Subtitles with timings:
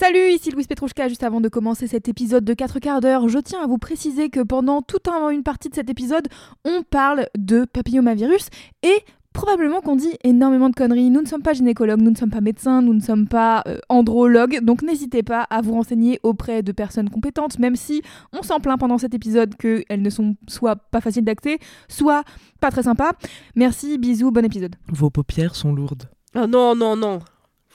[0.00, 1.08] Salut, ici Louise Petrouchka.
[1.08, 4.28] Juste avant de commencer cet épisode de 4 quarts d'heure, je tiens à vous préciser
[4.30, 6.28] que pendant toute un- une partie de cet épisode,
[6.64, 8.46] on parle de papillomavirus
[8.84, 8.94] et
[9.32, 11.10] probablement qu'on dit énormément de conneries.
[11.10, 13.78] Nous ne sommes pas gynécologues, nous ne sommes pas médecins, nous ne sommes pas euh,
[13.88, 18.00] andrologues, donc n'hésitez pas à vous renseigner auprès de personnes compétentes, même si
[18.32, 21.58] on s'en plaint pendant cet épisode qu'elles ne sont soit pas faciles d'accès,
[21.88, 22.22] soit
[22.60, 23.14] pas très sympas.
[23.56, 24.76] Merci, bisous, bon épisode.
[24.92, 26.04] Vos paupières sont lourdes.
[26.36, 27.18] Oh non, non, non.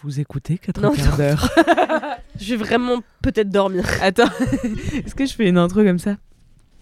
[0.04, 1.50] Vous écoutez 4 Non, quarts d'heure.
[2.40, 3.86] Je vais vraiment peut-être dormir.
[4.02, 4.28] Attends,
[5.06, 6.18] est-ce que je fais une intro comme ça?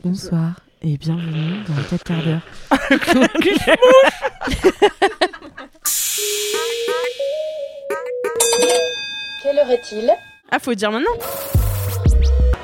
[0.03, 2.41] Bonsoir et bienvenue dans les 4 quarts d'heure.
[9.43, 10.11] Quelle heure est-il?
[10.51, 11.11] Ah, faut dire maintenant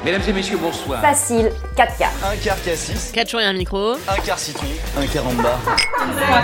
[0.07, 1.01] Mesdames et messieurs, bonsoir.
[1.01, 2.11] Facile, 4 quarts.
[2.31, 3.95] Un quart cassis, 4 jours et un micro.
[4.07, 4.65] un quart citron,
[4.97, 5.59] un quart en bas.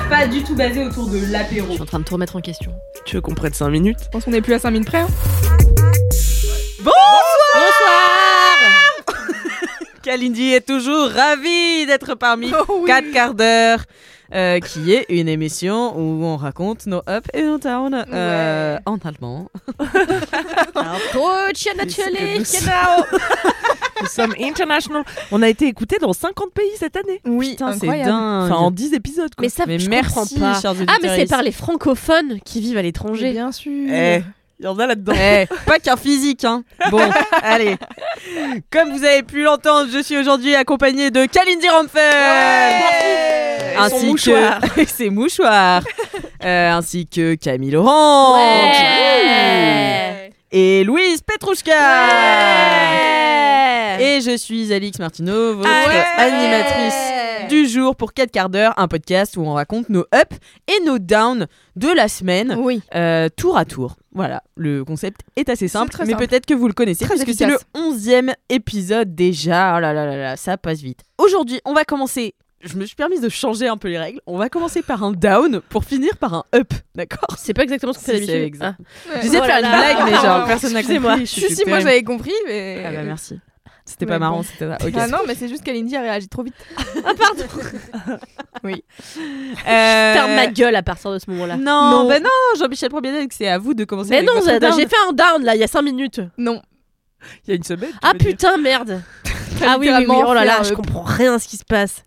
[0.10, 1.68] pas du tout basé autour de l'apéro.
[1.70, 2.74] Je suis en train de tout remettre en question.
[3.06, 4.00] Tu veux qu'on prenne 5 minutes?
[4.04, 4.98] Je pense qu'on n'est plus à 5 minutes près.
[5.00, 5.08] hein.
[6.84, 6.94] Bonsoir
[10.04, 12.88] Kalindi est toujours ravie d'être parmi Oh oui.
[12.88, 13.80] 4 quarts d'heure.
[14.34, 18.98] Euh, qui est une émission où on raconte nos up et nos down euh, en
[18.98, 19.50] allemand.
[20.76, 22.44] Nous
[24.02, 25.04] Nous sommes international.
[25.32, 27.22] On a été écoutés dans 50 pays cette année.
[27.26, 28.02] Oui, Putain, c'est dingue.
[28.08, 29.34] Enfin, en 10 épisodes.
[29.36, 29.44] Quoi.
[29.44, 30.62] Mais ça, je merci, comprends pas.
[30.62, 33.32] chers Ah, mais c'est par les francophones qui vivent à l'étranger.
[33.32, 33.72] Bien sûr.
[33.72, 34.24] Eh,
[34.60, 35.14] il y en a là-dedans.
[35.16, 36.64] Eh, pas qu'un physique, hein.
[36.90, 37.02] Bon,
[37.44, 37.78] allez.
[38.72, 43.33] Comme vous avez pu l'entendre, je suis aujourd'hui accompagnée de Kalindi Ramphel.
[43.74, 44.62] Et son mouchoir.
[44.76, 45.84] que ses mouchoirs.
[46.46, 48.36] Euh, ainsi que Camille Laurent.
[48.36, 50.30] Ouais.
[50.52, 51.72] Et Louise Petrouchka.
[54.00, 56.04] Et je suis Alix Martineau, votre Ouais.
[56.18, 60.84] animatrice du jour pour 4 quarts d'heure, un podcast où on raconte nos ups et
[60.86, 61.48] nos downs
[61.78, 62.82] de la semaine, Oui.
[62.96, 63.96] euh, tour à tour.
[64.14, 67.46] Voilà, le concept est assez simple, mais peut-être que vous le connaissez, Très puisque c'est
[67.48, 67.68] le efficace.
[67.74, 69.76] 11e épisode déjà.
[69.78, 71.00] Oh là là là là, ça passe vite.
[71.18, 72.36] Aujourd'hui, on va commencer.
[72.64, 74.22] Je me suis permise de changer un peu les règles.
[74.26, 77.36] On va commencer par un down pour finir par un up, d'accord?
[77.38, 78.62] C'est pas exactement ce qu'on fait Si, d'habitude.
[78.64, 78.76] Ah.
[79.22, 79.94] J'essaie de Oh faire là une là.
[79.94, 81.28] blague, mais genre personne n'a compris.
[81.28, 82.84] Si, si, moi j'avais compris, mais.
[82.86, 83.40] Ah bah merci.
[83.86, 84.78] C'était pas marrant, c'était ça.
[84.88, 84.94] Ok.
[84.98, 86.56] Ah non, mais c'est juste qu'Alindy a réagi trop vite.
[87.06, 87.44] Ah, pardon.
[88.66, 91.58] Euh, Ferme ma gueule à partir de ce moment-là.
[91.58, 92.08] Non, Non.
[92.08, 94.12] bah non, Jean-Michel Premier c'est à vous de commencer.
[94.12, 94.36] Mais avec non,
[94.78, 96.22] j'ai fait un down là, il y a 5 minutes.
[96.38, 96.62] Non.
[97.46, 97.92] Il y a une semaine.
[97.92, 99.02] tu Ah putain, merde.
[99.66, 102.04] ah oui, oui, oui, oh là là, je comprends rien à ce qui se passe.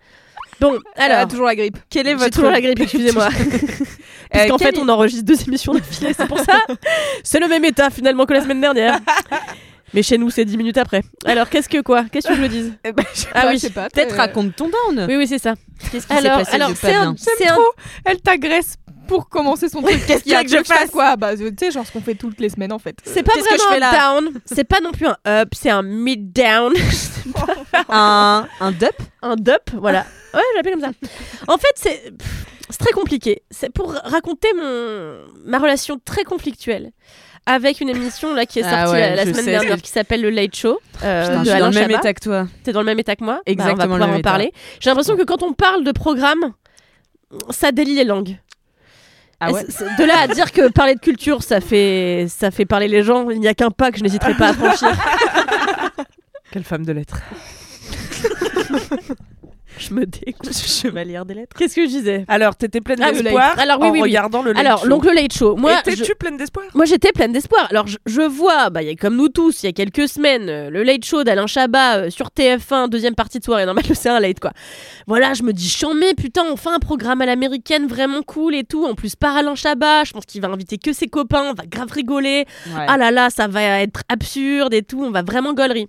[0.60, 1.78] Bon, Elle a alors, toujours la grippe.
[1.90, 3.28] Quel est j'ai votre toujours la grippe, excusez-moi.
[4.32, 6.58] Parce Euh, qu'en quel fait, est- on enregistre deux émissions d'affilée, c'est pour ça.
[7.22, 8.98] C'est le même état finalement que la semaine dernière.
[9.94, 11.02] Mais chez nous, c'est 10 minutes après.
[11.24, 12.04] Alors, qu'est-ce que quoi?
[12.10, 12.72] Qu'est-ce que je me dise?
[12.84, 13.88] Eh ben, je sais Ah pas, oui, je sais pas.
[13.88, 15.06] Peut-être euh, raconte ton down.
[15.08, 15.54] Oui, oui, c'est ça.
[15.92, 17.72] Qu'est-ce qui s'est Alors, passé alors de c'est pas un, bien trop.
[18.04, 20.04] Elle t'agresse pour commencer son truc.
[20.06, 22.14] Qu'est-ce qu'il y a que je fasse quoi Bah, tu sais, genre ce qu'on fait
[22.14, 22.98] toutes les semaines en fait.
[23.04, 24.32] c'est pas Qu'est-ce que je vraiment fais un down.
[24.46, 26.72] C'est pas non plus un up, c'est un mid down,
[27.88, 28.96] un un dup.
[29.22, 30.06] un dup, voilà.
[30.34, 31.08] Ouais, je l'appelle comme ça.
[31.48, 32.12] En fait, c'est
[32.78, 33.42] très compliqué.
[33.50, 36.90] C'est pour raconter mon ma relation très conflictuelle
[37.46, 39.50] avec une émission là qui est Ah sortie ouais, la, semaine sais.
[39.52, 42.12] dernière qui s'appelle le Late Show euh, Putain, de je suis dans le même état
[42.12, 42.46] que toi.
[42.64, 44.30] T'es dans le même état que moi Exactement Bah, On va pouvoir en état.
[44.30, 44.52] parler.
[44.80, 46.52] J'ai l'impression que quand on parle de programme,
[47.50, 48.36] ça délie les langues.
[49.40, 49.64] Ah ouais.
[49.64, 53.28] De là à dire que parler de culture, ça fait, ça fait parler les gens,
[53.30, 54.88] il n'y a qu'un pas que je n'hésiterai pas à franchir.
[56.50, 57.20] Quelle femme de lettres.
[59.80, 60.52] je me dégoûte.
[60.52, 61.56] Chevalière des lettres.
[61.56, 64.08] Qu'est-ce que je disais Alors, t'étais pleine Ah, d'espoir alors, oui, en oui, oui.
[64.10, 64.88] regardant le late Alors, show.
[64.88, 65.56] donc le Late Show.
[65.56, 66.66] Moi, je- Étais-tu pleine d'espoir?
[66.74, 67.66] Moi, j'étais pleine d'espoir.
[67.70, 70.08] Alors, je, je vois, bah, il y a comme nous tous, il y a quelques
[70.08, 73.64] semaines, euh, le late show d'Alain Chabat euh, sur TF1, deuxième partie de soirée.
[73.66, 74.52] Normal, c'est un late, quoi.
[75.06, 78.84] Voilà, je me dis, chambé, putain, enfin un programme à l'américaine vraiment cool et tout.
[78.84, 81.64] En plus, par Alain Chabat, je pense qu'il va inviter que ses copains, on va
[81.66, 82.44] grave rigoler.
[82.76, 85.88] Ah là là, ça va être absurde et tout, on va vraiment gaulerie.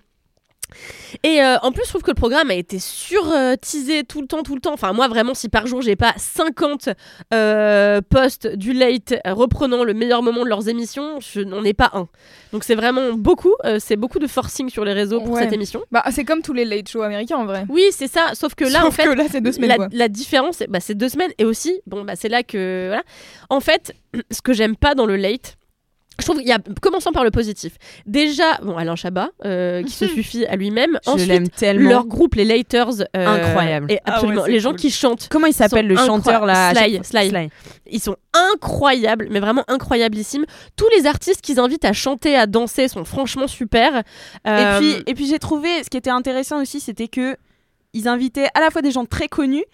[1.24, 4.42] Et euh, en plus, je trouve que le programme a été sur-teasé tout le temps,
[4.42, 4.72] tout le temps.
[4.74, 6.90] Enfin, moi, vraiment, si par jour, j'ai pas 50
[7.34, 11.90] euh, posts du late reprenant le meilleur moment de leurs émissions, je n'en ai pas
[11.94, 12.08] un.
[12.52, 13.54] Donc, c'est vraiment beaucoup.
[13.64, 15.42] euh, c'est beaucoup de forcing sur les réseaux pour Ouais.
[15.42, 15.82] cette émission.
[15.92, 17.64] Bah, c'est comme tous les late shows américains en vrai.
[17.68, 18.30] Oui, c'est ça.
[18.34, 19.88] Sauf que là, Sauf en fait, que là, c'est deux semaines la, quoi.
[19.92, 21.32] la différence, c'est- bah, c'est deux semaines.
[21.38, 22.86] Et aussi, bon, bah, c'est là que.
[22.88, 23.02] Voilà.
[23.50, 23.92] En fait,
[24.30, 25.56] ce que j'aime pas dans le late,
[26.20, 27.74] Je trouve qu'il y a, commençons par le positif.
[28.04, 30.98] Déjà, bon, Alain Chabat, euh, qui se suffit à lui-même.
[31.04, 31.88] Je Ensuite, l'aime tellement.
[31.90, 33.02] leur groupe, les Laters.
[33.16, 33.90] euh, Incroyable.
[33.92, 34.42] Et Ah ouais, absolument.
[34.44, 34.78] c'est les gens cool.
[34.80, 35.28] qui chantent.
[35.30, 37.48] Comment il s'appelle le chanteur là Sly, Sly.
[37.90, 38.16] Ils sont
[38.52, 40.44] incroyables, mais vraiment incroyablissimes.
[40.76, 43.98] Tous les artistes qu'ils invitent à chanter, à danser sont franchement super.
[43.98, 47.36] Et Euh, puis, et puis j'ai trouvé, ce qui était intéressant aussi, c'était que
[47.94, 49.64] ils invitaient à la fois des gens très connus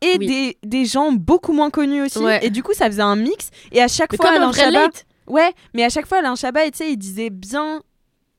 [0.00, 0.26] et Oui.
[0.26, 2.18] des, des gens beaucoup moins connus aussi.
[2.18, 2.40] Ouais.
[2.44, 3.50] Et du coup, ça faisait un mix.
[3.72, 5.06] Et à chaque mais fois, comme un Alain vrai Chabat, late.
[5.28, 7.82] Ouais, mais à chaque fois, Alain Chabat, tu sais, il disait bien.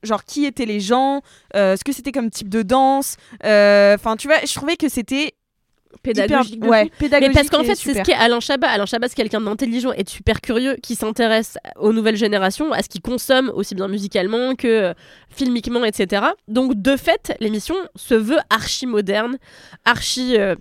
[0.02, 1.22] Genre qui étaient les gens,
[1.56, 3.16] euh, ce que c'était comme type de danse.
[3.44, 5.32] euh, Enfin, tu vois, je trouvais que c'était
[6.02, 6.56] pédagogique.
[6.56, 7.34] hyper, ouais, pédagogique.
[7.34, 8.68] Mais parce qu'en fait, c'est ce qu'est Alain Chabat.
[8.68, 12.82] Alain Chabat, c'est quelqu'un d'intelligent et de super curieux qui s'intéresse aux nouvelles générations, à
[12.82, 14.94] ce qu'ils consomment aussi bien musicalement que euh,
[15.30, 16.26] filmiquement, etc.
[16.46, 19.38] Donc, de fait, l'émission se veut archi moderne,
[19.84, 20.36] archi.
[20.38, 20.54] euh,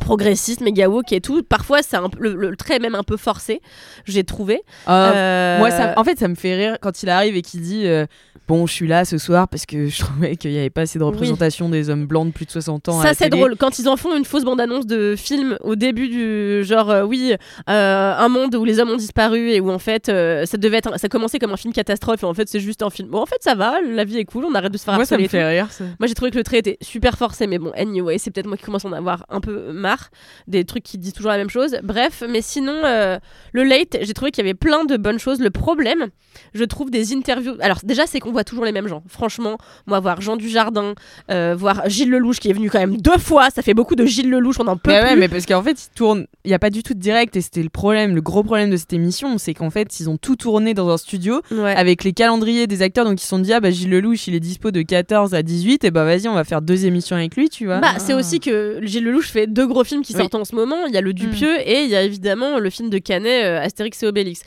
[0.00, 1.42] progressiste, méga woke et tout.
[1.42, 3.60] Parfois, c'est le, le trait est même un peu forcé,
[4.06, 4.62] j'ai trouvé.
[4.86, 7.60] Ah, Euh, Moi, ça, en fait, ça me fait rire quand il arrive et qu'il
[7.60, 8.06] dit euh,
[8.48, 10.98] Bon, je suis là ce soir parce que je trouvais qu'il n'y avait pas assez
[10.98, 13.00] de représentation des hommes blancs de plus de 60 ans.
[13.00, 16.64] Ça c'est drôle quand ils en font une fausse bande-annonce de film au début du
[16.64, 17.34] genre euh, oui
[17.68, 20.98] un monde où les hommes ont disparu et où en fait ça devait être un-
[20.98, 23.26] ça commençait comme un film catastrophe et en fait c'est juste un film bon en
[23.26, 25.28] fait ça va la vie est cool on arrête de se faire Moi, ça me
[25.28, 25.68] fait rire.
[25.70, 25.84] ça.
[26.00, 28.56] Moi j'ai trouvé que le trait était super forcé, mais bon, anyway, c'est peut-être moi
[28.56, 30.10] qui commence à en avoir un peu marre
[30.46, 31.76] des trucs qui disent toujours la même chose.
[31.82, 33.18] Bref, mais sinon, euh,
[33.52, 35.40] le late, j'ai trouvé qu'il y avait plein de bonnes choses.
[35.40, 36.08] Le problème,
[36.54, 37.54] je trouve des interviews.
[37.60, 39.02] Alors déjà, c'est qu'on voit toujours les mêmes gens.
[39.08, 40.94] Franchement, moi, voir Jean Dujardin,
[41.30, 44.04] euh, voir Gilles Lelouch qui est venu quand même deux fois, ça fait beaucoup de
[44.06, 45.08] Gilles Lelouch, on en peut Mais plus.
[45.10, 46.26] ouais, mais parce qu'en fait, ils tournent.
[46.44, 48.70] Il n'y a pas du tout de direct et c'était le problème, le gros problème
[48.70, 51.74] de cette émission, c'est qu'en fait, ils ont tout tourné dans un studio Ouais.
[51.74, 54.34] avec les calendriers des acteurs, donc ils se sont dit ah bah Gilles Lelouch, il
[54.34, 57.36] est dispo de 14 à 18, et bah vas-y, on va faire deux émissions avec
[57.36, 57.78] lui, tu vois.
[57.80, 60.20] Bah, c'est aussi que Gilles Lelouch fait deux gros films qui Oui.
[60.20, 60.86] sortent en ce moment.
[60.86, 63.60] Il y a le Dupieux et il y a évidemment le film de Canet, euh,
[63.60, 64.42] Astérix et Obélix.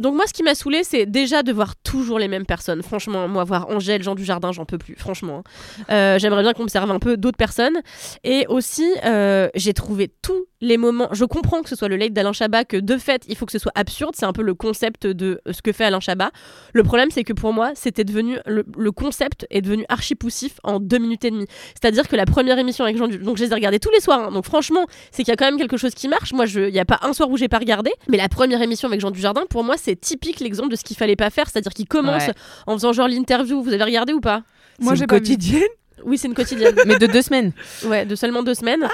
[0.00, 2.82] Donc moi, ce qui m'a saoulé, c'est déjà de voir toujours les mêmes personnes.
[2.82, 4.94] Franchement, moi, voir Angèle, Jean Dujardin, j'en peux plus.
[4.96, 5.84] Franchement, hein.
[5.90, 7.78] Euh, j'aimerais bien qu'on me serve un peu d'autres personnes.
[8.24, 11.08] Et aussi, euh, j'ai trouvé tous les moments.
[11.12, 13.52] Je comprends que ce soit le late d'Alain Chabat, que de fait, il faut que
[13.52, 14.14] ce soit absurde.
[14.16, 16.30] C'est un peu le concept de ce que fait Alain Chabat.
[16.72, 20.54] Le problème, c'est que pour moi, c'était devenu le, le concept est devenu archi poussif
[20.64, 21.46] en deux minutes et demie.
[21.80, 24.00] C'est-à-dire que la première émission avec Jean Du- donc je les ai regardées tous les
[24.00, 24.28] soirs.
[24.28, 24.32] hein.
[24.32, 26.32] Donc franchement, c'est qu'il y a quand même quelque chose qui marche.
[26.32, 27.90] Moi, il n'y a pas un soir où j'ai pas regardé.
[28.08, 30.96] Mais la première émission avec Jean Dujardin, pour moi, c'est typique l'exemple de ce qu'il
[30.96, 31.46] fallait pas faire.
[31.50, 32.34] C'est-à-dire qu'il commence Ouais.
[32.66, 33.62] en faisant genre l'interview.
[33.62, 34.42] Vous avez regardé ou pas?
[34.80, 35.62] Moi, C'est j'ai une pas quotidienne.
[36.04, 36.74] Oui, c'est une quotidienne.
[36.86, 37.52] Mais de deux semaines.
[37.84, 38.86] Ouais, de seulement deux semaines.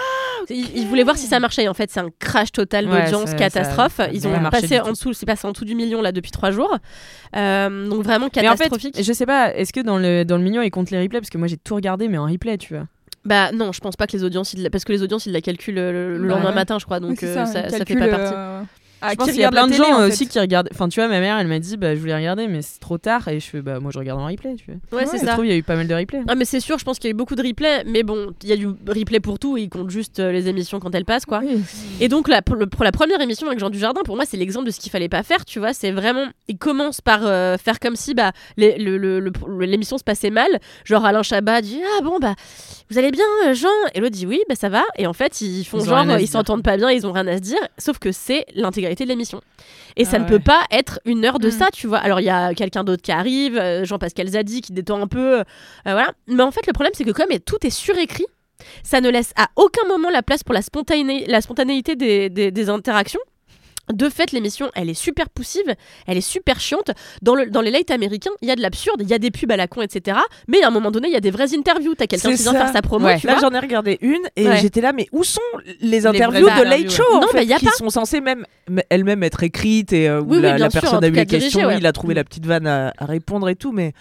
[0.51, 1.69] il, il voulait voir si ça marchait.
[1.69, 3.95] En fait, c'est un crash total Ouais, d'audience, ça- catastrophe.
[3.97, 4.91] ça- ça Ils ont passé en tout.
[4.93, 6.77] dessous, c'est passé en dessous du million là depuis trois jours.
[7.37, 9.03] Euh, donc vraiment Mais en fait, catastrophique.
[9.03, 11.21] je sais pas, est-ce que dans le, dans le million, ils comptent les replays?
[11.21, 12.87] Parce que moi, j'ai tout regardé, mais en replay, tu vois.
[13.25, 15.33] Bah non, je pense pas que les audiences, ils la- parce que les audiences, ils
[15.33, 16.55] la calculent le, le Bah lendemain ouais.
[16.55, 17.01] matin, je crois.
[17.01, 18.35] Donc c'est euh, ça, ça, il ça fait pas partie.
[18.35, 18.63] euh,
[19.11, 20.13] je pense qu'il y a plein de gens en euh, fait.
[20.13, 20.69] aussi qui regardent.
[20.73, 22.99] Enfin, tu vois, ma mère, elle m'a dit, bah, je voulais regarder, mais c'est trop
[22.99, 23.27] tard.
[23.27, 25.01] Et je fais, bah, moi, je regarde en replay, tu vois.
[25.01, 26.23] Ouais, c'est Ça trouve, il y a eu pas mal de replays.
[26.29, 28.29] Ah mais c'est sûr, je pense qu'il y a eu beaucoup de replays, mais bon,
[28.45, 30.95] il y a du replay pour tout, et ils comptent juste euh, les émissions quand
[30.95, 31.41] elles passent, quoi.
[31.45, 31.61] Oui.
[32.01, 34.37] Et donc la, pour, le- pour la première émission avec Jean Dujardin, pour moi c'est
[34.37, 37.57] l'exemple de ce qu'il fallait pas faire, tu vois, c'est vraiment, il commence par euh,
[37.59, 40.49] faire comme si bah les- le- le- le- le- l'émission se passait mal,
[40.85, 42.35] genre Alain Chabat dit ah bon bah
[42.93, 45.41] vous allez bien euh, Jean, et l'autre dit oui bah ça va, et en fait
[45.41, 47.99] ils font Ils genre ils s'entendent pas bien, ils ont rien à se dire, sauf
[47.99, 49.41] que c'est l'intégralité de l'émission.
[49.97, 50.31] Et ça Ah ne ouais.
[50.31, 51.51] peut pas être une heure de Mm.
[51.51, 51.99] ça, tu vois.
[51.99, 55.41] Alors il y a quelqu'un d'autre qui arrive, euh, Jean-Pascal Zadi qui détend un peu,
[55.41, 55.45] euh,
[55.85, 56.13] voilà.
[56.29, 58.27] Mais en fait le problème c'est que comme tout est surécrit,
[58.85, 62.51] ça ne laisse à aucun moment la place pour la, spontané- la spontanéité des, des-
[62.53, 63.21] des interactions.
[63.93, 65.75] De fait, l'émission, elle est super poussive,
[66.07, 66.91] elle est super chiante.
[67.23, 69.31] Dans, le, dans les late américains, il y a de l'absurde, il y a des
[69.31, 70.19] pubs à la con, etc.
[70.49, 71.95] Mais à un moment donné, il y a des vraies interviews.
[71.95, 73.19] T'as quelqu'un qui vient faire sa promo, Ouais.
[73.19, 74.57] tu Là, j'en ai regardé une et Ouais.
[74.59, 75.41] j'étais là, mais où sont
[75.81, 77.71] les interviews de interviews, Late Show en Non, fait, mais y a qui pas.
[77.73, 78.45] sont censées même
[78.91, 81.71] elles-mêmes être écrites et euh, où Oui, oui, la, sûr, personne a eu les questions,
[81.71, 83.93] il a trouvé la petite vanne à, à répondre et tout, mais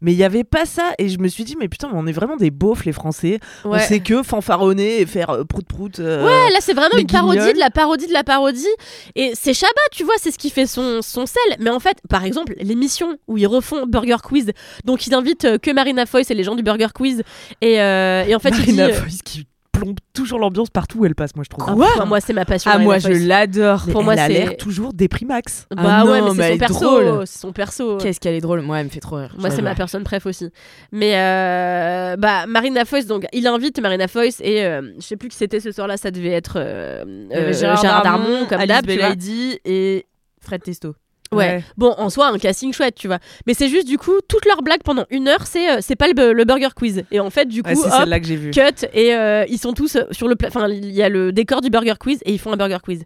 [0.00, 2.06] mais il y avait pas ça et je me suis dit mais putain mais on
[2.06, 3.80] est vraiment des beaufs les Français on Ouais.
[3.80, 7.52] sait que fanfaronner et faire euh, prout prout euh, Ouais, là c'est vraiment une parodie
[7.52, 8.66] de la parodie de la parodie.
[9.14, 11.56] Et c'est Chabat, tu vois, c'est ce qui fait son, son sel.
[11.60, 14.52] Mais en fait, par exemple, l'émission où ils refont Burger Quiz,
[14.84, 17.22] donc ils invitent euh, que Marina Foïs et les gens du Burger Quiz.
[17.60, 18.72] Et, euh, et en fait, il dit.
[18.74, 19.46] Marina euh, Foïs qui
[19.78, 22.44] plombe toujours l'ambiance partout où elle passe moi je trouve ah, enfin, moi, c'est ma
[22.44, 22.70] passion.
[22.72, 23.86] Ah, Marina moi, je l'adore.
[23.90, 26.52] Pour moi, elle a c'est- l'air toujours déprimax Bah Ah ouais, non, mais mais c'est
[26.52, 27.26] son perso.
[27.26, 27.96] C'est son perso.
[27.98, 28.62] Qu'est-ce qu'elle est drôle.
[28.62, 29.34] Moi, elle me fait trop rire.
[29.38, 30.50] Moi, c'est ma personne préf aussi.
[30.92, 35.28] Mais euh, bah, Marina Foïs, donc il invite Marina Foïs et euh, je sais plus
[35.28, 40.06] qui c'était ce soir-là, ça devait être euh, euh, Gérard, Darmon, comme d'hab, tu et
[40.40, 40.94] Fred Testo.
[41.32, 41.62] Ouais.
[41.76, 43.18] Bon, en soi, un casting chouette, tu vois.
[43.46, 46.06] Mais c'est juste, du coup, toutes leurs blagues pendant une heure, c'est euh, c'est pas
[46.08, 47.04] le, le burger quiz.
[47.10, 49.98] Et en fait, du coup, Ouais, hop, celle-là que cut, et euh, ils sont tous
[50.10, 52.56] sur le Enfin, il y a le décor du burger quiz et ils font un
[52.56, 53.02] burger quiz.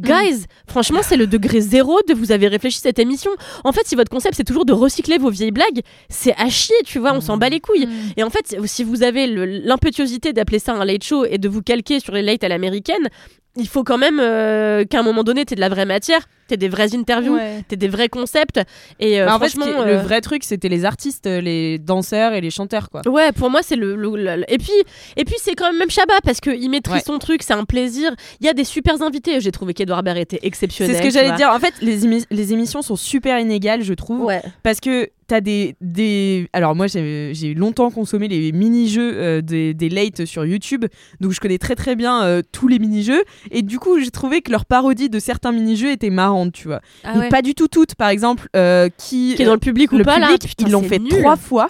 [0.00, 3.32] Guys, franchement, c'est le degré zéro de vous avez réfléchi cette émission.
[3.64, 6.76] En fait, si votre concept c'est toujours de recycler vos vieilles blagues, c'est à chier,
[6.84, 7.86] tu vois, on s'en bat les couilles.
[7.86, 8.12] Mm.
[8.18, 11.62] Et en fait, si vous avez l'impétuosité d'appeler ça un late show et de vous
[11.62, 13.08] calquer sur les late à l'américaine,
[13.56, 16.56] il faut quand même euh, qu'à un moment donné, t'aies de la vraie matière, t'aies
[16.56, 17.62] des vraies interviews, Ouais.
[17.68, 18.60] t'aies des vrais concepts.
[19.00, 21.78] Et euh, Bah, en fait, ce franchement, le euh, vrai truc, c'était les artistes, les
[21.78, 23.02] danseurs et les chanteurs, quoi.
[23.06, 24.72] Ouais, pour moi c'est le, le- le- et puis
[25.16, 27.02] et puis c'est quand même même Chabat parce que il maîtrise Ouais.
[27.06, 28.10] son truc, c'est un plaisir.
[28.40, 29.40] Il y a des super invités.
[29.40, 30.96] J'ai trouvé qu'Edouard Baird était exceptionnel.
[30.96, 31.50] C'est ce que j'allais dire.
[31.52, 34.24] En fait, les, émi- les émissions sont super inégales, je trouve.
[34.24, 34.42] Ouais.
[34.64, 36.48] Parce que t'as des, des.
[36.54, 40.86] Alors, moi, j'ai j'ai longtemps consommé les mini-jeux euh, des, des late sur YouTube.
[41.20, 43.22] Donc, je connais très très bien euh, tous les mini-jeux.
[43.50, 46.10] Et du coup, j'ai trouvé que leur parodie de certains mini-jeux était
[46.46, 46.80] tu vois.
[47.04, 47.94] Ah pas du tout toutes.
[47.94, 49.34] Par exemple, euh, qui.
[49.36, 51.10] Qui est dans le public ou le pas là public, Putain, ils l'ont fait nul.
[51.10, 51.68] trois fois.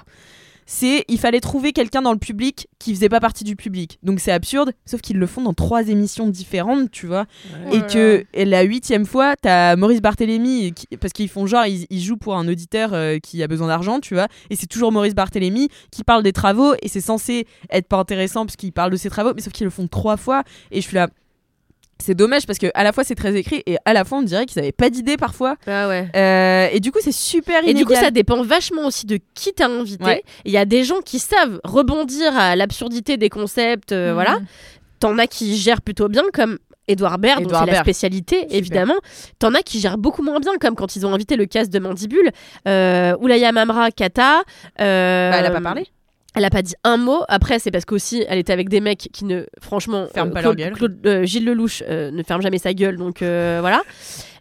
[0.70, 3.98] C'est il fallait trouver quelqu'un dans le public qui faisait pas partie du public.
[4.02, 7.24] Donc c'est absurde, sauf qu'ils le font dans trois émissions différentes, tu vois.
[7.72, 11.86] Et que et la huitième fois, t'as Maurice Barthélémy, qui- parce qu'ils font genre, ils,
[11.88, 14.28] ils jouent pour un auditeur euh, qui a besoin d'argent, tu vois.
[14.50, 18.44] Et c'est toujours Maurice Barthélémy qui parle des travaux, et c'est censé être pas intéressant
[18.44, 20.42] parce qu'il parle de ses travaux, mais sauf qu'ils le font trois fois.
[20.70, 21.08] Et je suis là.
[22.00, 24.22] C'est dommage parce que à la fois c'est très écrit et à la fois on
[24.22, 25.56] dirait qu'ils avaient pas d'idée parfois.
[25.66, 26.08] Ah ouais.
[26.14, 28.04] Euh, et du coup c'est super Et du coup, inégal.
[28.04, 30.04] ça dépend vachement aussi de qui t'as invité.
[30.04, 30.22] Ouais.
[30.44, 34.14] Il y a des gens qui savent rebondir à l'absurdité des concepts, euh, Mm.
[34.14, 34.38] voilà.
[35.00, 38.94] T'en as qui gèrent plutôt bien, comme Edouard Baird, c'est la spécialité, évidemment.
[39.38, 41.78] T'en as qui gèrent beaucoup moins bien, comme quand ils ont invité le cast de
[41.78, 42.30] Mandibule,
[42.66, 44.42] euh, Oulaya Mamra, Kata.
[44.80, 45.86] euh, Bah, elle a pas parlé.
[46.34, 47.20] Elle a pas dit un mot.
[47.28, 50.42] Après, c'est parce qu'aussi, elle était avec des mecs qui ne, franchement, Ferment euh, pas
[50.42, 50.72] leur Claude- gueule.
[50.74, 53.82] Claude- euh, Gilles Lelouch euh, ne ferme jamais sa gueule, donc voilà.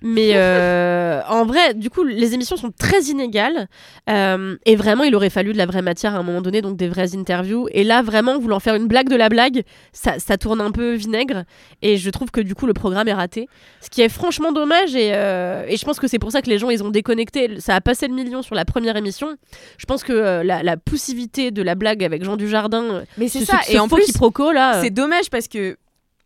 [0.01, 3.67] Mais euh, en vrai, du coup, les émissions sont très inégales.
[4.09, 6.77] euh, et vraiment, il aurait fallu de la vraie matière à un moment donné, donc
[6.77, 7.67] des vraies interviews.
[7.71, 9.63] Et là, vraiment, vouloir faire une blague de la blague,
[9.93, 11.43] ça, ça tourne un peu vinaigre.
[11.81, 13.47] Et je trouve que du coup, le programme est raté.
[13.81, 14.95] Ce qui est franchement dommage.
[14.95, 17.59] Et, euh, et je pense que c'est pour ça que les gens, ils ont déconnecté.
[17.59, 19.35] Ça a passé le million sur la première émission.
[19.77, 20.13] Je pense que
[20.43, 23.59] la, la poussivité de la blague avec Jean Dujardin, Mais ce- c'est ce- ça.
[23.65, 24.81] ce Et en plus, quiproquo, là.
[24.81, 25.77] C'est dommage parce que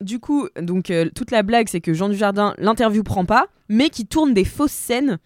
[0.02, 3.90] du coup, donc euh, toute la blague, c'est que Jean Dujardin l'interview prend pas, mais
[3.90, 5.20] qui tourne des fausses scènes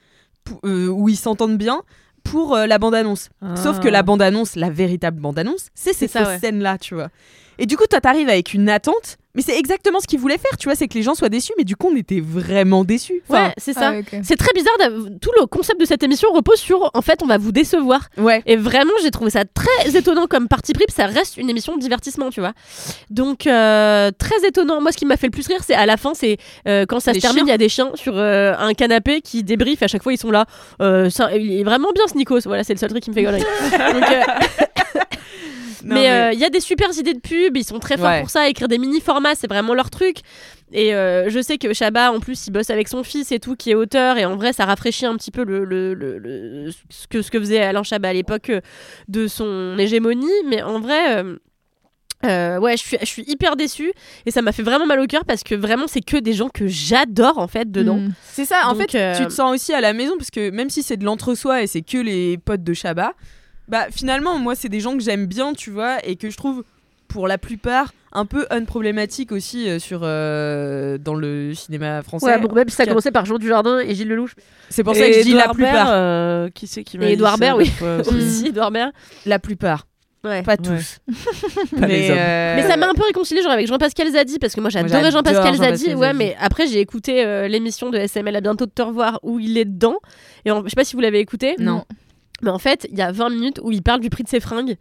[0.64, 1.82] euh, où ils s'entendent bien
[2.24, 3.30] pour euh, la bande-annonce.
[3.56, 6.40] Sauf que la bande-annonce, la véritable bande-annonce, c'est ces fausses ouais.
[6.40, 7.10] scènes-là, tu vois.
[7.60, 10.58] Et du coup, toi, t'arrives avec une attente, mais c'est exactement ce qu'il voulait faire,
[10.58, 13.22] tu vois, c'est que les gens soient déçus, mais du coup, on était vraiment déçus.
[13.30, 13.94] Enfin, ouais, c'est ça.
[13.96, 14.18] Ah.
[14.24, 14.74] C'est très bizarre.
[15.22, 18.08] Tout le concept de cette émission repose sur, en fait, on va vous décevoir.
[18.18, 18.42] ouais.
[18.46, 20.86] Et vraiment, j'ai trouvé ça très étonnant comme parti pris.
[20.90, 22.54] Ça reste une émission de divertissement, tu vois.
[23.10, 24.80] Donc, euh, très étonnant.
[24.82, 27.00] Moi, ce qui m'a fait le plus rire, c'est à la fin, c'est euh, quand
[27.02, 29.84] ça Les se termine, il y a des chiens sur euh, un canapé qui débriefent.
[29.84, 30.46] À chaque fois, ils sont là.
[30.82, 32.42] Euh, ça- il est vraiment bien, ce Nikos.
[32.46, 33.44] Voilà, c'est le seul truc qui me fait gaulerie.
[33.94, 34.04] Donc,
[35.94, 38.20] mais euh, il y a des super idées de pub, ils sont très forts Ouais.
[38.22, 40.18] pour ça, écrire des mini-formats, c'est vraiment leur truc.
[40.72, 43.56] Et euh, je sais que Chabat, en plus, il bosse avec son fils et tout,
[43.56, 46.72] qui est auteur, et en vrai, ça rafraîchit un petit peu le, le- le- le-
[46.90, 48.62] ce, que, ce que faisait Alain Chabat à l'époque euh,
[49.08, 50.28] de son hégémonie.
[50.48, 51.18] Mais en vrai.
[51.18, 51.38] euh,
[52.26, 53.92] euh, ouais, je suis, je suis hyper déçue
[54.26, 56.50] et ça m'a fait vraiment mal au cœur parce que vraiment c'est que des gens
[56.50, 57.98] que j'adore en fait dedans.
[57.98, 58.14] Mm.
[58.24, 60.50] C'est ça, en Donc, fait, euh, tu te sens aussi à la maison parce que
[60.50, 63.14] même si c'est de l'entre-soi et c'est que les potes de Chabat,
[63.68, 66.64] bah finalement, moi, c'est des gens que j'aime bien, tu vois, et que je trouve
[67.08, 72.26] pour la plupart un peu unproblématiques aussi euh, sur euh, dans le cinéma français.
[72.26, 74.36] Ouais, bon, même si ça Car- commençait par Jean Dujardin et Gilles Lelouch.
[74.70, 75.88] C'est pour ça que je dis la plupart.
[75.90, 77.72] euh, qui c'est qui m'a ça Baird, oui.
[78.08, 78.48] aussi.
[78.48, 78.92] Edouard Baird.
[79.26, 79.86] La plupart,
[80.24, 80.42] Ouais.
[80.44, 80.58] pas Ouais.
[80.58, 80.98] tous.
[81.80, 82.18] Pas les hommes.
[82.18, 84.90] euh, Mais ça m'a un peu réconcilié genre avec Jean-Pascal Zadi parce que moi j'adorais
[85.04, 86.18] j'adore Jean-Pascal Jean-Pascal Zadi ouais Zadi.
[86.18, 89.58] mais après j'ai écouté euh, l'émission de SML à bientôt de te revoir où il
[89.60, 89.98] est dedans
[90.46, 91.86] et en- je sais pas si vous l'avez écouté Non.
[92.42, 94.40] Mais en fait il y a 20 minutes où il parle du prix de ses
[94.40, 94.76] fringues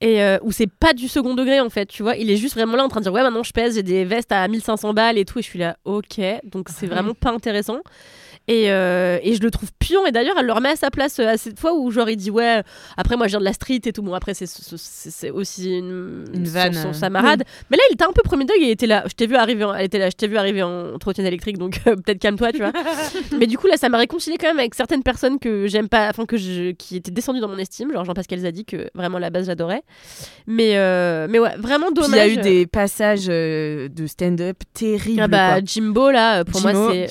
[0.00, 2.16] et euh, où c'est pas du second degré en fait tu vois.
[2.16, 4.04] Il est juste vraiment là en train de dire ouais maintenant je pèse j'ai des
[4.04, 5.38] vestes à 1500 balles et tout.
[5.38, 6.20] Et je suis là ok.
[6.44, 7.78] Donc c'est vraiment pas intéressant
[8.50, 10.04] et, euh, et je le trouve pion.
[10.06, 12.16] Et d'ailleurs elle le remet à sa place euh, à cette fois où genre il
[12.16, 12.62] dit ouais
[12.96, 14.02] après moi je viens de la street et tout.
[14.02, 17.00] Bon après c'est aussi une, Une vanne, son, euh.
[17.00, 19.04] camarade mais là il était un peu premier degré il était là.
[19.06, 20.10] Je t'ai vu arriver en, elle était là.
[20.10, 22.72] Je t'ai vu arriver en trottinette électrique donc euh, peut-être calme-toi tu vois.
[23.38, 26.08] Mais du coup là ça m'a réconcilié quand même avec certaines personnes que j'aime pas
[26.08, 29.20] enfin que je, qui étaient descendues dans mon estime genre Jean-Pascal Zadi que vraiment à
[29.20, 29.82] la base j'adorais.
[30.48, 34.56] Mais euh, mais ouais vraiment Puis dommage il y a eu des passages de stand-up
[34.74, 35.20] terribles.
[35.22, 35.60] ah bah quoi.
[35.64, 37.06] Jimbo là pour moi c'est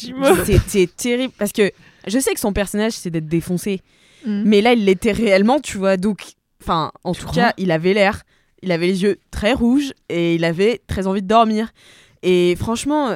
[0.46, 1.72] C'était terrible parce que
[2.08, 3.82] je sais que son personnage c'est d'être défoncé,
[4.26, 4.44] Mm.
[4.46, 5.96] mais là il l'était réellement, tu vois.
[5.96, 6.24] Donc,
[6.62, 8.24] enfin, en tout cas, il avait l'air,
[8.62, 11.72] il avait les yeux très rouges et il avait très envie de dormir.
[12.22, 13.16] Et franchement,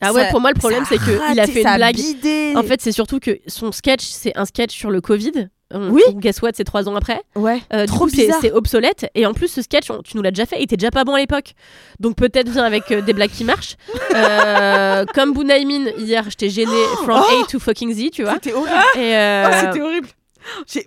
[0.00, 2.52] ah ouais ça- pour moi le problème c'est que il a fait une blague bidé.
[2.56, 5.48] En fait, c'est surtout que son sketch, c'est un sketch sur le Covid.
[5.74, 6.02] On- Oui.
[6.14, 7.20] Guess what, c'est trois ans après.
[7.34, 7.60] Ouais.
[7.72, 8.38] Euh, Trop c'est bizarre.
[8.40, 9.06] c'est obsolète.
[9.14, 11.04] Et en plus, ce sketch, on- tu nous l'as déjà fait, il était déjà pas
[11.04, 11.52] bon à l'époque.
[12.00, 13.76] Donc peut-être viens avec euh, des blagues qui marchent.
[14.14, 18.34] Euh, comme Bunaimin, hier, j'étais gênée from A to fucking Z, tu vois.
[18.34, 18.70] C'était horrible.
[18.98, 20.08] Euh, Oh, c'était horrible.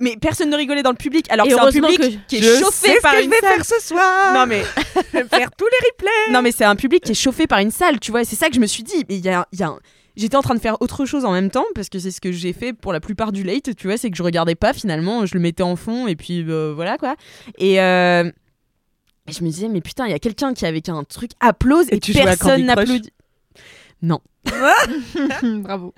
[0.02, 2.60] Mais personne ne rigolait dans le public, alors c'est un public que- qui est Je
[2.60, 3.54] chauffé sais ce par que je une vais salle.
[3.56, 4.34] faire ce soir.
[4.34, 4.62] Non mais,
[5.14, 6.34] Je vais faire tous les replays.
[6.34, 8.22] non mais c'est un public qui est chauffé par une salle, tu vois.
[8.22, 9.06] et C'est ça que je me suis dit.
[9.08, 9.80] Mais il y a, il y a un-
[10.18, 12.32] J'étais en train de faire autre chose en même temps parce que c'est ce que
[12.32, 15.26] j'ai fait pour la plupart du late, tu vois, c'est que je regardais pas finalement,
[15.26, 17.16] je le mettais en fond et puis euh, voilà quoi.
[17.58, 18.30] Et euh,
[19.28, 21.96] je me disais mais putain, il y a quelqu'un qui avec un truc applause et,
[21.96, 23.12] Et tu personne n'applaudit.
[24.02, 24.20] Non.
[25.62, 25.94] Bravo.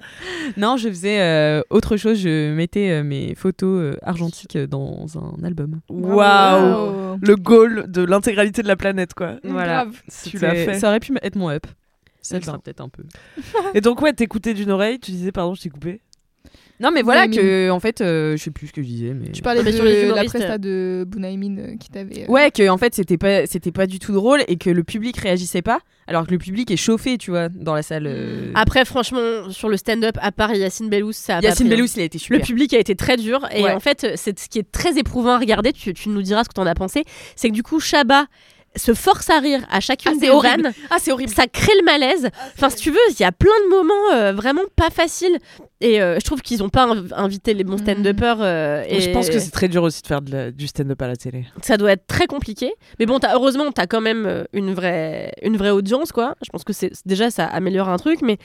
[0.55, 5.43] Non, je faisais euh, autre chose, je mettais euh, mes photos euh, argentiques dans un
[5.43, 5.81] album.
[5.89, 7.17] Waouh.
[7.21, 9.35] Le goal de l'intégralité de la planète, quoi.
[9.43, 9.85] Voilà.
[9.85, 10.01] Grave.
[10.25, 10.79] Tu l'as fait.
[10.79, 11.65] Ça aurait pu être mon up.
[12.29, 13.03] Ça le sera peut-être un peu.
[13.73, 16.01] Et donc, ouais, t'écoutais d'une oreille, tu disais, pardon, je t'ai coupé.
[16.79, 19.31] Non, mais voilà que, en fait, euh, je sais plus ce que je disais, mais.
[19.31, 22.25] Tu parlais de sur les la presta de Bunaimin euh, qui t'avait.
[22.25, 24.83] euh, Ouais, que en fait, c'était pas, c'était pas du tout drôle et que le
[24.83, 28.05] public réagissait pas, alors que le public est chauffé, tu vois, dans la salle.
[28.05, 28.51] euh.
[28.53, 31.69] Après, franchement, sur le stand-up, à part Yacine Bellous, ça a Yacine hein.
[31.71, 32.37] Bellous, il a été super.
[32.37, 33.71] Le public a été très dur et Ouais.
[33.73, 35.73] en fait, c'est ce qui est très éprouvant à regarder.
[35.73, 37.05] Tu, tu nous diras ce que t'en as pensé.
[37.35, 38.27] C'est que du coup, Chabat
[38.77, 40.63] se force à rire à chacune Ah, des horrible.
[40.63, 40.73] vannes.
[40.89, 41.31] Ah, c'est horrible.
[41.33, 42.29] Ça crée le malaise.
[42.55, 45.37] Enfin, si tu veux, il y a plein de moments euh, vraiment pas faciles.
[45.79, 48.37] Et euh, je trouve qu'ils ont pas inv- invité les bons stand-uppers.
[48.41, 50.99] euh, et Je pense que c'est très dur aussi de faire de la- du stand-up
[51.03, 51.45] à la télé.
[51.61, 52.71] ça doit être très compliqué.
[52.99, 56.33] Mais bon, as, heureusement, t'as quand même euh, une vraie, une vraie audience, quoi.
[56.43, 58.37] Je pense que c'est déjà ça améliore un truc, mais,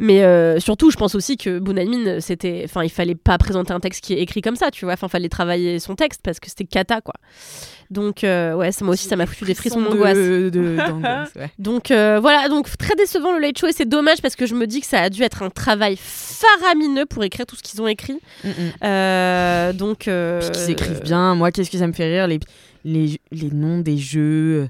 [0.00, 3.78] mais euh, surtout, je pense aussi que Bunaimin, c'était, enfin, il fallait pas présenter un
[3.80, 4.94] texte qui est écrit comme ça, tu vois.
[4.94, 7.14] Enfin, fallait travailler son texte parce que c'était cata, quoi.
[7.90, 10.16] Donc, euh, ouais, ça moi aussi, ça m'a foutu des frissons d'angoisse.
[10.16, 11.50] de- de- ouais.
[11.58, 14.54] Donc euh, voilà, donc très décevant le Late Show et c'est dommage parce que je
[14.54, 15.96] me dis que ça a dû être un travail
[16.72, 18.18] faramineux pour écrire tout ce qu'ils ont écrit.
[18.44, 18.52] Mm, mm.
[18.84, 21.34] Euh, donc euh, Puis qu'ils écrivent bien.
[21.34, 22.40] Moi, qu'est-ce que ça me fait rire les,
[22.84, 24.68] les, les noms des jeux?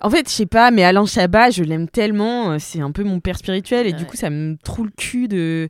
[0.00, 2.52] En fait, je sais pas, mais Alain Chabat, je l'aime tellement.
[2.52, 3.86] euh, C'est un peu mon père spirituel.
[3.86, 4.08] Et du Ouais.
[4.08, 5.68] coup, ça me trouve le cul de,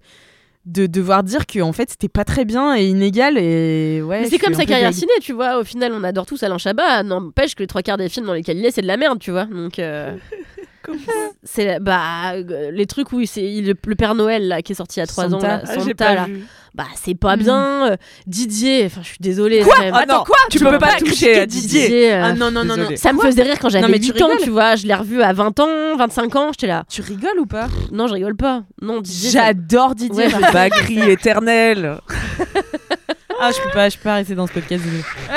[0.67, 3.39] de devoir dire que en fait, c'était pas très bien et inégal.
[3.39, 5.59] Et ouais, c'est comme sa carrière ciné, tu vois.
[5.59, 7.03] Au final, on adore tous Alain Chabat.
[7.05, 9.19] N'empêche que les trois quarts des films dans lesquels il est, c'est de la merde,
[9.19, 9.47] tu vois.
[9.47, 10.15] Donc, euh,
[11.45, 14.99] c'est bah euh, les trucs où c'est le, le Père Noël là qui est sorti
[14.99, 15.47] il y a trois ans, Santa.
[15.49, 16.25] là, Ah, Santa, pas là.
[16.25, 16.45] vu.
[16.75, 17.43] bah c'est pas Mhm.
[17.43, 17.91] bien.
[17.93, 19.63] Euh, Didier, enfin, je suis désolée.
[19.63, 19.95] Quoi même.
[19.95, 22.13] Ah non, quoi Tu peux pas toucher à Didier.
[22.13, 22.77] euh, Ah non, non, non.
[22.97, 24.77] Ça me faisait rire quand j'avais Non, mais tu 8 ans, rigoles tu vois.
[24.77, 26.85] Je l'ai revu à 20 ans, 25 ans, j'étais là.
[26.89, 28.63] Tu rigoles ou pas Non, je rigole pas.
[28.81, 29.31] Non, Didier.
[29.31, 30.27] J'adore Didier.
[30.27, 31.99] Ouais, je- Bagri éternel.
[33.41, 34.83] Ah, je peux pas, je peux pas rester dans ce podcast.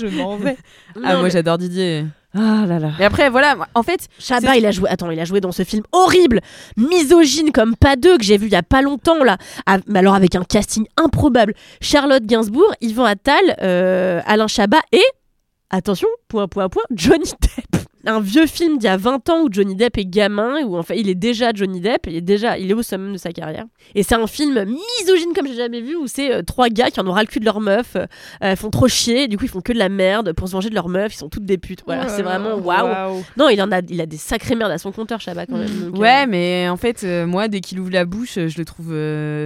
[0.00, 0.56] je m'en vais.
[0.96, 2.04] Ah, moi, mais j'adore Didier.
[2.34, 2.90] Ah là là.
[2.98, 4.88] Mais après, voilà, en fait, Chabat, c'est- il a joué.
[4.90, 6.40] Attends, il a joué dans ce film horrible,
[6.76, 9.38] misogyne comme pas deux que j'ai vu il y a pas longtemps là.
[9.66, 11.54] Ah, mais alors avec un casting improbable.
[11.80, 15.02] Charlotte Gainsbourg, Yvan Attal, euh, Alain Chabat et
[15.70, 17.77] attention, point point point, Johnny Depp.
[18.06, 20.82] Un vieux film d'il y a 20 ans où Johnny Depp est gamin, où en
[20.82, 23.32] fait il est déjà Johnny Depp, il est déjà, il est au summum de sa
[23.32, 23.64] carrière.
[23.94, 24.54] Et c'est un film
[25.00, 27.26] misogyne comme j'ai jamais vu où c'est euh, trois gars qui en ont ras le
[27.26, 27.96] cul de leur meuf,
[28.44, 30.70] euh, font trop chier, du coup ils font que de la merde pour se venger
[30.70, 31.82] de leur meuf, ils sont toutes des putes.
[31.86, 33.22] Voilà, Oh là c'est vraiment waouh.
[33.36, 35.68] Non, il en a, il a des sacrées merdes à son compteur, Chabat quand même.
[35.68, 38.92] donc, euh, Ouais, mais en fait, moi, dès qu'il ouvre la bouche, je le trouve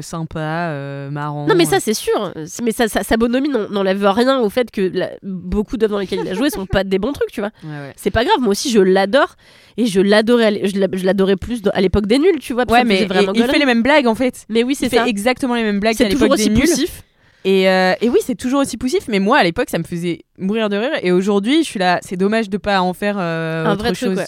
[0.03, 1.47] sympa, marrant.
[1.47, 4.71] Non mais ça c'est sûr, mais ça, ça- sa bonhomie n'en- n'enlève rien au fait
[4.71, 7.41] que la- beaucoup d'œuvres dans lesquelles il a joué sont pas des bons trucs, tu
[7.41, 7.51] vois.
[7.65, 7.93] Ouais, ouais.
[7.97, 9.37] C'est pas grave, moi aussi je l'adore
[9.79, 12.67] et je l'adorais, je l'a- je l'adorais plus à l'époque des nuls, tu vois.
[12.67, 14.45] parce Ouais, mais vraiment il fait les mêmes blagues en fait.
[14.51, 15.07] Mais oui c'est fait ça.
[15.07, 16.61] exactement les mêmes blagues C'est toujours des aussi nuls.
[16.61, 17.03] poussif.
[17.45, 20.21] Et, euh, et oui, c'est toujours aussi poussif, mais moi à l'époque ça me faisait
[20.39, 20.93] mourir de rire.
[21.03, 23.93] Et aujourd'hui, je suis là, c'est dommage de pas en faire euh, Un autre vrai
[23.93, 24.19] truc, chose.
[24.19, 24.27] Ouais,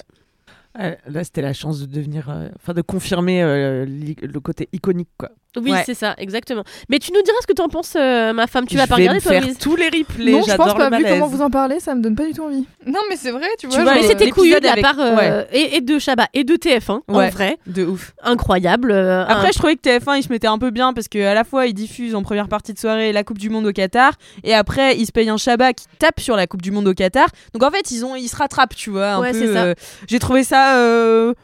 [0.77, 5.31] Là, c'était la chance de devenir, euh, enfin, de confirmer euh, le côté iconique, quoi.
[5.57, 5.85] Oui Ouais.
[5.87, 6.65] c'est ça, exactement.
[6.89, 8.67] Mais tu nous diras ce que t'en penses, euh, ma femme.
[8.67, 10.33] Tu vas Je pas vais regarder me toi, faire Louise tous les replays.
[10.33, 10.91] non, je J'adore pense pas.
[10.91, 12.67] le Vu comment vous en parlez, ça me donne pas du tout envie.
[12.89, 13.85] Non, mais c'est vrai, tu vois.
[13.85, 16.57] vois, je- Mais c'était couillu de la part euh, et, et de Chabat et de
[16.57, 17.31] TF1 en Ouais.
[17.31, 18.15] vrai, De ouf.
[18.25, 18.91] incroyable.
[18.91, 21.35] euh, Après, un- je trouvais que TF1 il se mettait un peu bien parce qu'à
[21.35, 24.15] la fois ils diffusent en première partie de soirée la Coupe du Monde au Qatar
[24.43, 26.95] et après ils se payent un Shabbat qui tape sur la Coupe du Monde au
[26.95, 27.29] Qatar.
[27.53, 29.13] Donc en fait, ils ont ils se rattrapent, tu vois.
[29.13, 29.63] Un Ouais, peu, c'est ça.
[29.67, 29.75] euh,
[30.09, 30.64] J'ai trouvé ça.
[30.79, 31.35] Euh,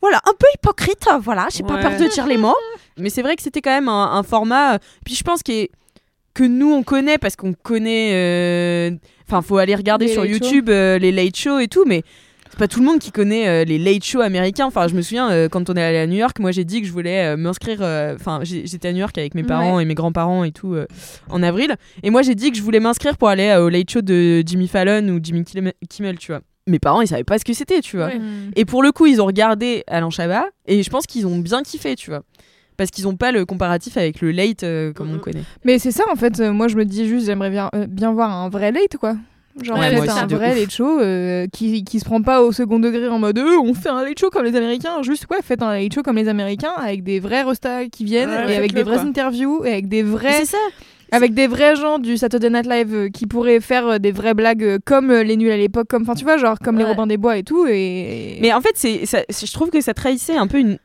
[0.00, 1.82] Voilà, un peu hypocrite, voilà, j'ai pas Ouais.
[1.82, 2.54] peur de dire les mots.
[2.98, 4.74] Mais c'est vrai que c'était quand même un, un format.
[4.74, 5.70] euh, Puis je pense est-
[6.34, 8.10] que nous on connaît parce qu'on connaît.
[8.14, 8.90] euh,
[9.26, 12.02] Enfin, faut aller regarder Les sur late YouTube euh, les late shows et tout, mais
[12.48, 14.66] c'est pas tout le monde qui connaît euh, les late shows américains.
[14.66, 16.80] Enfin, je me souviens euh, quand on est allé à New York, moi j'ai dit
[16.80, 17.78] que je voulais euh, m'inscrire.
[17.82, 20.74] euh, Enfin, j'ai- j'étais à New York avec mes parents et mes grands-parents et tout
[20.74, 20.86] euh,
[21.28, 23.90] en avril, et moi j'ai dit que je voulais m'inscrire pour aller euh, au late
[23.90, 26.40] show de Jimmy Fallon ou Jimmy Kimmel, Kimmel, tu vois.
[26.68, 28.08] Mes parents ils savaient pas ce que c'était, tu vois.
[28.14, 28.52] Mm.
[28.56, 31.62] Et pour le coup, ils ont regardé Alain Chabat et je pense qu'ils ont bien
[31.62, 32.22] kiffé, tu vois.
[32.76, 35.20] parce qu'ils ont pas le comparatif avec le late euh, comme on Mhm.
[35.20, 35.42] connaît.
[35.64, 38.12] Mais c'est ça en fait, euh, moi je me dis juste j'aimerais bien, euh, bien
[38.12, 39.16] voir un vrai late quoi.
[39.60, 40.56] Genre Ouais, un vrai ouf.
[40.60, 43.74] late show euh, qui, qui se prend pas au second degré en mode euh, on
[43.74, 46.28] fait un late show comme les américains, juste ouais faites un late show comme les
[46.28, 49.88] américains avec des vrais restas qui viennent Ouais, et avec des vraies interviews et avec
[49.88, 50.58] des vrais C'est ça.
[51.12, 54.34] Avec des vrais gens du Saturday Night Live euh, qui pourraient faire euh, des vraies
[54.34, 56.84] blagues euh, comme euh, les nuls à l'époque comme enfin tu vois genre comme les
[56.84, 56.90] Ouais.
[56.90, 59.80] Robins des Bois et tout et Mais en fait, c'est, ça- c'est- je trouve que
[59.80, 60.78] ça trahissait un peu une,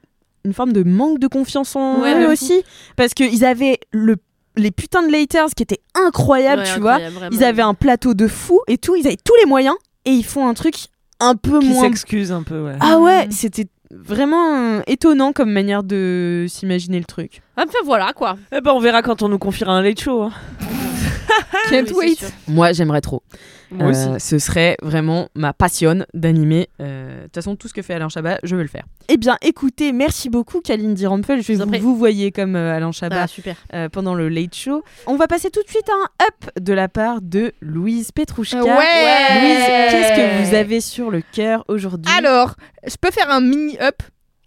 [0.45, 2.31] une forme de manque de confiance en Ouais, eux fou.
[2.33, 2.63] aussi.
[2.95, 4.17] Parce qu'ils avaient le,
[4.55, 6.99] les putains de Laters qui étaient incroyables, Ouais, tu vois.
[7.31, 8.95] Ils avaient un plateau de fou et tout.
[8.95, 10.75] Ils avaient tous les moyens et ils font un truc
[11.19, 11.83] un peu Qui moins.
[11.83, 12.73] s'excuse un peu, ouais.
[12.81, 13.31] Ah ouais, Mhm.
[13.31, 13.67] c'était
[14.01, 17.41] vraiment étonnant comme manière de s'imaginer le truc.
[17.57, 18.37] Ah, enfin, voilà quoi.
[18.51, 20.23] Eh ben, on verra quand on nous confiera un late show.
[20.23, 20.31] hein.
[21.69, 22.33] can't Oui, wait.
[22.47, 23.23] Moi, j'aimerais trop.
[23.71, 24.07] Moi aussi.
[24.07, 26.69] Euh, ce serait vraiment ma passion d'animer.
[26.79, 28.83] Euh, De toute façon, tout ce que fait Alain Chabat, je veux le faire.
[29.09, 31.41] Eh bien, écoutez, merci beaucoup, Kaline Dirampel.
[31.41, 33.55] Je vous vous, vous voyez comme euh, Alain Chabat Ah, super.
[33.73, 34.83] euh, pendant le Late Show.
[35.07, 38.61] On va passer tout de suite à un up de la part de Louise Petrouchka.
[38.63, 38.69] Ouais.
[38.69, 42.13] Louise, qu'est-ce que vous avez sur le cœur aujourd'hui?
[42.15, 42.53] Alors,
[42.85, 44.03] je peux faire un mini up.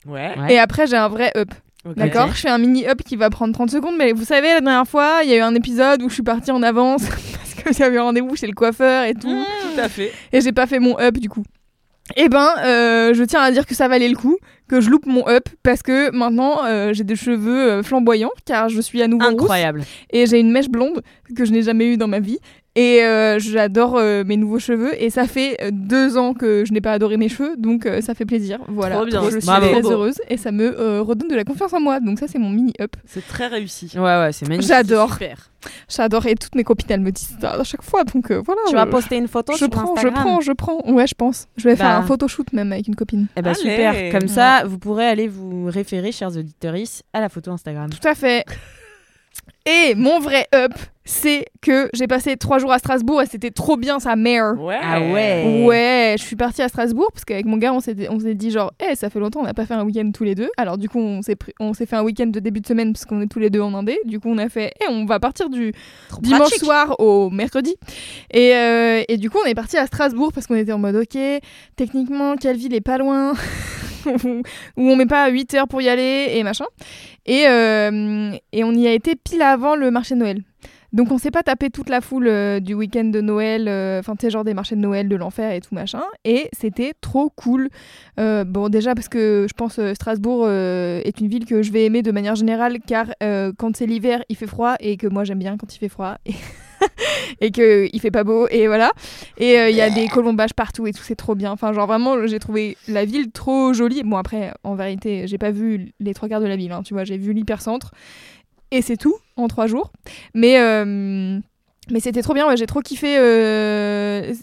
[0.07, 0.37] Ouais.
[0.51, 1.49] et après j'ai un vrai up.
[1.95, 4.61] D'accord Je fais un mini up qui va prendre 30 secondes, mais vous savez, la
[4.61, 7.55] dernière fois, il y a eu un épisode où je suis partie en avance parce
[7.55, 9.29] que j'avais rendez-vous chez le coiffeur et tout,
[9.75, 10.13] Tout à fait.
[10.33, 11.45] et j'ai pas fait mon up du coup.
[12.17, 14.37] Eh ben, euh, je tiens à dire que ça valait le coup,
[14.69, 18.69] que je loupe mon up parce que maintenant euh, j'ai des cheveux euh, flamboyants car
[18.69, 19.83] je suis à nouveau rousse Incroyable.
[20.11, 21.03] et j'ai une mèche blonde
[21.37, 22.39] que je n'ai jamais eue dans ma vie.
[22.79, 26.75] Et euh, j'adore euh, mes nouveaux cheveux et ça fait euh, deux ans que je
[26.75, 28.59] n'ai pas adoré mes cheveux donc euh, ça fait plaisir.
[28.69, 29.23] Voilà, Trop bien.
[29.25, 29.67] je suis Bravo.
[29.67, 32.39] très heureuse et ça me euh, redonne de la confiance en moi donc ça c'est
[32.39, 32.95] mon mini up.
[33.07, 33.91] C'est très réussi.
[33.95, 34.69] Ouais, ouais, c'est magnifique.
[34.69, 35.17] J'adore,
[35.89, 38.61] j'adore et toutes mes copines elles me disent ça à chaque fois donc euh, voilà.
[38.69, 40.93] Tu vas euh, poster une photo je sur prends, je prends, je prends.
[40.93, 41.47] Ouais, je pense.
[41.57, 41.97] Je vais faire Bah.
[41.97, 43.27] un photoshoot même avec une copine.
[43.39, 43.59] Eh ben Allez.
[43.61, 46.75] super, comme ça vous pourrez aller vous référer, chers auditeurs,
[47.15, 47.89] à la photo Instagram.
[47.89, 48.45] Tout à fait.
[49.65, 50.73] Et mon vrai up,
[51.09, 54.55] c'est que j'ai passé trois jours à Strasbourg et c'était trop bien sa mère.
[54.59, 54.77] Ouais.
[54.83, 55.65] Ah ouais.
[55.65, 58.51] Ouais, je suis partie à Strasbourg parce qu'avec mon gars, on s'est on s'est dit
[58.51, 60.51] genre, eh, ça fait longtemps, on n'a pas fait un week-end tous les deux.
[60.57, 62.93] Alors du coup, on s'est pris- on s'est fait un week-end de début de semaine
[62.93, 63.99] parce qu'on est tous les deux en Indé.
[64.05, 65.73] Du coup, on a fait, eh, on va partir du
[66.23, 66.59] dimanche pratique.
[66.65, 67.77] soir au mercredi.
[68.33, 70.97] Et, euh, et du coup, on est parti à Strasbourg parce qu'on était en mode,
[70.97, 71.17] ok,
[71.77, 73.33] techniquement, quelle ville est pas loin
[74.07, 74.43] où
[74.77, 76.67] on met pas 8 heures pour y aller et machin.
[77.27, 80.43] Et, euh, et on y a été pile avant le marché de Noël.
[80.93, 84.15] Donc on s'est pas tapé toute la foule euh, du week-end de Noël, euh, enfin
[84.15, 86.03] tu sais genre des marchés de Noël, de l'enfer et tout machin.
[86.25, 87.69] Et c'était trop cool.
[88.19, 92.03] Euh, bon déjà parce que je pense Strasbourg est une ville que je vais aimer
[92.03, 93.07] de manière générale car
[93.59, 96.17] quand c'est l'hiver il fait froid et que moi j'aime bien quand il fait froid.
[96.27, 96.35] Et...
[97.41, 98.93] et que il fait pas beau et voilà
[99.39, 102.27] et il y a des colombages partout et tout c'est trop bien enfin genre vraiment
[102.27, 106.29] j'ai trouvé la ville trop jolie bon après en vérité j'ai pas vu les trois
[106.29, 107.93] quarts de la ville hein, tu vois j'ai vu l'hypercentre
[108.71, 109.93] et c'est tout en trois jours
[110.35, 111.39] mais euh,
[111.91, 113.17] mais c'était trop bien, ouais, j'ai trop kiffé.
[113.17, 114.35] euh,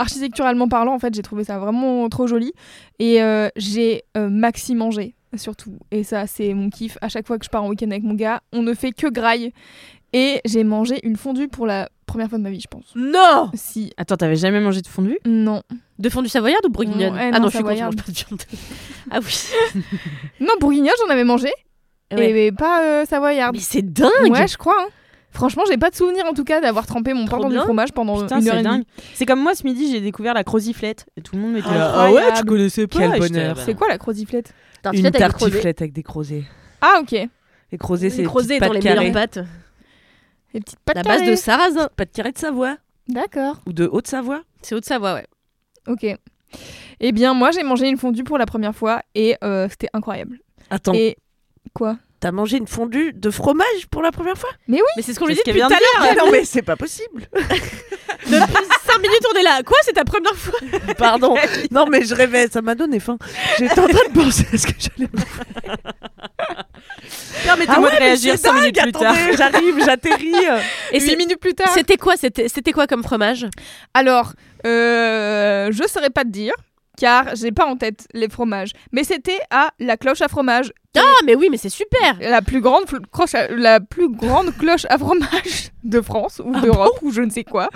[0.00, 2.52] architecturalement parlant, en fait, j'ai trouvé ça vraiment trop joli.
[2.98, 5.78] Et euh, j'ai maxi mangé, surtout.
[5.92, 6.98] Et ça, c'est mon kiff.
[7.00, 9.06] À chaque fois que je pars en week-end avec mon gars, on ne fait que
[9.06, 9.52] graille.
[10.12, 12.92] Et j'ai mangé une fondue pour la première fois de ma vie, je pense.
[12.96, 13.92] Non Si.
[13.96, 15.18] Attends, t'avais jamais mangé de fondue?
[15.24, 15.62] Non.
[16.00, 17.14] De fondue savoyarde ou bourguignonne?
[17.14, 17.94] Ouais, Ah non, non, je suis con, je savoyarde.
[17.96, 18.42] mange pas de viande.
[19.12, 19.82] ah oui.
[20.40, 21.50] Non, bourguignonne, j'en avais mangé.
[22.12, 22.30] Ouais.
[22.30, 23.54] Et mais pas euh, savoyarde.
[23.56, 24.76] Mais c'est dingue Ouais, je crois.
[24.78, 24.88] hein.
[25.30, 27.90] Franchement, j'ai pas de souvenir en tout cas d'avoir trempé mon pain dans du fromage
[27.92, 28.74] pendant Putain, une heure c'est et dingue.
[28.82, 28.86] demie.
[29.14, 31.06] C'est comme moi ce midi, j'ai découvert la croziflette.
[31.16, 31.88] Et tout le monde m'était là.
[31.88, 32.18] Incroyable.
[32.24, 33.56] Ah ouais, tu connaissais pas Quel bonheur.
[33.56, 34.52] là, C'est quoi la croziflette
[34.84, 35.18] Une avec des crozets.
[35.28, 36.44] tartiflette avec des crozets.
[36.80, 37.10] Ah, ok.
[37.72, 39.38] Les crozets, c'est Les des crozets dans pâtes les meilleures pâtes.
[40.52, 41.30] Les petites pâtes La base carrées.
[41.32, 41.88] de sarrasin.
[41.96, 42.76] Pâtes carrées de Savoie
[43.08, 43.60] D'accord.
[43.66, 44.42] ou de Haute-Savoie.
[44.62, 45.26] C'est Haute-Savoie, ouais.
[45.88, 46.06] Ok.
[47.00, 50.38] Eh bien, moi, j'ai mangé une fondue pour la première fois et euh, c'était incroyable.
[50.70, 51.16] Attends, Et
[51.74, 54.48] quoi t'as mangé une fondue de fromage pour la première fois?
[54.66, 56.08] Mais c'est ce qu'on lui dit depuis tout à de l'heure.
[56.10, 57.28] Ah non mais c'est pas possible.
[57.34, 59.60] Depuis 5 minutes, on est là.
[59.62, 60.58] Quoi, c'est ta première fois?
[60.96, 61.36] Pardon.
[61.70, 63.18] Non mais je rêvais, ça m'a donné faim.
[63.58, 65.10] J'étais en train de penser à ce que j'allais.
[67.44, 69.14] Permettez-moi de mais réagir c'est 5 minutes plus tard.
[69.36, 70.34] J'arrive, j'atterris.
[70.92, 71.68] Et Huit c'est- minutes plus tard.
[71.74, 73.46] c'était quoi C'était c'était quoi comme fromage?
[73.92, 74.32] Alors,
[74.66, 76.54] euh, je saurais pas te dire,
[76.96, 78.70] car j'ai pas en tête les fromages.
[78.92, 80.72] Mais c'était à la cloche à fromage.
[80.96, 84.86] Ah, mais oui, mais c'est super La plus grande, cloche à- la plus grande cloche
[84.88, 87.68] à fromage de France ou d'Europe ou je ne sais quoi.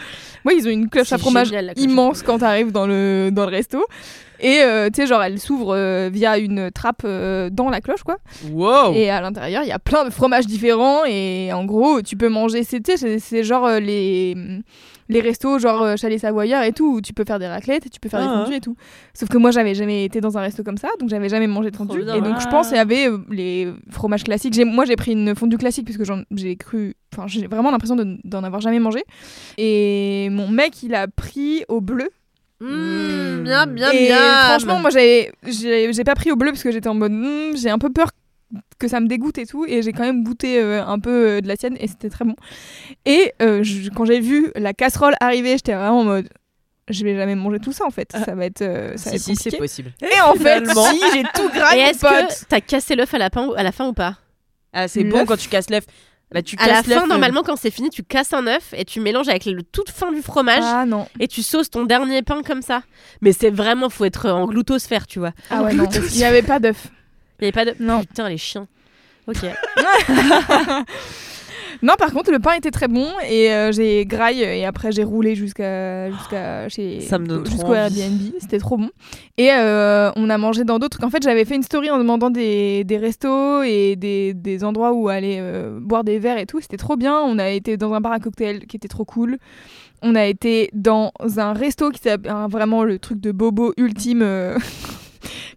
[0.44, 3.44] Moi, ils ont une cloche à fromage génial, à immense quand t'arrives dans le, dans
[3.44, 3.85] le resto.
[4.40, 8.04] Et euh, tu sais, genre, elle s'ouvre euh, via une trappe euh, dans la cloche,
[8.04, 8.18] quoi.
[8.52, 8.92] Wow.
[8.94, 11.04] Et à l'intérieur, il y a plein de fromages différents.
[11.04, 12.62] Et en gros, tu peux manger.
[12.62, 14.37] C'est genre euh, les,
[15.09, 17.88] les restos, genre euh, Chalet Savoyard et tout, où tu peux faire des raclettes et
[17.88, 18.77] tu peux faire Ah, des fondus et tout.
[19.14, 21.71] Sauf que moi, j'avais jamais été dans un resto comme ça, donc j'avais jamais mangé
[21.71, 22.03] de fondue.
[22.05, 22.14] bien.
[22.14, 22.51] Et donc, je Ah.
[22.51, 24.55] pense qu'il y avait euh, les fromages classiques.
[24.55, 26.94] J'ai- Moi, j'ai pris une fondue classique puisque j'en- j'ai cru.
[27.14, 29.03] Enfin, j'ai vraiment l'impression de- d'en avoir jamais mangé.
[29.57, 32.11] Et mon mec, il a pris au bleu.
[32.61, 34.18] Mmh, bien, bien, et bien.
[34.49, 37.71] franchement, moi, j'ai j'ai pas pris au bleu parce que j'étais en mode, Hmm, j'ai
[37.71, 38.11] un peu peur
[38.78, 39.64] que ça me dégoûte et tout.
[39.66, 42.24] Et j'ai quand même goûté euh, un peu euh, de la sienne et c'était très
[42.24, 42.34] bon.
[43.04, 46.28] Et euh, je- quand j'ai vu la casserole arriver, j'étais vraiment en mode,
[46.88, 48.11] je vais jamais manger tout ça en fait.
[48.12, 49.92] Ça va être, euh, ça va Si, être si, c'est possible.
[50.00, 52.11] Et en fait, si, j'ai tout gras, Et est-ce pote.
[52.11, 54.16] que t'as cassé l'œuf à la, fin, à la fin ou pas
[54.72, 55.84] Ah, c'est bon quand tu casses l'œuf.
[56.30, 59.00] Bah, tu À la fin, normalement, quand c'est fini, tu casses un œuf et tu
[59.00, 61.06] mélanges avec le toute fin du fromage Ah non.
[61.20, 62.82] et tu sauces ton dernier pain comme ça.
[63.22, 65.32] Mais c'est vraiment, faut être en gloutosphère, tu vois.
[65.48, 65.84] Ah ouais, non.
[66.12, 66.88] Il y avait pas d'œuf.
[67.40, 67.74] Il y avait pas de.
[67.81, 68.01] Non.
[68.01, 68.66] Putain, les chiens.
[69.27, 69.38] Ok.
[71.83, 75.05] Non, par contre, le pain était très bon et euh, j'ai graille et après j'ai
[75.05, 77.74] roulé jusqu'à jusqu'à chez Ça me donne trop jusqu'au.
[77.74, 78.20] Airbnb.
[78.40, 78.90] C'était trop bon.
[79.37, 80.98] Et euh, on a mangé dans d'autres.
[81.05, 84.92] En fait, j'avais fait une story en demandant des, des restos et des, des endroits
[84.92, 86.61] où aller euh, boire des verres et tout.
[86.61, 87.16] C'était trop bien.
[87.20, 89.38] On a été dans un bar à cocktail qui était trop cool.
[90.03, 94.24] On a été dans un resto qui s'appelle hein, vraiment le truc de bobo ultime.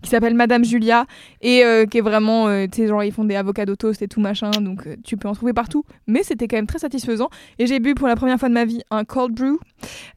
[0.01, 1.05] qui s'appelle Madame Julia
[1.41, 4.07] et euh, qui est vraiment, euh, tu sais, genre ils font des avocado toast et
[4.07, 5.83] tout machin, donc euh, tu peux en trouver partout.
[6.07, 7.29] Mais c'était quand même très satisfaisant.
[7.59, 9.59] Et j'ai bu pour la première fois de ma vie un cold brew,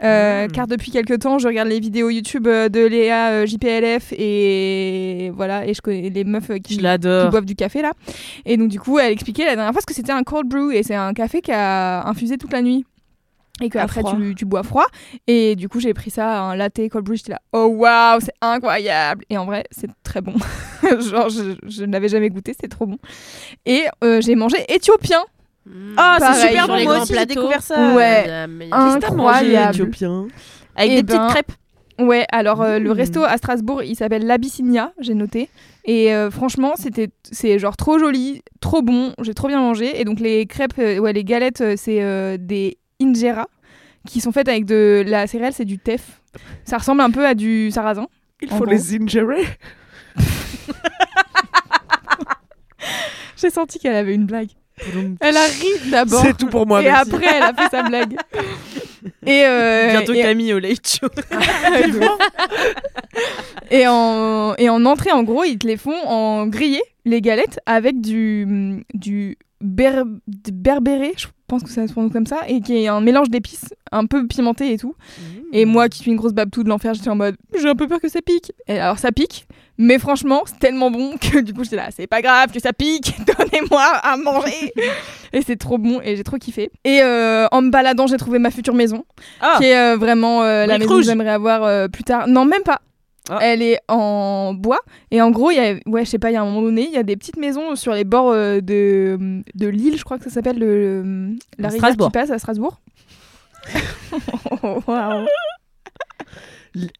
[0.02, 0.52] euh, Mm.
[0.52, 5.74] car depuis quelques temps je regarde les vidéos YouTube de Léa JPLF et voilà, et
[5.74, 7.92] je connais les meufs qui, qui boivent du café là.
[8.44, 10.72] Et donc du coup, elle expliquait la dernière fois ce que c'était un cold brew
[10.72, 12.84] et c'est un café qui a infusé toute la nuit.
[13.60, 14.86] Et que À après tu, tu bois froid.
[15.28, 17.14] Et du coup, j'ai pris ça, un latte cold brew.
[17.14, 19.24] J'étais là, oh waouh, c'est incroyable.
[19.30, 20.34] Et en vrai, c'est très bon.
[20.82, 22.98] Genre, je, je n'avais jamais goûté, c'est trop bon.
[23.64, 25.22] Et euh, j'ai mangé éthiopien.
[25.96, 26.82] Ah, Pareil, c'est super bon.
[26.84, 27.94] Moi aussi, j'ai découvert ça.
[27.94, 28.24] Ouais.
[28.26, 29.70] T'as mangé Incroyable.
[29.74, 30.26] éthiopien
[30.76, 31.52] Avec Eh des ben, petites crêpes.
[32.00, 32.96] Ouais, alors euh, le Mm.
[32.96, 35.48] resto à Strasbourg, il s'appelle l'Abyssinia, j'ai noté.
[35.84, 40.00] Et euh, franchement, c'était c'est genre trop joli, trop bon, j'ai trop bien mangé.
[40.00, 43.48] Et donc les crêpes, euh, ouais, les galettes, c'est euh, des injera
[44.08, 46.20] qui sont faites avec de la céréale, c'est du teff.
[46.64, 48.06] Ça ressemble un peu à du sarrasin.
[48.42, 48.66] Il faut gros.
[48.66, 49.44] les injurer.
[53.36, 54.50] J'ai senti qu'elle avait une blague.
[55.20, 56.22] Elle a ri d'abord.
[56.22, 56.82] C'est tout pour moi.
[56.82, 57.10] et merci.
[57.14, 58.16] après, elle a fait sa blague.
[59.26, 61.08] Et, euh, Bientôt et- Camille au late show.
[63.70, 67.60] Et en, et en entrée, en gros, ils te les font en grillé, les galettes,
[67.66, 72.60] avec du, du ber, du berbéré, je pense que ça se prononce comme ça, et
[72.60, 74.94] qui est un mélange d'épices, un peu pimenté et tout.
[75.52, 77.86] Et moi, qui suis une grosse babtou de l'enfer, j'étais en mode, j'ai un peu
[77.86, 78.52] peur que ça pique.
[78.66, 79.46] Et alors, ça pique,
[79.78, 82.72] mais franchement, c'est tellement bon que du coup, j'étais là, c'est pas grave que ça
[82.72, 84.72] pique, donnez-moi à manger.
[85.32, 86.70] et c'est trop bon, et j'ai trop kiffé.
[86.84, 89.04] Et euh, en me baladant, j'ai trouvé ma future maison
[89.40, 92.26] Ah, qui est euh, vraiment euh, la maison que j'aimerais avoir plus tard.
[92.26, 92.80] Non, même pas.
[93.30, 93.38] Ah.
[93.40, 96.34] Elle est en bois et en gros, il y a, ouais, je sais pas, il
[96.34, 98.60] y a un moment donné, il y a des petites maisons sur les bords euh,
[98.60, 102.08] de, de l'île, je crois que ça s'appelle le, le- la rivière Strasbourg.
[102.08, 102.80] qui passe à Strasbourg.
[104.86, 105.26] Waouh.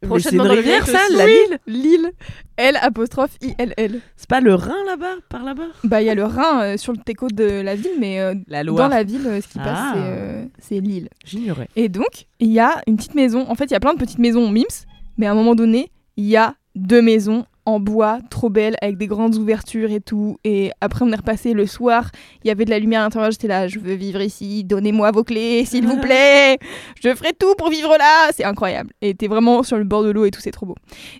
[0.02, 2.12] Prochainement une rivière, ça, la Lille L'île,
[2.56, 4.00] L apostrophe I L L.
[4.16, 5.66] C'est pas le Rhin là-bas, par là-bas?
[5.82, 8.34] Bah, il y a le Rhin euh, sur le téco de la ville, mais euh,
[8.46, 9.92] la dans la ville, euh, ce qui passe, Ah.
[9.94, 11.08] c'est, euh, c'est l'île.
[11.24, 11.68] J'ignorais.
[11.74, 13.44] Et donc, il y a une petite maison.
[13.50, 14.87] En fait, il y a plein de petites maisons en Mims,
[15.18, 18.98] mais à un moment donné, il y a deux maisons en bois, trop belles, avec
[18.98, 20.37] des grandes ouvertures et tout.
[20.44, 22.11] Et après, on est repassé le soir.
[22.44, 23.31] Il y avait de la lumière à l'intérieur.
[23.31, 24.64] J'étais là, je veux vivre ici.
[24.64, 26.59] Donnez-moi vos clés, s'il vous plaît.
[27.03, 28.31] Je ferai tout pour vivre là.
[28.33, 28.90] C'est incroyable.
[29.00, 30.74] Et t'es vraiment sur le bord de l'eau et tout, c'est trop beau.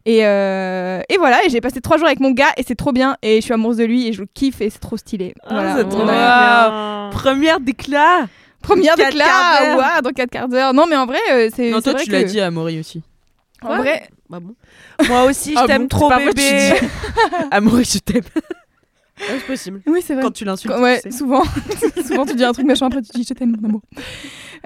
[0.05, 1.39] Et, euh, et voilà.
[1.47, 3.17] Et j'ai passé trois jours avec mon gars et c'est trop bien.
[3.23, 5.33] Et je suis amoureuse de lui et je le kiffe et c'est trop stylé.
[5.49, 5.73] Voilà.
[5.73, 7.11] Ah, c'est trop bien.
[7.13, 8.27] Première d'éclat.
[8.61, 10.75] Première d'éclat, ouah, dans 4 quarts d'heure.
[10.75, 11.71] Non, mais en vrai, euh, c'est.
[11.71, 13.03] Non, toi, vrai tu l'as que- dit à Maury aussi.
[13.65, 14.55] En vrai, Bah bon.
[15.09, 16.75] Moi aussi, je Ah t'aime bon, trop, tu bébé.
[17.51, 18.23] À Maury, je t'aime.
[19.21, 19.81] Ouais, c'est possible.
[19.87, 20.23] oui, c'est vrai.
[20.25, 20.75] Quand tu l'insultes.
[20.77, 21.19] ouais, tu sais.
[21.19, 21.43] souvent.
[22.07, 23.81] souvent, tu dis un truc méchant, après tu dis je t'aime, mon amour.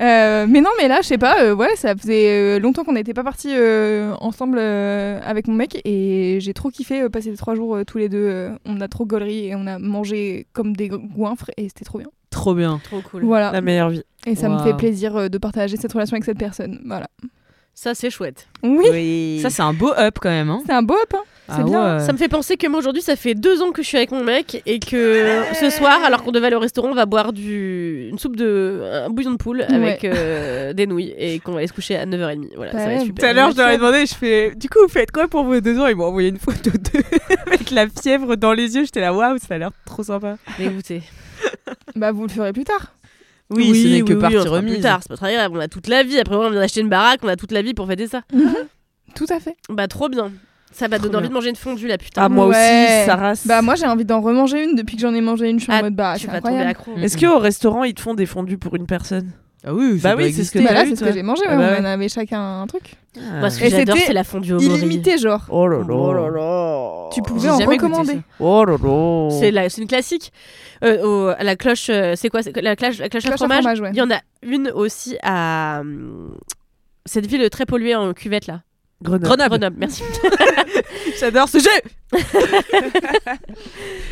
[0.01, 2.93] Euh, mais non, mais là, je sais pas, euh, ouais, ça faisait euh, longtemps qu'on
[2.93, 7.31] n'était pas partis euh, ensemble euh, avec mon mec et j'ai trop kiffé euh, passer
[7.33, 8.17] les trois jours euh, tous les deux.
[8.29, 11.99] euh, on a trop gaulerie et on a mangé comme des goinfres et c'était trop
[11.99, 12.07] bien.
[12.31, 12.81] Trop bien.
[12.85, 13.25] Trop cool.
[13.25, 13.51] Voilà.
[13.51, 14.03] La meilleure vie.
[14.25, 16.81] Et ça me fait plaisir euh, de partager cette relation avec cette personne.
[16.87, 17.09] Voilà.
[17.81, 18.49] Ça, c'est chouette.
[18.65, 19.39] Oui, Oui.
[19.41, 20.51] Ça, c'est un beau up quand même.
[20.51, 20.63] Hein.
[20.67, 21.15] c'est un beau up.
[21.15, 21.23] hein.
[21.55, 22.01] C'est bien.
[22.01, 24.11] Ça me fait penser que moi aujourd'hui ça fait deux ans que je suis avec
[24.11, 27.33] mon mec et que ce soir alors qu'on devait aller au restaurant on va boire
[27.33, 31.59] du une soupe de un bouillon de poule avec euh, des nouilles et qu'on va
[31.59, 33.71] aller se coucher à 9h30 voilà ça va être Tout super à l'heure, je leur
[33.71, 35.87] ai demandé, je fais, du coup, vous faites quoi pour vos deux ans?
[35.87, 37.03] Ils m'ont envoyé une photo de...
[37.47, 38.85] avec la fièvre dans les yeux.
[38.85, 40.37] J'étais là, waouh, ça a l'air trop sympa.
[40.59, 41.03] mais écoutez
[41.97, 42.93] Bah, vous le ferez plus tard.
[43.51, 44.75] Oui, ce n'est que oui, partie on fera remise.
[44.75, 46.81] plus tard c'est pas très grave on a toute la vie après on vient d'acheter
[46.81, 48.23] une baraque on a toute la vie pour fêter ça
[49.15, 49.57] Tout à fait.
[49.71, 50.31] bah trop bien
[50.71, 52.95] ça va donner envie de manger une fondue là putain Ah, moi Ouais.
[52.99, 53.33] aussi, Sarah.
[53.47, 55.59] Bah, moi, j'ai envie d'en remanger une depuis que j'en ai mangé une.
[55.59, 58.03] Je suis Ah, en mode, bah, tu vas tomber accro Est-ce qu'au restaurant, ils te
[58.03, 59.33] font des fondus pour une personne?
[59.65, 61.57] Ah oui, Bah oui, c'est ce que Bah c'est ce que j'ai mangé, ouais, Ah
[61.57, 61.89] bah on ouais.
[61.89, 62.95] avait chacun un truc.
[63.41, 65.45] moi ce que Et j'adore c'est la fondue au Illimité, genre.
[65.51, 65.85] Oh là là.
[65.95, 67.09] Oh là là.
[67.13, 68.21] Tu pouvais en recommander.
[68.39, 69.31] Oh là là.
[69.39, 70.33] C'est la- une classique.
[70.85, 73.37] Euh, au- à la cloche, euh, c'est quoi La cloche, la cloche, à Cloche à
[73.37, 73.59] fromage.
[73.63, 73.91] fromage, ouais.
[73.93, 76.37] Il y en a une aussi à hum,
[77.05, 78.61] cette ville très polluée en cuvette là.
[79.03, 79.25] Grenoble.
[79.49, 80.03] Grenoble, merci.
[81.21, 81.71] J'adore ce jeu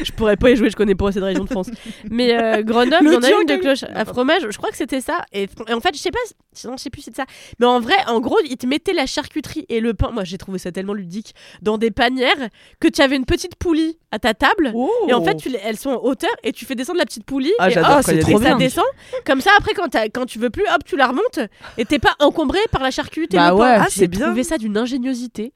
[0.03, 1.71] je pourrais pas y jouer, je connais pas assez de régions de France.
[2.11, 4.43] Mais euh, Grenoble, il y en a une de cloche à fromage.
[4.51, 5.25] Je crois que c'était ça.
[5.33, 6.19] Et, et en fait, je sais pas,
[6.65, 7.27] non, je sais plus si c'est ça.
[7.59, 10.11] Mais en vrai, en gros, ils te mettaient la charcuterie et le pain.
[10.11, 12.49] Moi, j'ai trouvé ça tellement ludique dans des panières
[12.81, 14.73] que tu avais une petite poulie à ta table.
[14.75, 14.91] Oh.
[15.09, 17.53] Et en fait, tu elles sont en hauteur et tu fais descendre la petite poulie.
[17.59, 18.85] Ah, et hop, des ça descend.
[19.25, 21.41] Comme ça, après, quand, tu veux plus, hop, tu la remontes
[21.79, 23.39] et t'es pas encombré par la charcuterie.
[23.39, 23.63] Bah et le pain.
[23.63, 24.27] ouais, ah, J'ai c'est bien.
[24.27, 25.53] trouvé ça d'une ingéniosité.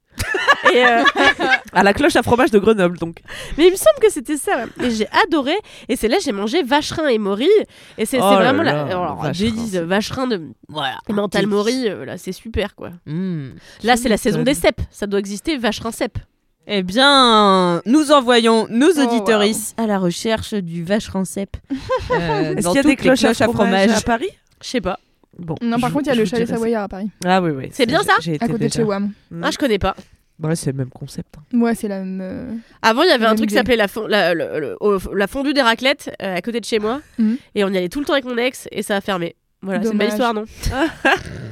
[0.75, 1.03] Et, euh,
[1.73, 3.18] À la cloche à fromage de Grenoble, donc.
[3.57, 4.64] mais il me semble que c'était ça.
[4.79, 4.87] ouais.
[4.87, 5.55] Et j'ai adoré.
[5.88, 7.49] Et c'est là j'ai mangé vacherin et mori.
[7.96, 8.83] Et c'est Oh vraiment là, la.
[8.87, 10.42] Alors, vacherin, vacherin de.
[10.68, 10.99] Voilà.
[11.09, 12.90] Mental mori, euh, là, c'est super quoi.
[13.07, 13.51] Hmm.
[13.85, 14.81] Là, c'est la saison des cèpes.
[14.90, 16.18] Ça doit exister, vacherin cèpe.
[16.66, 21.57] Eh bien, nous envoyons nos Oh, auditeuristes à la recherche du vacherin cèpe.
[22.11, 24.29] Euh, Est-ce qu'il y a des les cloches, à fromage à Paris?
[24.62, 24.99] Je sais pas.
[25.40, 25.55] Bon.
[25.62, 27.68] Non, par je- contre, il y a le chalet savoyard à Paris, Ah oui, oui.
[27.72, 29.12] C'est bien ça J'ai été à côté de chez WAM.
[29.42, 29.96] Ah, je connais pas.
[30.42, 31.35] Ouais, c'est le même concept.
[31.37, 31.59] hein.
[31.59, 32.20] Ouais, c'est la même.
[32.22, 35.14] euh, Avant, il y avait un truc qui s'appelait la, fon- la, le- le- au-
[35.14, 37.00] la fondue des raclettes euh, à côté de chez moi.
[37.18, 37.37] Mhm.
[37.55, 39.37] Et on y allait tout le temps avec mon ex et ça a fermé.
[39.62, 40.44] Voilà, c'est une belle histoire, non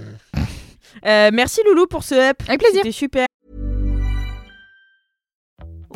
[1.07, 2.37] Euh, merci Loulou pour ce up.
[2.48, 2.79] Avec plaisir.
[2.83, 3.27] C'était super.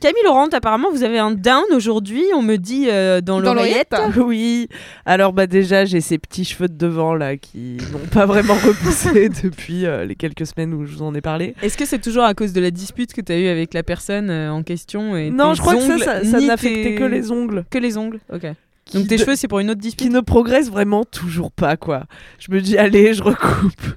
[0.00, 2.24] Camille Laurent, apparemment, vous avez un down aujourd'hui.
[2.34, 3.94] On me dit euh, dans, Dans l'oreillette.
[4.16, 4.68] Oui.
[5.06, 9.28] Alors bah déjà j'ai ces petits cheveux de devant là qui n'ont pas vraiment repoussé
[9.28, 11.54] depuis euh, les quelques semaines où je vous en ai parlé.
[11.62, 13.82] Est-ce que c'est toujours à cause de la dispute que tu as eue avec la
[13.82, 17.30] personne euh, en question et Non, je crois que ça, ça, n'affectait tes- que les
[17.30, 17.64] ongles.
[17.70, 18.46] Que les ongles, ok.
[18.86, 21.52] Qui Donc tes de- cheveux, c'est pour une autre qui dispute ne progressent vraiment toujours
[21.52, 22.04] pas quoi.
[22.38, 23.96] Je me dis allez je recoupe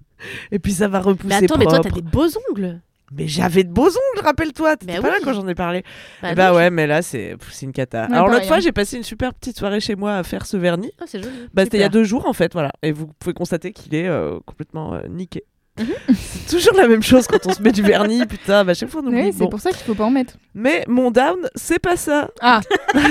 [0.52, 2.80] et puis ça va repousser Mais attends, mais toi, t'as des beaux ongles.
[3.12, 4.78] Mais j'avais de beaux ongles, rappelle-toi.
[4.78, 5.84] T'étais Bah pas là quand j'en ai parlé.
[6.22, 8.06] Bah, bah non, ouais, mais là c'est une cata.
[8.06, 10.92] Alors l'autre fois j'ai passé une super petite soirée chez moi à faire ce vernis.
[11.00, 11.36] Ah, c'est joli.
[11.54, 12.72] Bah, c'était il y a deux jours en fait, voilà.
[12.82, 15.44] Et vous pouvez constater qu'il est euh, complètement euh, niqué.
[15.80, 15.88] Mhm.
[16.16, 18.64] c'est toujours la même chose quand on se met du vernis, putain.
[18.64, 19.22] Bah, à chaque fois on oublie.
[19.22, 19.50] Oui, c'est Bon.
[19.50, 20.36] pour ça qu'il faut pas en mettre.
[20.56, 22.32] Mais mon down, c'est pas ça.
[22.42, 22.62] Ah,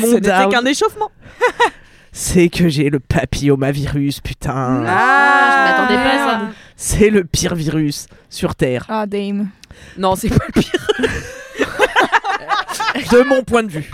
[0.00, 1.10] Mon down, qu'un échauffement.
[2.16, 4.84] C'est que j'ai le papillomavirus, putain.
[4.86, 6.48] Ah, je m'attendais pas à ça.
[6.74, 9.50] C'est le pire virus sur Terre, ah, Dame.
[9.98, 10.86] Non, c'est pas le pire?
[13.12, 13.90] de mon point de vue.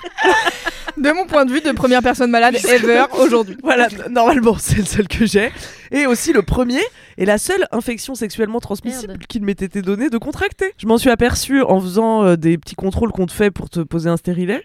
[0.97, 3.57] De mon point de vue, de première personne malade ever aujourd'hui.
[3.61, 5.51] Voilà, normalement c'est le seul que j'ai.
[5.91, 6.83] Et aussi le premier
[7.19, 9.27] et la seule infection sexuellement transmissible Merde.
[9.27, 10.73] qu'il m'ait été donné de contracter.
[10.79, 13.81] Je m'en suis aperçue en faisant euh, des petits contrôles qu'on te fait pour te
[13.81, 14.63] poser un stérilet.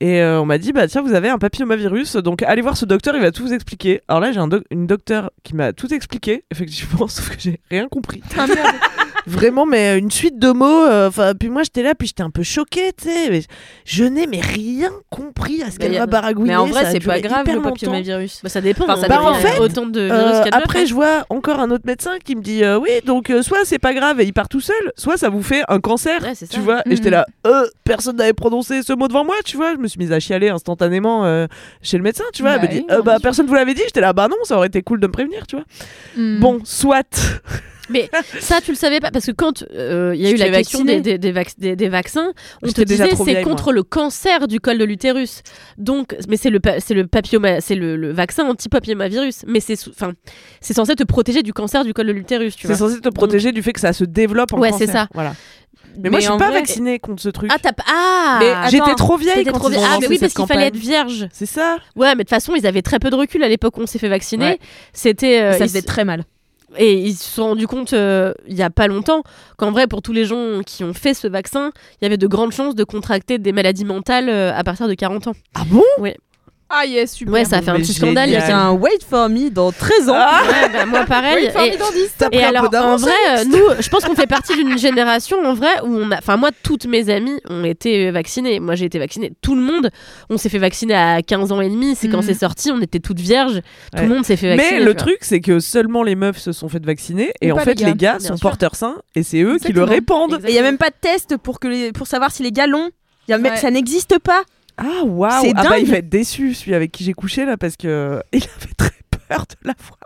[0.00, 2.86] Et euh, on m'a dit, bah tiens, vous avez un papillomavirus, donc allez voir ce
[2.86, 4.00] docteur, il va tout vous expliquer.
[4.08, 7.86] Alors là, j'ai un une docteur qui m'a tout expliqué, effectivement, sauf que j'ai rien
[7.88, 8.22] compris.
[8.38, 8.76] Ah, merde.
[9.26, 10.84] Vraiment, mais une suite de mots.
[10.86, 13.42] euh, Enfin, puis moi, j'étais là, puis j'étais un peu choquée, tu sais.
[13.84, 16.50] Je n'ai mais rien compris à ce Mais qu'elle y a- m'a baragouiné.
[16.50, 18.40] Mais en vrai, c'est pas grave le papillomavirus.
[18.42, 18.84] Bah, ça dépend.
[18.84, 19.08] Enfin, ça.
[19.08, 21.84] Bah, en y a fait, autant de virus Euh, après, je vois encore un autre
[21.86, 24.48] médecin qui me dit euh, oui, donc euh, soit c'est pas grave et il part
[24.48, 26.22] tout seul, soit ça vous fait un cancer.
[26.22, 26.96] Ouais, Tu vois, et Mhm.
[26.96, 29.72] j'étais là, euh, personne n'avait prononcé ce mot devant moi, tu vois.
[29.74, 31.46] Je me suis mise à chialer instantanément euh,
[31.82, 32.52] chez le médecin, tu vois.
[32.52, 33.82] Elle Bah me dit, oui, euh, bah personne vous l'avait dit.
[33.84, 35.64] J'étais là, bah non, ça aurait été cool de me prévenir, tu vois.
[36.16, 36.38] Hmm.
[36.40, 37.06] Bon, soit.
[37.90, 38.08] Mais
[38.40, 40.84] ça, tu le savais pas parce que quand euh, il y a eu la question
[40.84, 42.32] des, des, des, vac- des- des vaccins,
[42.62, 43.42] on te J'étais déjà disait c'est moi.
[43.42, 45.42] contre le cancer du col de l'utérus.
[45.76, 49.44] Donc, mais c'est le c'est le papilloma, c'est le, le vaccin anti-papillomavirus.
[49.46, 50.12] Mais c'est sous- enfin
[50.60, 52.56] c'est censé te protéger du cancer du col de l'utérus.
[52.56, 54.86] Tu C'est censé te protéger du fait que ça se développe en Ouais, cancer.
[54.86, 55.08] c'est ça.
[55.14, 55.34] Voilà.
[55.98, 57.50] Mais, moi, je suis pas vrai- vaccinée contre ce truc.
[57.52, 58.68] Ah t'as ah.
[58.70, 61.26] J'étais trop vieille quand trop ils ont Ah mais oui parce qu'il fallait être vierge.
[61.32, 61.78] C'est ça.
[61.96, 63.86] Ouais, mais de toute façon, ils avaient très peu de recul à l'époque où on
[63.86, 64.44] s'est fait vacciner.
[64.50, 64.58] Ouais.
[64.92, 66.22] C'était euh, ça ils- faisait très mal.
[66.76, 69.22] Et ils se sont rendus compte euh, il y a pas longtemps
[69.56, 72.26] qu'en vrai, pour tous les gens qui ont fait ce vaccin, il y avait de
[72.26, 75.34] grandes chances de contracter des maladies mentales euh, à partir de 40 ans.
[75.54, 75.82] Ah bon?
[76.72, 77.34] Ah yes, super.
[77.34, 78.28] Ouais, ça a fait un petit scandale.
[78.28, 80.14] Il y a un wait for me dans 13 ans.
[80.16, 81.46] Ah Ouais, bah, moi pareil.
[81.46, 82.14] Oui, formidable, et, dans 10.
[82.32, 85.80] et alors, en vrai, euh, nous, je pense qu'on fait partie d'une génération, en vrai,
[85.82, 86.18] où on a.
[86.18, 88.60] Enfin, moi, toutes mes amies ont été vaccinées.
[88.60, 89.32] Moi, j'ai été vaccinée.
[89.42, 89.90] Tout le monde,
[90.28, 91.96] on s'est fait vacciner à 15 ans et demi.
[91.96, 92.22] C'est quand Mhm.
[92.22, 93.60] c'est sorti, on était toutes vierges.
[93.92, 94.06] Tout Ouais.
[94.06, 94.78] le monde s'est fait vacciner.
[94.78, 97.56] Mais le truc, c'est que seulement les meufs se sont fait vacciner et Et en
[97.58, 98.48] fait, les gars, les gars bien sont sûr.
[98.48, 99.86] porteurs sains et c'est eux qui le Exactement.
[99.86, 100.40] répandent.
[100.46, 101.90] Et il y a même pas de test pour que les...
[101.92, 102.90] pour savoir si les gars l'ont.
[103.28, 103.56] Y a Ouais.
[103.56, 104.42] Ça n'existe pas.
[104.80, 107.56] Ah waouh C'est Ah bah il va être déçu celui avec qui j'ai couché là
[107.56, 108.90] parce que il avait très
[109.28, 109.98] peur de l'avoir.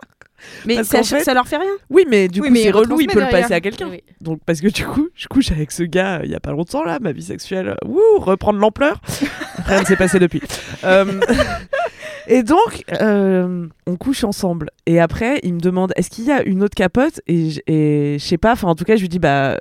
[0.67, 1.71] Mais Parce ça, fait- ça leur fait rien.
[1.89, 3.89] Oui mais du Oui, coup mais c'est il relou, il peut le passer à quelqu'un.
[3.89, 4.03] Oui.
[4.21, 6.51] Donc parce que du coup je couche avec ce gars euh, il y a pas
[6.51, 9.01] longtemps là, ma vie sexuelle, euh, wouh, reprendre l'ampleur.
[9.65, 10.41] Rien ne s'est passé depuis.
[10.83, 11.05] Euh,
[12.27, 14.71] Et donc, euh, on couche ensemble.
[14.87, 17.21] Et après, il me demande est-ce qu'il y a une autre capote?
[17.27, 19.57] Et je sais pas, enfin, en tout cas, je lui dis bah.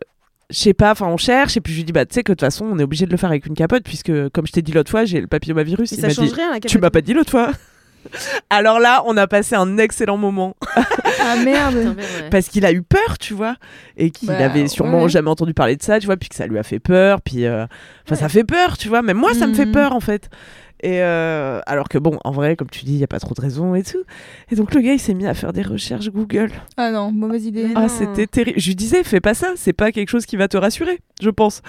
[0.50, 2.32] Je sais pas, enfin on cherche et puis je lui dis bah tu sais que
[2.32, 4.52] de toute façon on est obligé de le faire avec une capote puisque comme je
[4.52, 5.92] t'ai dit l'autre fois j'ai le papillomavirus.
[5.92, 7.50] Il ça change dit rien la tu m'as pas dit l'autre fois.
[8.50, 11.74] Alors là on a passé un excellent moment Ah merde.
[11.74, 12.30] Putain, merde, ouais.
[12.30, 13.56] parce qu'il a eu peur, tu vois,
[13.96, 15.08] et qu'il Bah, avait sûrement ouais.
[15.08, 17.46] jamais entendu parler de ça, tu vois, puis que ça lui a fait peur, puis
[17.46, 17.64] euh,
[18.06, 19.72] enfin ça fait peur, tu vois, même moi ça me fait Mhm.
[19.72, 20.28] peur en fait.
[20.86, 23.34] Et euh, alors que bon, en vrai, comme tu dis, il y a pas trop
[23.34, 24.02] de raison et tout.
[24.50, 26.50] Et donc le gars, il s'est mis à faire des recherches Google.
[26.76, 27.68] Ah non, mauvaise idée.
[27.74, 28.60] Ah, c'était terrible.
[28.60, 31.30] Je lui disais, fais pas ça, c'est pas quelque chose qui va te rassurer, je
[31.30, 31.62] pense.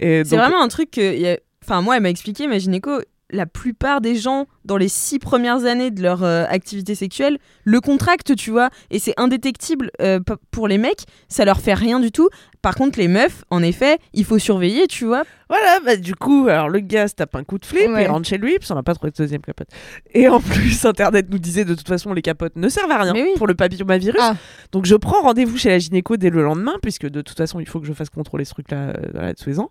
[0.00, 1.16] Et C'est donc- vraiment un truc que.
[1.16, 2.90] y a- Enfin, moi, elle m'a expliqué, ma gynéco,
[3.30, 7.80] la plupart des gens, dans les six premières années de leur euh, activité sexuelle, le
[7.80, 8.70] contractent, tu vois.
[8.90, 10.20] Et c'est indétectible euh,
[10.50, 12.28] pour les mecs, ça leur fait rien du tout.
[12.62, 15.24] Par contre, les meufs, en effet, il faut surveiller, tu vois.
[15.50, 18.04] Voilà, bah, du coup, alors le gars se tape un coup de flip, Ouais.
[18.04, 19.68] il rentre chez lui, puis on n'a pas trouvé de deuxième capote.
[20.12, 23.12] Et en plus, Internet nous disait de toute façon, les capotes ne servent à rien
[23.12, 23.32] oui.
[23.36, 24.20] pour le papillomavirus.
[24.22, 24.36] Ah.
[24.72, 27.68] Donc je prends rendez-vous chez la gynéco dès le lendemain, puisque de toute façon, il
[27.68, 29.70] faut que je fasse contrôler ce truc-là euh, voilà, tous les ans.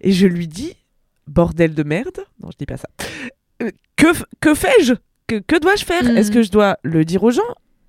[0.00, 0.74] Et je lui dis,
[1.26, 2.88] bordel de merde, non, je dis pas ça.
[3.62, 4.06] Euh, que
[4.40, 4.94] que fais-je?
[5.26, 6.16] Que, que dois-je faire?
[6.16, 7.42] Est-ce que je dois le dire aux gens?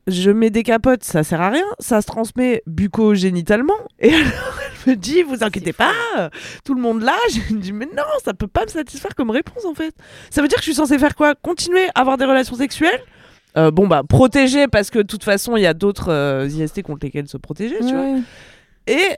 [0.07, 3.73] Je mets des capotes, ça sert à rien, ça se transmet bucco-génitalement.
[3.99, 6.29] Et alors elle me dit, vous inquiétez pas,
[6.63, 7.15] tout le monde là.
[7.31, 9.95] Je me dis, mais non, ça peut pas me satisfaire comme réponse en fait.
[10.29, 11.33] Ça veut dire que je suis censée faire quoi?
[11.35, 13.01] Continuer à avoir des relations sexuelles?
[13.57, 16.83] Euh, Bon bah protéger parce que de toute façon il y a d'autres euh, IST
[16.83, 18.19] contre lesquels se protéger, tu vois.
[18.87, 19.17] Et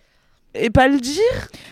[0.60, 1.22] et pas le dire.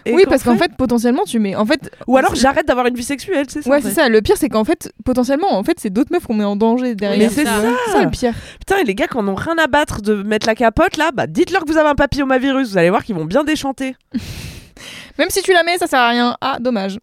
[0.08, 1.56] Oui, parce qu'en fait, potentiellement, tu mets.
[1.56, 3.70] En fait, ou alors j'arrête d'avoir une vie sexuelle, c'est ça.
[3.70, 4.10] Ouais, c'est ça.
[4.10, 6.96] Le pire, c'est qu'en fait, potentiellement, en fait, c'est d'autres meufs qu'on met en danger
[6.96, 7.18] derrière.
[7.20, 7.62] Mais c'est ça.
[7.88, 8.34] C'est ça le pire.
[8.60, 11.12] Putain, et les gars, qui en ont rien à battre de mettre la capote là,
[11.14, 13.96] bah dites-leur que vous avez un papillomavirus, vous allez voir qu'ils vont bien déchanter.
[15.18, 16.38] Même si tu la mets, ça sert à rien.
[16.42, 17.00] Ah, dommage.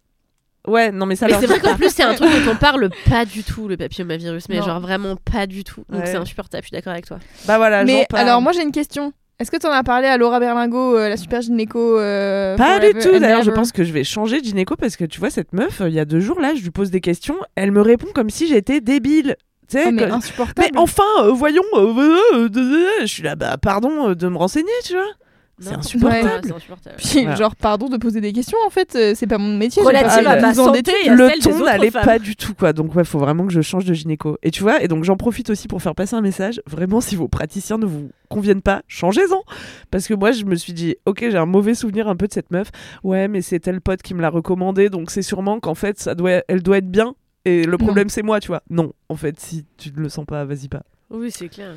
[0.65, 2.89] Ouais, non mais ça Mais c'est vrai qu'en plus, c'est un truc dont on parle
[3.09, 4.65] pas du tout, le papillomavirus, mais Non.
[4.65, 5.83] genre vraiment pas du tout.
[5.89, 6.05] Donc Ouais.
[6.07, 7.19] c'est insupportable, je suis d'accord avec toi.
[7.45, 9.11] Bah voilà, Mais alors, moi, j'ai une question.
[9.43, 12.79] Est-ce que tu en as parlé à Laura Berlingo, euh, la super gynéco euh, Pas
[12.79, 13.19] du tout.
[13.19, 15.51] D'ailleurs, je Ever pense que je vais changer de gynéco parce que tu vois, cette
[15.51, 17.35] meuf, euh, il y a deux jours, là, je lui pose des questions.
[17.55, 19.35] Elle me répond comme si j'étais débile.
[19.67, 20.69] Tu sais, mais que- insupportable.
[20.71, 21.61] mais enfin, euh, voyons.
[21.75, 25.11] je suis là, bah, pardon de me renseigner, tu vois.
[25.59, 26.25] C'est insupportable.
[26.25, 26.95] ouais, c'est insupportable.
[26.97, 27.35] Puis, Voilà.
[27.35, 29.83] genre, pardon de poser des questions, en fait, euh, c'est pas mon métier.
[29.83, 32.73] Relative à ma 12 ans santé et à le ton n'allait pas du tout quoi.
[32.73, 34.37] Donc ouais faut vraiment que je change de gynéco.
[34.43, 36.61] Et tu vois et donc j'en profite aussi pour faire passer un message.
[36.65, 39.43] Vraiment si vos praticiens ne vous conviennent pas changez-en.
[39.91, 42.33] Parce que moi je me suis dit ok j'ai un mauvais souvenir un peu de
[42.33, 42.69] cette meuf.
[43.03, 46.15] Ouais mais c'est tel pote qui me l'a recommandé donc c'est sûrement qu'en fait ça
[46.15, 47.15] doit elle doit être bien.
[47.45, 48.63] Et le problème c'est moi tu vois.
[48.69, 50.83] Non en fait si tu ne le sens pas vas-y pas.
[51.09, 51.75] Oui, c'est clair.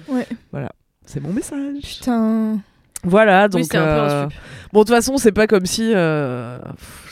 [1.05, 1.99] c'est mon message.
[1.99, 2.59] Putain.
[3.07, 4.27] Voilà donc oui, c'est un peu euh,
[4.73, 6.59] bon de toute façon c'est pas comme si euh,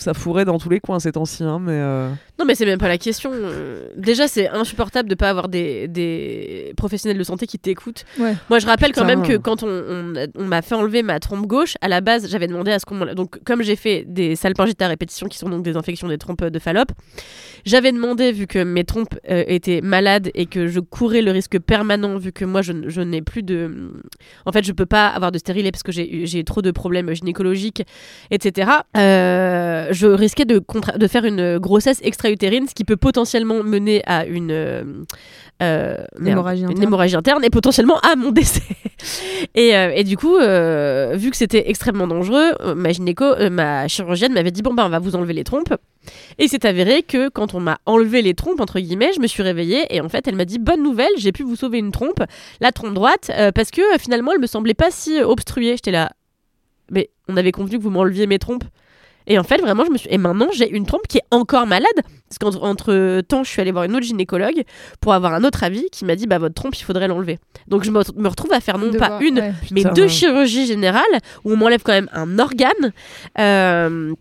[0.04, 2.78] ça fourrait dans tous les coins ces temps-ci hein, mais euh, Non, mais c'est même
[2.78, 3.30] pas la question.
[3.96, 8.04] Déjà, c'est insupportable de pas avoir des, des professionnels de santé qui t'écoutent.
[8.18, 8.34] Ouais.
[8.50, 11.76] Moi, je rappelle quand même que quand on, on, m'a fait enlever ma trompe gauche,
[11.80, 13.14] à la base, j'avais demandé à ce qu'on.
[13.14, 16.44] Donc, comme j'ai fait des salpingites à répétition, qui sont donc des infections des trompes
[16.44, 16.90] de Fallope,
[17.64, 21.58] j'avais demandé, vu que mes trompes euh, étaient malades et que je courais le risque
[21.60, 23.92] permanent, vu que moi, je, je n'ai plus de.
[24.44, 27.82] En fait, je peux pas avoir de stérilet parce que j'ai trop de problèmes gynécologiques,
[28.30, 28.70] etc.
[28.96, 30.60] euh, je risquais de,
[31.06, 34.82] faire une grossesse extra-utérine, ce qui peut potentiellement mener à une, euh,
[35.62, 36.82] euh, merde, Hémorragie une interne.
[36.82, 38.62] hémorragie interne et potentiellement à mon décès.
[39.54, 44.50] et, euh, et du coup, vu que c'était extrêmement dangereux, ma gynéco, ma chirurgienne m'avait
[44.50, 45.74] dit bon bah on va vous enlever les trompes.
[46.38, 49.26] Et il s'est avéré que quand on m'a enlevé les trompes, entre guillemets, je me
[49.26, 51.92] suis réveillée et en fait elle m'a dit bonne nouvelle, j'ai pu vous sauver une
[51.92, 52.22] trompe,
[52.60, 55.72] la trompe droite, euh, parce que euh, finalement elle me semblait pas si euh, obstruée.
[55.72, 56.12] J'étais là,
[56.90, 58.64] mais on avait convenu que vous m'enleviez mes trompes.
[59.26, 60.08] Et en fait, vraiment, je me suis.
[60.12, 61.86] Et maintenant, j'ai une trompe qui est encore malade.
[62.28, 64.64] Parce qu'entre temps, je suis allée voir une autre gynécologue
[65.00, 67.38] pour avoir un autre avis qui m'a dit bah, votre trompe, il faudrait l'enlever.
[67.66, 69.52] Donc, je me, me retrouve à faire non pas une, ouais.
[69.70, 69.94] mais Putain.
[69.94, 71.02] deux chirurgies générales
[71.44, 72.92] où on m'enlève quand même un organe.
[73.38, 74.12] Euh,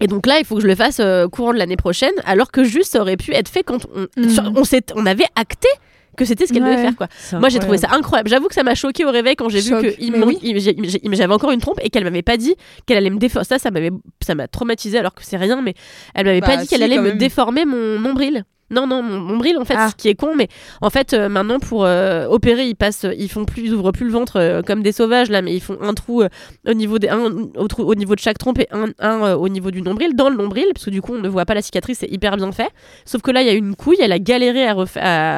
[0.00, 2.50] et donc là, il faut que je le fasse euh, courant de l'année prochaine, alors
[2.50, 5.68] que juste ça aurait pu être fait quand on, sur- on, s'est- on avait acté
[6.16, 6.94] que c'était ce qu'elle devait faire.
[6.94, 7.08] Quoi.
[7.32, 8.28] Moi, j'ai trouvé ça incroyable.
[8.30, 11.16] J'avoue que ça m'a choqué au réveil quand j'ai vu que oui.
[11.16, 12.54] j'avais encore une trompe et qu'elle m'avait pas dit
[12.86, 13.44] qu'elle allait me déformer.
[13.44, 13.90] Ça, ça m'avait,
[14.24, 15.74] ça m'a traumatisé alors que c'est rien, mais
[16.14, 17.18] elle m'avait Bah, pas dit qu'elle allait me même.
[17.18, 18.44] déformer mon nombril.
[18.70, 19.90] Non, non, mon nombril, en fait, Ah.
[19.90, 20.48] ce qui est con, mais
[20.80, 24.06] en fait, euh, maintenant, pour euh, opérer, ils passent, ils font plus, ils ouvrent plus
[24.06, 26.22] le ventre euh, comme des sauvages, là, mais ils font un trou
[26.66, 27.20] au, niveau des, un,
[27.56, 30.28] au, trou- au niveau de chaque trompe et un, un, au niveau du nombril, dans
[30.30, 32.50] le nombril, parce que du coup, on ne voit pas la cicatrice, c'est hyper bien
[32.52, 32.70] fait.
[33.04, 34.74] Sauf que là, il y a une couille, elle a galéré à,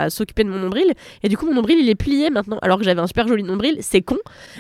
[0.05, 2.79] à s'occuper de mon nombril, et du coup, mon nombril, il est plié maintenant, alors
[2.79, 4.19] que j'avais un super joli nombril, c'est con.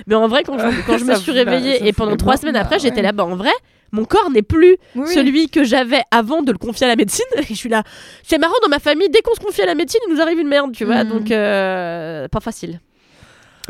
[0.08, 2.78] Mais en vrai, quand je, quand je me suis réveillée et pendant trois semaines après,
[2.80, 3.50] j'étais là, bah en vrai,
[3.96, 7.24] mon corps n'est plus Oui, celui que j'avais avant de le confier à la médecine.
[7.38, 7.82] Et je suis là.
[8.22, 10.38] C'est marrant dans ma famille, dès qu'on se confie à la médecine, il nous arrive
[10.38, 11.04] une merde, tu vois.
[11.04, 11.10] Mhm.
[11.10, 12.80] Donc, euh, pas facile.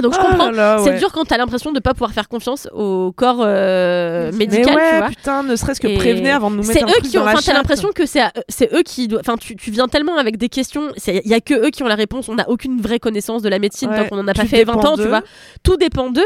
[0.03, 0.53] Donc je Ah comprends.
[0.85, 0.99] C'est ouais.
[0.99, 4.75] dur quand t'as l'impression de pas pouvoir faire confiance au corps euh, Mais Mais médical,
[4.77, 5.09] ouais, tu vois.
[5.09, 7.21] putain, ne serait-ce que Et prévenir avant de nous mettre un truc qui ont.
[7.21, 8.23] dans la Enfin, t'as l'impression que c'est
[8.75, 9.23] eux qui doivent.
[9.27, 10.89] Enfin, tu, tu viens tellement avec des questions.
[11.07, 12.29] Il y a que eux qui ont la réponse.
[12.29, 14.65] On n'a aucune vraie connaissance de la médecine Ouais, tant qu'on en a pas fait
[14.65, 15.23] 20 dépend ans, tu vois.
[15.63, 16.23] Tout dépend d'eux.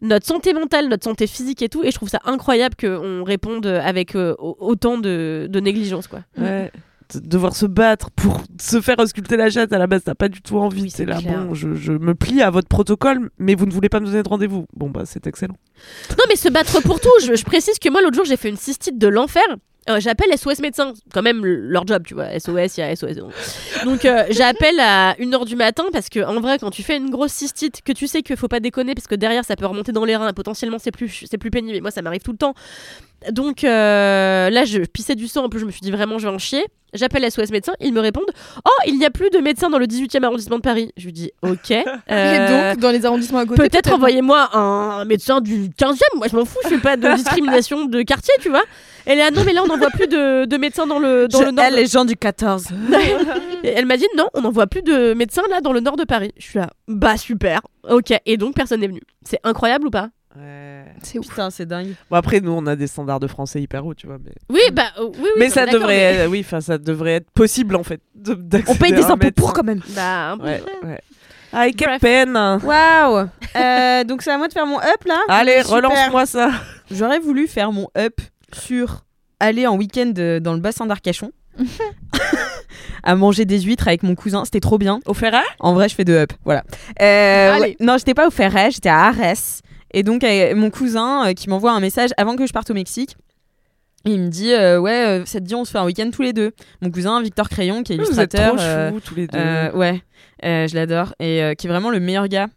[0.00, 1.84] Notre santé mentale, notre santé physique et tout.
[1.84, 6.20] Et je trouve ça incroyable qu'on réponde avec euh, au- autant de, de négligence, quoi.
[6.38, 6.70] Ouais.
[7.14, 10.28] De- Devoir se battre pour se faire ausculter la chatte à la base, t'as pas
[10.28, 10.82] du tout envie.
[10.82, 11.44] Oui, c'est là, clair.
[11.46, 14.22] bon, je, je me plie à votre protocole, mais vous ne voulez pas me donner
[14.22, 14.66] de rendez-vous.
[14.74, 15.56] Bon, bah, c'est excellent.
[16.10, 17.08] Non, mais se battre pour tout.
[17.24, 19.42] Je, je précise que moi, l'autre jour, j'ai fait une cystite de l'enfer.
[19.90, 22.38] Euh, j'appelle SOS médecin, quand même le- leur job, tu vois.
[22.38, 23.16] SOS, il y a SOS.
[23.84, 24.04] donc.
[24.04, 27.32] Euh, j'appelle à 1h du matin parce que en vrai, quand tu fais une grosse
[27.32, 30.04] cystite, que tu sais qu'il faut pas déconner parce que derrière ça peut remonter dans
[30.04, 31.76] les reins, potentiellement c'est plus, c'est plus pénible.
[31.76, 32.54] Et moi, ça m'arrive tout le temps.
[33.30, 35.44] Donc euh, là, je pissais du sang.
[35.44, 36.64] En plus, je me suis dit vraiment, je vais en chier.
[36.94, 37.72] J'appelle SOS médecin.
[37.80, 38.30] Ils me répondent
[38.66, 40.92] Oh, il n'y a plus de médecin dans le 18e arrondissement de Paris.
[40.98, 41.70] Je lui dis Ok.
[41.70, 43.62] Et euh, donc, dans les arrondissements à côté.
[43.62, 47.86] Peut-être envoyez-moi un médecin du 15e, moi je m'en fous, je fais pas de discrimination
[47.86, 48.62] de quartier, tu vois.
[49.06, 51.40] Elle est là, non mais là on n'envoie plus de, de médecins dans le, dans
[51.40, 51.64] Je le nord.
[51.72, 52.66] les gens du 14.
[53.64, 56.04] Et elle m'a dit non, on n'envoie plus de médecins là dans le nord de
[56.04, 56.32] Paris.
[56.36, 58.12] Je suis là, bah super, ok.
[58.26, 59.00] Et donc personne n'est venu.
[59.24, 60.10] C'est incroyable ou pas?
[61.02, 61.28] C'est ouf.
[61.28, 61.94] Putain, c'est dingue.
[62.10, 64.18] Bon, après, nous, on a des standards de français hyper hauts, tu vois.
[64.24, 65.28] Mais, Oui, bah euh, oui, oui.
[65.38, 68.00] mais ça devrait, mais- être- oui, enfin, ça devrait être possible, en fait.
[68.14, 69.80] de- On paye des impôts pour quand même.
[69.96, 70.44] Bah, un peu.
[70.44, 71.00] Ouais, ouais.
[71.54, 75.60] Aïe, quelle peine Waouh Euh, Donc c'est à moi de faire mon up là Allez,
[75.60, 76.50] relance-moi ça
[76.90, 78.20] J'aurais voulu faire mon up
[78.54, 79.04] sur
[79.38, 81.30] aller en week-end euh, dans le bassin d'Arcachon.
[83.02, 85.00] à manger des huîtres avec mon cousin, c'était trop bien.
[85.06, 86.62] Au ferret En vrai, je fais deux up, voilà.
[87.00, 87.60] Euh, Allez.
[87.60, 87.76] ouais.
[87.80, 89.60] Non, j'étais pas au Ferret, j'étais à Arès.
[89.92, 90.22] Et donc,
[90.56, 93.16] mon cousin euh, qui m'envoie un message avant que je parte au Mexique.
[94.04, 96.32] Il me dit euh, ouais ça te dit on se fait un week-end tous les
[96.32, 99.28] deux mon cousin Victor Crayon qui est Vous êtes illustrateur trop euh, chou, tous les
[99.28, 99.38] deux.
[99.38, 100.02] euh, ouais,
[100.42, 101.14] je l'adore.
[101.20, 102.48] Et qui est vraiment le meilleur gars.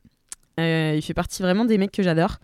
[0.58, 2.38] Il fait partie vraiment des mecs que j'adore.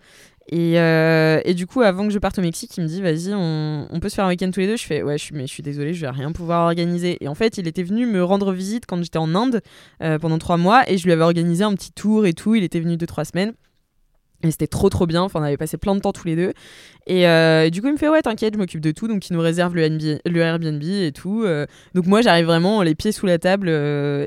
[0.52, 3.88] Et, et du coup, avant que je parte au Mexique, il me dit Vas-y, on,
[3.90, 4.76] on peut se faire un week-end tous les deux.
[4.76, 7.16] Je fais Ouais, je suis, mais je suis désolée, je vais rien pouvoir organiser.
[7.24, 9.62] Et en fait, il était venu me rendre visite quand j'étais en Inde
[9.98, 10.88] pendant trois mois.
[10.88, 12.54] Et je lui avais organisé un petit tour et tout.
[12.54, 13.52] Il était venu deux, trois semaines.
[14.42, 16.52] Et c'était trop trop bien, on avait passé plein de temps tous les deux.
[17.06, 19.32] Et euh, du coup il me fait ouais t'inquiète je m'occupe de tout, donc il
[19.32, 21.42] nous réserve le, NB le Airbnb et tout.
[21.44, 21.66] euh.
[21.94, 24.26] donc moi j'arrive vraiment les pieds sous la table euh,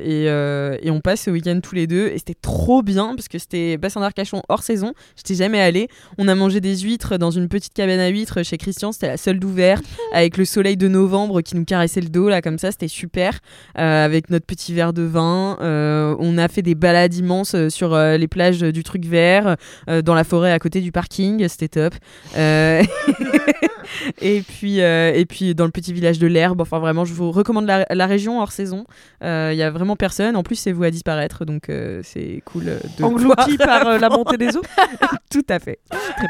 [0.81, 2.07] et, et on passe ce week-end tous les deux.
[2.07, 5.87] Et c'était trop bien parce que c'était bassin d'Arcachon hors saison, j'étais jamais allée.
[6.17, 9.17] On a mangé des huîtres dans une petite cabane à huîtres chez Christian, c'était la
[9.17, 12.71] seule d'ouverte, avec le soleil de novembre qui nous caressait le dos là comme ça,
[12.71, 13.39] c'était super.
[13.75, 18.59] Avec notre petit verre de vin, on a fait des balades immenses sur les plages
[18.59, 19.55] du truc vert
[19.87, 21.93] dans la forêt à côté du parking, c'était top.
[22.35, 22.64] Euh,
[24.21, 27.31] et puis euh, et puis dans le petit village de l'herbe, enfin vraiment je vous
[27.31, 28.85] recommande la, la région hors saison.
[29.21, 30.35] Il y a vraiment personne.
[30.35, 33.97] En plus c'est vous à disparaître, donc euh, c'est cool euh, de Englouti par euh,
[33.97, 34.61] la montée des eaux
[35.31, 35.79] Tout à fait.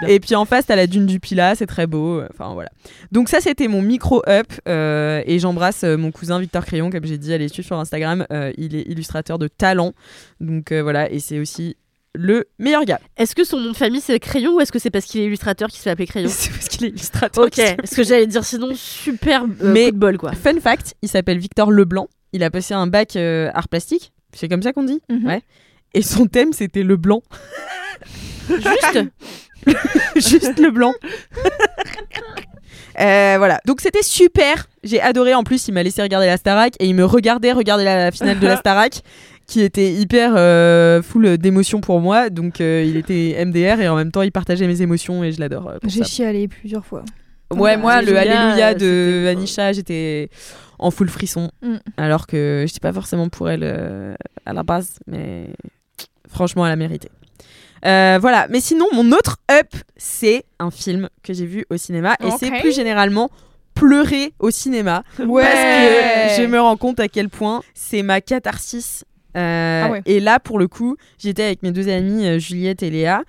[0.08, 2.20] Et puis en face, t'as la dune du Pilat, c'est très beau.
[2.22, 2.70] euh, Enfin voilà.
[3.12, 4.48] Donc ça, c'était mon micro up.
[4.68, 7.80] euh, et j'embrasse euh, mon cousin Victor Crayon, comme j'ai dit, allez le suivre sur
[7.80, 8.26] Instagram.
[8.32, 9.94] euh, il est illustrateur de talent.
[10.40, 11.78] Donc euh, voilà, et c'est aussi
[12.18, 13.00] le meilleur gars.
[13.18, 15.26] Est-ce que son nom de famille c'est Crayon ou est-ce que c'est parce qu'il est
[15.26, 17.46] illustrateur qu'il se fait appeler Crayon C'est parce qu'il est illustrateur.
[17.46, 20.32] Ok, est-ce que j'allais dire sinon super euh, Mais- coup de bol quoi.
[20.34, 22.08] Fun fact, il s'appelle Victor Leblanc.
[22.34, 24.12] Il a passé un bac euh, art plastique.
[24.34, 25.26] C'est comme ça qu'on dit Mhm.
[25.28, 25.42] Ouais.
[25.94, 27.22] Et son thème, c'était le blanc.
[28.50, 29.00] Juste
[30.16, 30.94] Juste le blanc.
[33.00, 34.68] Euh, voilà, donc c'était super.
[34.84, 35.34] J'ai adoré.
[35.34, 38.40] En plus, il m'a laissé regarder la Starac et il me regardait regarder la finale
[38.40, 39.02] de la Starac,
[39.48, 42.30] qui était hyper euh, full d'émotions pour moi.
[42.30, 45.40] Donc euh, il était MDR et en même temps il partageait mes émotions et je
[45.40, 45.68] l'adore.
[45.70, 47.04] euh, J'ai chialé plusieurs fois.
[47.54, 50.30] Ouais, Bah, moi, le Alléluia, Alléluia de Anisha, j'étais
[50.80, 51.52] en full frisson.
[51.62, 51.76] Mm.
[51.98, 54.16] Alors que je dis pas forcément pour elle euh,
[54.48, 55.50] à la base, mais
[56.28, 57.10] franchement, elle a mérité.
[57.86, 62.16] Euh, voilà, mais sinon, mon autre up, c'est un film que j'ai vu au cinéma
[62.20, 63.30] et c'est plus généralement
[63.76, 65.44] pleurer au cinéma Ouais.
[65.44, 69.04] parce que je me rends compte à quel point c'est ma catharsis.
[69.36, 70.02] Euh, Ah ouais.
[70.06, 73.24] Et là, pour le coup, j'étais avec mes deux amies euh, Juliette et Léa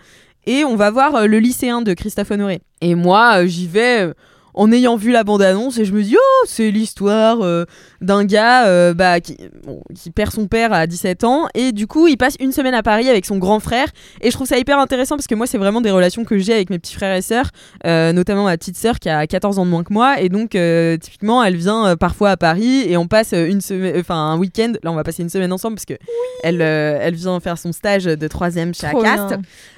[0.46, 2.61] et on va voir euh, le lycéen de Christophe Honoré.
[2.80, 4.12] Et moi, j'y vais
[4.57, 7.64] en ayant vu la bande-annonce et je me dis oh c'est l'histoire euh,
[8.00, 11.86] d'un gars euh, bah, qui, bon, qui perd son père à 17 ans et du
[11.86, 13.88] coup il passe une semaine à Paris avec son grand frère
[14.22, 16.54] et je trouve ça hyper intéressant parce que moi c'est vraiment des relations que j'ai
[16.54, 17.50] avec mes petits frères et sœurs
[17.86, 20.57] euh, notamment ma petite sœur qui a 14 ans de moins que moi et donc
[21.00, 24.90] typiquement elle vient parfois à Paris et on passe une semaine enfin un week-end là
[24.90, 25.94] on va passer une semaine ensemble parce que
[26.42, 29.36] elle, elle vient faire son stage de troisième chez Acast.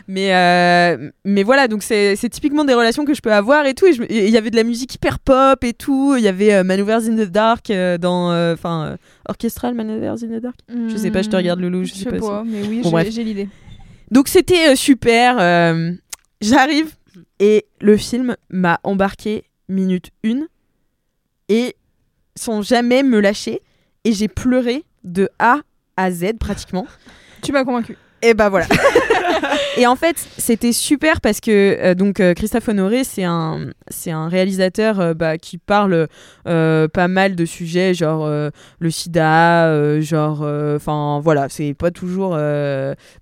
[0.09, 3.87] Mais, euh, mais voilà, donc c'est typiquement des relations que je peux avoir et tout.
[3.87, 6.15] Et il y avait de la musique hyper pop et tout.
[6.17, 8.31] Il y avait euh, Maneuvers in the Dark euh, dans.
[8.33, 8.97] euh, Enfin,
[9.29, 10.57] Orchestral Maneuvers in the Dark.
[10.89, 13.23] Je sais pas, je te regarde, Loulou, je Je sais pas mais oui, Bon, j'ai-
[13.23, 13.49] l'idée.
[14.11, 15.37] Donc c'était super.
[16.41, 16.93] J'arrive
[17.41, 20.47] et le film m'a embarqué minute une
[21.49, 21.77] et
[22.37, 23.61] sans jamais me lâcher.
[24.05, 25.59] Et j'ai pleuré de A
[25.97, 26.87] à Z pratiquement.
[27.43, 27.97] Tu m'as convaincu.
[28.23, 28.67] Et bah voilà.
[29.77, 34.11] et en fait, c'était super parce que euh, donc euh, Christophe Honoré, c'est un c'est
[34.11, 36.09] un réalisateur euh, bah, qui parle
[36.45, 40.43] pas mal de sujets genre le sida, genre
[40.77, 42.37] enfin voilà, c'est pas toujours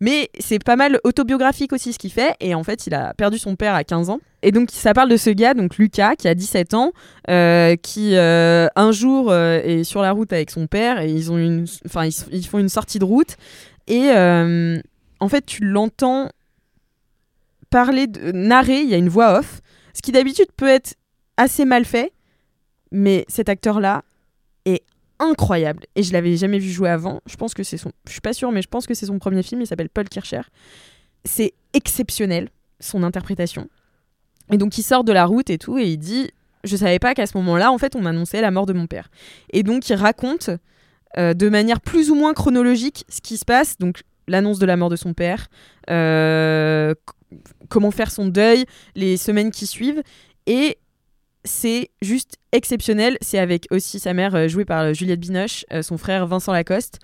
[0.01, 3.39] mais c'est pas mal autobiographique aussi ce qu'il fait et en fait, il a perdu
[3.39, 4.21] son père à 15 ans.
[4.43, 6.93] Et donc ça parle de ce gars donc Lucas qui a 17 ans
[7.83, 12.13] qui un jour est sur la route avec son père et ils ont une ils,
[12.33, 13.37] ils font une sortie de route
[13.89, 14.13] et
[15.21, 16.31] en fait, tu l'entends
[17.71, 19.61] parler, de, narrer, il y a une voix off,
[19.95, 20.95] ce qui d'habitude peut être
[21.37, 22.13] assez mal fait,
[22.93, 24.05] mais cet acteur-là
[24.65, 24.83] est
[25.19, 25.85] incroyable.
[25.95, 27.21] Et je l'avais jamais vu jouer avant.
[27.27, 27.93] Je pense que c'est son.
[28.07, 29.61] Je suis pas sûre, mais je pense que c'est son premier film.
[29.61, 30.43] Il s'appelle Paul Kircher.
[31.25, 32.51] C'est exceptionnel,
[32.81, 33.69] son interprétation.
[34.53, 36.31] Et donc, il sort de la route et tout, et il dit
[36.65, 39.11] Je savais pas qu'à ce moment-là, en fait, on m'annonçait la mort de mon père.
[39.51, 40.51] Et donc, il raconte
[41.19, 43.79] euh, de manière plus ou moins chronologique ce qui se passe.
[43.79, 45.47] Donc, l'annonce de la mort de son père,
[45.91, 46.95] euh,
[47.69, 48.65] comment faire son deuil,
[48.95, 50.03] les semaines qui suivent.
[50.47, 50.79] Et
[51.45, 53.19] c'est juste exceptionnel.
[53.21, 56.99] C'est avec aussi sa mère, euh, jouée par euh, Juliette Binoche, son frère Vincent Lacoste.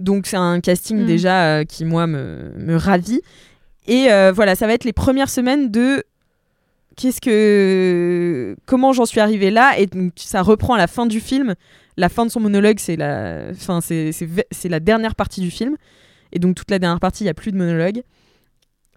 [0.00, 1.06] Donc, c'est un casting Mm.
[1.06, 3.20] déjà euh, qui, moi, me, me ravit.
[3.86, 6.04] Et euh, voilà, ça va être les premières semaines de
[6.96, 11.20] qu'est-ce que comment j'en suis arrivée là et donc ça reprend à la fin du
[11.20, 11.54] film
[11.96, 15.40] la fin de son monologue c'est la enfin c'est c'est ve- c'est la dernière partie
[15.40, 15.76] du film
[16.32, 18.02] et donc toute la dernière partie il y a plus de monologue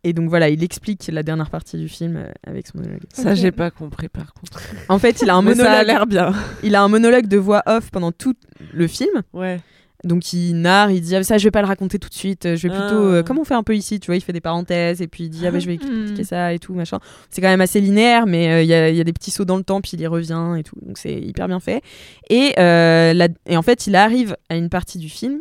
[0.03, 3.31] et donc voilà il explique la dernière partie du film euh, avec son monologue Ça,
[3.31, 3.35] Ok.
[3.37, 4.59] j'ai pas compris par contre.
[4.89, 6.33] en fait il a un Mais ça a monologue l'air bien.
[6.63, 8.35] il a un monologue de voix off pendant tout
[8.73, 9.59] le film Ouais.
[10.03, 12.43] donc il narre, il dit ah, ça je vais pas le raconter tout de suite,
[12.55, 13.15] je vais plutôt Ah.
[13.15, 15.23] euh, comme on fait un peu ici, tu vois, il fait des parenthèses et puis
[15.23, 16.01] il dit ah bah, je vais Hmm.
[16.03, 16.99] expliquer ça et tout machin.
[17.31, 19.31] C'est quand même assez linéaire, mais euh, il y, a, il y a des petits
[19.31, 21.81] sauts dans le temps puis il y revient et tout, donc c'est hyper bien fait.
[22.29, 25.39] Et euh, la- et en fait il arrive à une partie du film,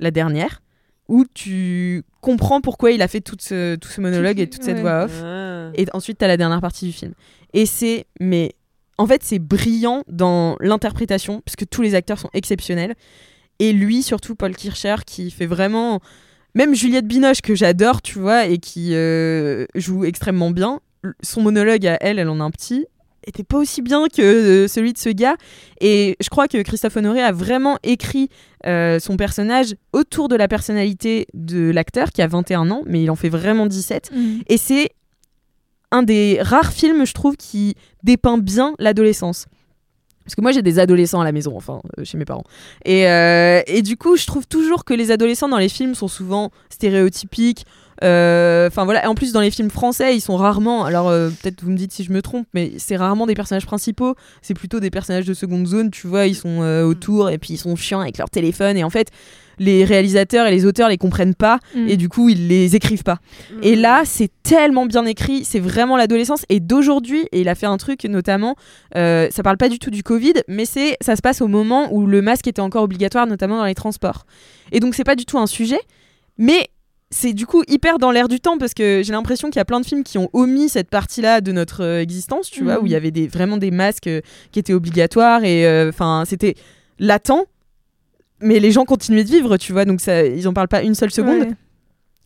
[0.00, 0.60] la dernière,
[1.08, 4.76] où tu comprends pourquoi il a fait tout ce, tout ce monologue et toute cette
[4.76, 4.82] Ouais.
[4.82, 5.20] voix off.
[5.24, 5.70] Ah.
[5.74, 7.12] Et ensuite, t'as la dernière partie du film.
[7.52, 8.54] Et c'est, mais
[8.98, 12.94] en fait, c'est brillant dans l'interprétation, puisque tous les acteurs sont exceptionnels.
[13.58, 16.00] Et lui, surtout Paul Kircher, qui fait vraiment.
[16.54, 20.80] Même Juliette Binoche, que j'adore, tu vois, et qui euh, joue extrêmement bien.
[21.22, 22.86] Son monologue à elle, elle en a un petit,
[23.26, 25.36] était pas aussi bien que euh, celui de ce gars.
[25.80, 28.28] Et je crois que Christophe Honoré a vraiment écrit
[28.66, 33.10] euh, son personnage autour de la personnalité de l'acteur, qui a 21 ans, mais il
[33.10, 34.10] en fait vraiment 17.
[34.12, 34.38] Mm.
[34.48, 34.90] Et c'est
[35.90, 39.46] un des rares films, je trouve, qui dépeint bien l'adolescence.
[40.24, 42.42] Parce que moi, j'ai des adolescents à la maison, enfin, euh, chez mes parents.
[42.84, 46.08] Et, euh, et du coup, je trouve toujours que les adolescents dans les films sont
[46.08, 47.64] souvent stéréotypiques.
[48.04, 50.84] Euh, Enfin voilà, Et en plus dans les films français, ils sont rarement.
[50.84, 53.66] Alors euh, peut-être vous me dites si je me trompe, mais c'est rarement des personnages
[53.66, 54.14] principaux.
[54.42, 55.90] C'est plutôt des personnages de seconde zone.
[55.90, 58.76] Tu vois, ils sont euh, autour et puis ils sont chiants avec leur téléphone.
[58.76, 59.10] Et en fait,
[59.58, 61.88] les réalisateurs et les auteurs les comprennent pas Mm.
[61.88, 63.18] et du coup ils les écrivent pas.
[63.62, 66.44] Et là, c'est tellement bien écrit, c'est vraiment l'adolescence.
[66.48, 68.56] Et d'aujourd'hui, et il a fait un truc notamment,
[68.96, 71.88] euh, ça parle pas du tout du Covid, mais c'est ça se passe au moment
[71.92, 74.26] où le masque était encore obligatoire, notamment dans les transports.
[74.72, 75.80] Et donc c'est pas du tout un sujet,
[76.38, 76.68] mais
[77.10, 79.64] c'est du coup hyper dans l'air du temps parce que j'ai l'impression qu'il y a
[79.64, 82.82] plein de films qui ont omis cette partie-là de notre euh, existence, tu vois, Mhm.
[82.82, 86.24] où il y avait des, vraiment des masques euh, qui étaient obligatoires et euh, enfin
[86.26, 86.54] c'était
[86.98, 87.46] latent.
[88.40, 90.94] Mais les gens continuaient de vivre, tu vois, donc ça, ils en parlent pas une
[90.94, 91.40] seule seconde.
[91.40, 91.50] Ouais.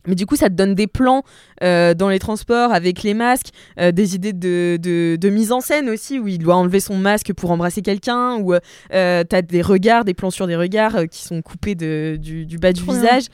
[0.07, 1.21] Mais du coup, ça te donne des plans
[1.63, 5.61] euh, dans les transports avec les masques, euh, des idées de, de, de mise en
[5.61, 9.61] scène aussi, où il doit enlever son masque pour embrasser quelqu'un, ou euh, t'as des
[9.61, 13.25] regards, des plans sur des regards qui sont coupés de, du, du bas du visage.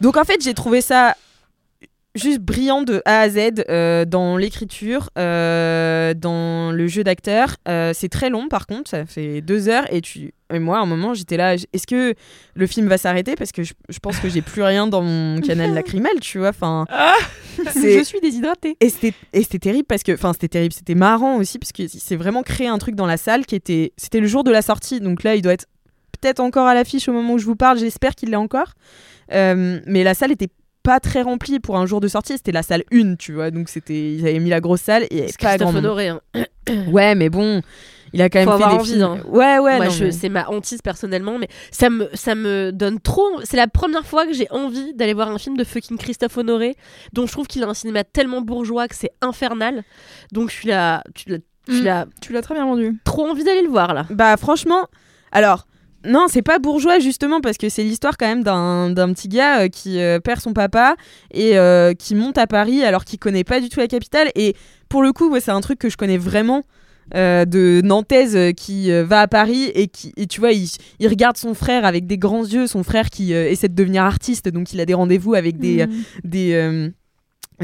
[0.00, 1.14] Donc en fait, j'ai trouvé ça
[2.16, 3.38] juste brillant de A à Z
[3.68, 7.54] euh, dans l'écriture, euh, dans le jeu d'acteur.
[7.68, 10.80] Euh, c'est très long par contre, ça fait deux heures et tu et moi à
[10.80, 11.54] un moment j'étais là.
[11.54, 12.14] Est-ce que
[12.54, 13.36] le film va s'arrêter?
[13.36, 16.48] Parce que je, je pense que j'ai plus rien dans mon canal lacrymal, tu vois.
[16.48, 16.84] Enfin,
[17.72, 18.76] c'est- Je suis déshydratée.
[18.80, 21.84] et c'était et c'était terrible parce que enfin c'était terrible, c'était marrant aussi parce que
[21.86, 24.62] c'est vraiment créé un truc dans la salle qui était c'était le jour de la
[24.62, 25.66] sortie donc là il doit être
[26.20, 28.72] peut-être encore à l'affiche au moment où je vous parle, j'espère qu'il l'est encore.
[29.32, 30.48] Euh, mais la salle était
[30.82, 33.50] pas très remplie pour un jour de sortie, c'était la salle 1, tu vois.
[33.50, 35.74] Donc c'était ils avaient mis la grosse salle et pas grand.
[35.74, 36.08] Honoré.
[36.08, 36.20] hein.
[36.90, 37.62] Ouais, mais bon,
[38.12, 39.02] il a quand même Faut fait avoir des envie, films.
[39.02, 39.18] hein.
[39.28, 42.70] Ouais, ouais, Moi, non, je- mais- c'est ma hantise personnellement, mais ça me, ça me
[42.72, 43.26] donne trop.
[43.44, 46.76] C'est la première fois que j'ai envie d'aller voir un film de fucking Christophe Honoré,
[47.12, 49.82] dont je trouve qu'il a un cinéma tellement bourgeois que c'est infernal.
[50.32, 51.84] Donc je suis là, tu l'as, tu Mm.
[51.84, 52.98] l'as Tu l'as très bien vendu.
[53.04, 54.06] trop envie d'aller le voir là.
[54.10, 54.86] Bah franchement,
[55.32, 55.66] alors
[56.04, 59.68] non, c'est pas bourgeois justement parce que c'est l'histoire quand même d'un petit gars euh,
[59.68, 60.96] qui euh, perd son papa
[61.32, 64.54] et euh, qui monte à Paris alors qu'il connaît pas du tout la capitale et
[64.88, 66.64] pour le coup, ouais, c'est un truc que je connais vraiment.
[67.12, 70.68] de Nantaise qui va à Paris et qui et tu vois il,
[71.00, 74.48] il regarde son frère avec des grands yeux son frère qui essaie de devenir artiste
[74.48, 75.90] donc il a des rendez-vous avec des Mm.
[76.22, 76.90] des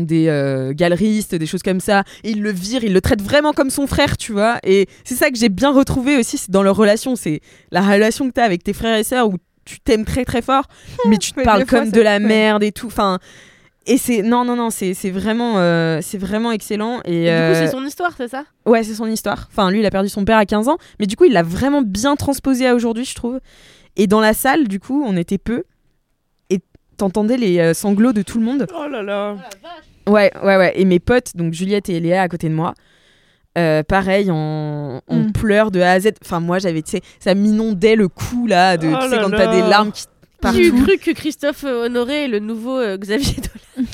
[0.05, 2.05] des euh, galeristes, des choses comme ça.
[2.25, 4.59] Et il le vire, il le traite vraiment comme son frère, tu vois.
[4.65, 7.17] Et c'est ça que j'ai bien retrouvé aussi dans leur relation.
[7.17, 7.41] C'est
[7.71, 10.43] la relation que tu as avec tes frères et sœurs où tu t'aimes très très
[10.43, 10.65] fort,
[11.09, 12.87] mais tu te Ouais, parles comme de la merde et tout.
[12.87, 13.19] Enfin,
[13.89, 17.01] et c'est non non non, c'est vraiment euh, c'est vraiment excellent.
[17.05, 18.45] Et, Et du euh, coup, c'est son histoire, c'est ça?
[18.65, 19.49] Ouais, c'est son histoire.
[19.51, 21.43] Enfin, lui, il a perdu son père à 15 ans, mais du coup, il l'a
[21.43, 23.41] vraiment bien transposé à aujourd'hui, je trouve.
[23.97, 25.63] Et dans la salle, du coup, on était peu,
[26.97, 28.67] t'entendais les euh, sanglots de tout le monde.
[28.75, 29.37] Oh là là.
[30.09, 30.73] Ouais, ouais, ouais.
[30.77, 32.75] Et mes potes, donc Juliette et Léa à côté de moi,
[33.59, 35.33] euh, pareil, en, en Mm.
[35.33, 36.11] pleurs de A à Z.
[36.25, 39.31] Enfin, moi, j'avais, tu sais, ça m'inondait le cou, là, de, Oh tu sais, quand
[39.31, 40.05] t'as des larmes qui.
[40.55, 43.87] J'ai cru que Christophe euh, Honoré est le nouveau euh, Xavier Dolan.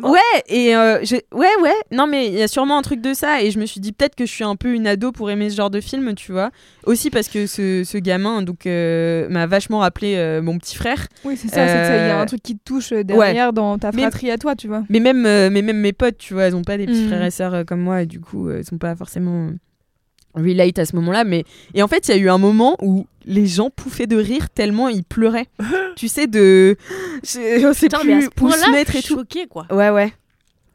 [0.02, 1.74] Ouais, et euh, je- ouais, ouais.
[1.90, 3.42] Non, mais il y a sûrement un truc de ça.
[3.42, 5.50] Et je me suis dit peut-être que je suis un peu une ado pour aimer
[5.50, 6.50] ce genre de film, tu vois.
[6.86, 11.06] Aussi parce que ce, ce gamin donc euh, m'a vachement rappelé euh, mon petit frère.
[11.24, 14.02] Oui, c'est ça, il y a un truc qui te touche derrière dans ta Mais-
[14.02, 14.84] fratrie à toi, tu vois.
[14.88, 17.08] Mais même, euh, mais même mes potes, tu vois, elles ont pas des petits Mm.
[17.08, 18.02] frères et sœurs comme moi.
[18.02, 19.50] Et du coup, euh, elles sont pas forcément
[20.34, 21.24] relate à ce moment-là.
[21.24, 21.44] Mais...
[21.74, 24.50] Et en fait, il y a eu un moment où les gens pouffaient de rire
[24.50, 25.46] tellement ils pleuraient.
[25.96, 26.76] tu sais, de.
[27.22, 29.14] Je, on sait Putain, plus où se mettre et tout.
[29.16, 29.66] choquée, quoi.
[29.70, 30.12] Ouais, ouais.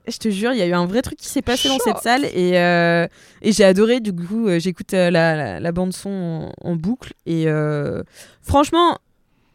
[0.07, 1.99] Je te jure, il y a eu un vrai truc qui s'est passé dans cette
[1.99, 3.07] salle et, euh,
[3.41, 4.01] et j'ai adoré.
[4.01, 7.13] Du coup, euh, j'écoute euh, la, la, la bande-son en, en boucle.
[7.25, 8.03] Et euh,
[8.41, 8.97] franchement,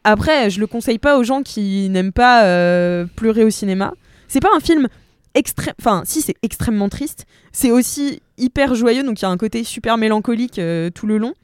[0.04, 3.92] après, je le conseille pas aux gens qui n'aiment pas euh, pleurer au cinéma.
[4.26, 4.88] C'est pas un film
[5.34, 5.74] extrême.
[5.78, 7.26] Enfin, si, c'est extrêmement triste.
[7.52, 11.18] C'est aussi hyper joyeux, donc il y a un côté super mélancolique euh, tout le
[11.18, 11.34] long.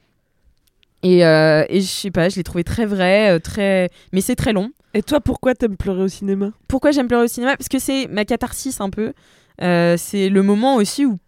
[1.05, 3.91] Et, euh, et je sais pas, je l'ai trouvé très vrai, euh, très.
[4.11, 4.71] Mais c'est très long.
[4.95, 6.49] Et toi, pourquoi t'aimes pleurer au cinéma?
[6.67, 7.55] Pourquoi j'aime pleurer au cinéma?
[7.55, 9.13] Parce que c'est ma catharsis un peu.
[9.61, 11.19] Euh, c'est le moment aussi où,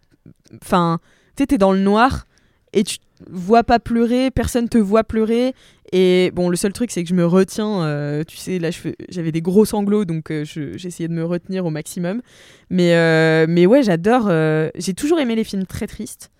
[0.60, 0.98] enfin,
[1.36, 2.26] tu sais, t'es dans le noir
[2.72, 2.96] et tu
[3.30, 5.54] vois pas pleurer, personne te voit pleurer.
[5.92, 7.82] Et bon, le seul truc, c'est que je me retiens.
[7.84, 8.70] euh, tu sais, là,
[9.10, 12.20] j'avais des gros sanglots, donc euh, je- j'essayais de me retenir au maximum.
[12.68, 14.28] Mais, mais ouais, j'adore.
[14.74, 16.32] J'ai toujours aimé les films très tristes.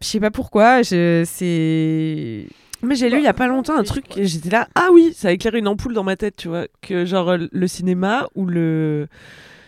[0.00, 0.82] Je sais pas pourquoi.
[0.82, 2.46] je- C'est.
[2.82, 5.12] Mais j'ai lu il y a pas longtemps un truc et j'étais là, ah oui,
[5.16, 8.46] ça a éclairé une ampoule dans ma tête, tu vois, que genre le cinéma ou
[8.46, 9.08] le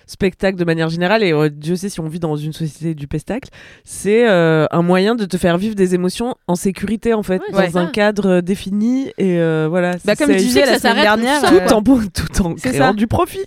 [0.07, 3.07] spectacle de manière générale, et euh, Dieu sait si on vit dans une société du
[3.09, 3.49] pestacle,
[3.85, 7.53] c'est euh, un moyen de te faire vivre des émotions en sécurité en fait, Ouais,
[7.53, 7.91] dans c'est un ça.
[7.93, 9.97] cadre euh, défini et euh, voilà.
[10.05, 11.41] Bah, comme c'est- disais la semaine dernière.
[11.43, 12.93] tout euh, tout en, tout en C'est créant ça.
[12.93, 13.45] du profit.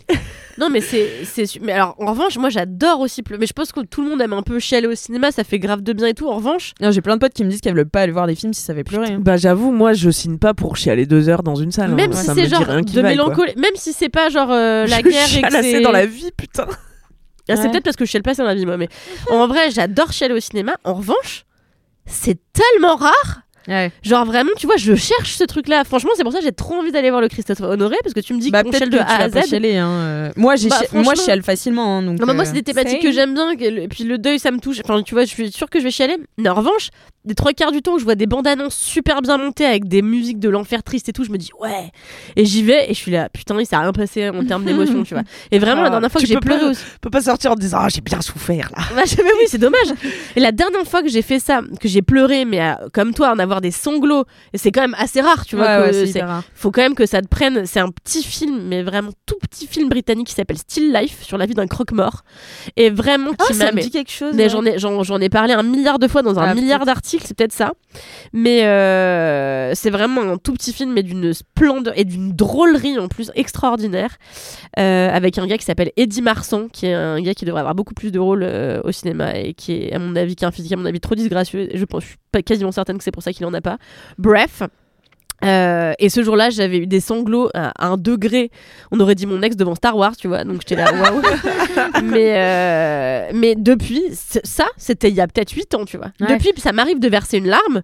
[0.58, 1.10] Non, mais c'est.
[1.26, 3.40] c'est Mais alors, en revanche, moi j'adore aussi pleurer.
[3.40, 5.60] Mais je pense que tout le monde aime un peu chialer au cinéma, ça fait
[5.60, 6.28] grave de bien et tout.
[6.30, 8.28] En revanche, Non, j'ai plein de potes qui me disent qu'elles veulent pas aller voir
[8.28, 9.14] des films si ça fait pleurer.
[9.14, 9.20] hein.
[9.20, 11.92] Bah j'avoue, moi je signe pas pour chialer deux heures dans une salle.
[11.92, 11.96] hein.
[11.96, 15.38] même si c'est genre de mélancolie, même si c'est pas genre euh, la Je guerre
[15.38, 15.82] et que c'est.
[15.82, 16.68] dans la vie, putain.
[17.50, 18.78] Ah, c'est peut-être parce que je chiale pas assez dans la vie, moi.
[18.78, 18.88] Mais
[19.30, 20.76] en vrai, j'adore chialer au cinéma.
[20.86, 21.46] En revanche,
[22.06, 23.42] c'est tellement rare.
[23.68, 23.92] Ouais.
[24.04, 25.84] Genre vraiment, tu vois, je cherche ce truc-là.
[25.86, 28.20] Franchement, c'est pour ça que j'ai trop envie d'aller voir le Christophe Honoré parce que
[28.20, 29.48] tu me dis Bah, qu'on de tu A à pas Z.
[29.50, 30.32] chialer, hein, euh.
[30.36, 31.98] Moi, j'ai Bah, chi- moi, je chiale facilement.
[32.00, 33.52] hein, donc, Non, mais moi, euh, c'est des thématiques que j'aime bien.
[33.52, 34.80] Et puis le deuil, ça me touche.
[34.84, 36.18] Enfin, tu vois, je suis sûre que je vais chialer.
[36.38, 36.90] Mais en revanche,
[37.26, 39.88] des trois quarts du temps où je vois des bandes annonces super bien montées avec
[39.88, 41.90] des musiques de l'enfer triste et tout, je me dis ouais.
[42.36, 45.04] Et j'y vais et je suis là, putain, il s'est rien passé en termes d'émotion,
[45.04, 45.24] tu vois.
[45.52, 46.84] Et vraiment, la Ah, dernière fois que j'ai pleuré pas- aussi.
[47.00, 48.84] Peux pas sortir en disant ah j'ai bien souffert là.
[48.94, 49.88] Bah, mais oui, c'est dommage.
[50.36, 53.32] Et la dernière fois que j'ai fait ça, que j'ai pleuré, mais euh, comme toi,
[53.32, 55.82] en avoir des sanglots, et c'est quand même assez rare, tu vois.
[55.82, 56.24] ouais, que c'est
[56.56, 57.66] faut quand même que ça te prenne.
[57.66, 61.38] C'est un petit film, mais vraiment tout petit film britannique qui s'appelle Still Life sur
[61.38, 62.24] la vie d'un croque-mort.
[62.78, 63.82] Et vraiment Ah, qui ça m'a.
[63.82, 64.34] dit quelque chose.
[64.36, 64.78] mais ouais.
[64.78, 67.74] j'en ai, parlé un milliard de fois dans un Ah, milliard d'articles, c'est peut-être ça.
[68.32, 73.08] Mais euh, c'est vraiment un tout petit film, mais d'une splendeur et d'une drôlerie en
[73.08, 74.18] plus extraordinaire.
[74.80, 77.76] euh, avec un gars qui s'appelle Eddie Marsan, qui est un gars qui devrait avoir
[77.76, 80.48] beaucoup plus de rôles euh, au cinéma et qui est, à mon avis, qui a
[80.48, 81.70] un physique, à mon avis, trop disgracieux.
[81.74, 83.78] Je pense, je suis pas quasiment certaine que c'est pour ça qu'il en a pas.
[84.18, 84.64] Bref.
[85.44, 88.50] Euh, et ce jour-là, j'avais eu des sanglots à, un degré.
[88.92, 90.44] On aurait dit mon ex devant Star Wars, tu vois.
[90.44, 91.22] Donc j'étais là, waouh.
[92.04, 96.12] mais, euh, mais depuis, ça, c'était il y a peut-être 8 ans, tu vois.
[96.22, 96.28] Ouais.
[96.28, 97.82] Depuis, ça m'arrive de verser une larme,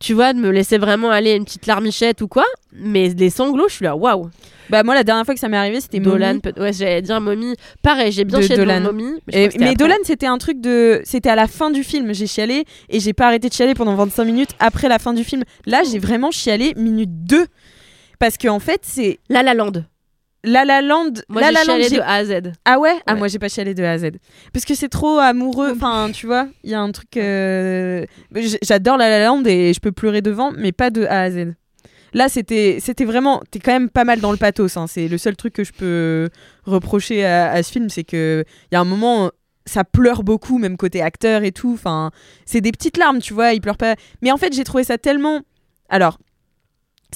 [0.00, 2.44] tu vois, de me laisser vraiment aller une petite larmichette ou quoi.
[2.72, 4.30] Mais les sanglots, je suis là, waouh.
[4.68, 7.20] Bah, moi, la dernière fois que ça m'est arrivé, c'était Dolan, peut- ouais, j'allais dire
[7.20, 7.54] Mommy.
[7.82, 8.92] Pareil, j'ai bien chialé devant Dolan.
[8.92, 9.20] Mommy.
[9.28, 9.74] Mais, que.
[9.76, 11.00] Dolan, c'était un truc de.
[11.04, 12.12] C'était à la fin du film.
[12.12, 15.22] J'ai chialé et j'ai pas arrêté de chialer pendant 25 minutes après la fin du
[15.22, 15.44] film.
[15.66, 17.46] Là, j'ai vraiment chialé minute 2.
[18.18, 19.18] Parce qu'en en fait, c'est.
[19.28, 19.72] La La Land.
[20.46, 21.10] La La Land.
[21.28, 22.52] Moi, La j'ai La Land, chialé de A à Z.
[22.64, 22.94] Ah ouais?
[23.06, 23.18] Ah, Ouais.
[23.18, 24.12] moi, j'ai pas chialé de A à Z.
[24.52, 25.72] Parce que c'est trop amoureux.
[25.74, 27.16] Enfin, tu vois, il y a un truc.
[27.16, 31.22] euh, j- J'adore La La Land et je peux pleurer devant, mais pas de A
[31.22, 31.54] à Z.
[32.14, 33.42] Là, c'était c'était vraiment.
[33.50, 34.76] T'es quand même pas mal dans le pathos.
[34.76, 34.86] hein.
[34.86, 36.30] C'est le seul truc que je peux
[36.64, 39.30] reprocher à, à ce film, c'est que il y a un moment.
[39.68, 41.72] Ça pleure beaucoup, même côté acteur et tout.
[41.74, 42.12] Enfin,
[42.44, 43.52] c'est des petites larmes, tu vois.
[43.52, 43.96] Il pleure pas.
[44.22, 45.40] Mais en fait, j'ai trouvé ça tellement.
[45.88, 46.18] Alors,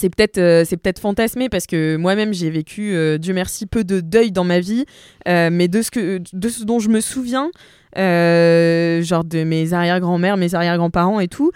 [0.00, 3.84] c'est peut-être euh, c'est peut-être fantasmé parce que moi-même j'ai vécu euh, Dieu merci peu
[3.84, 4.86] de deuil dans ma vie.
[5.28, 7.50] Euh, mais de ce que de ce dont je me souviens
[7.96, 11.50] genre de mes arrière-grand-mères mes arrière-grands-parents et tout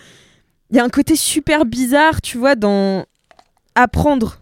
[0.70, 3.06] il y a un côté super bizarre tu vois dans
[3.76, 4.38] apprendre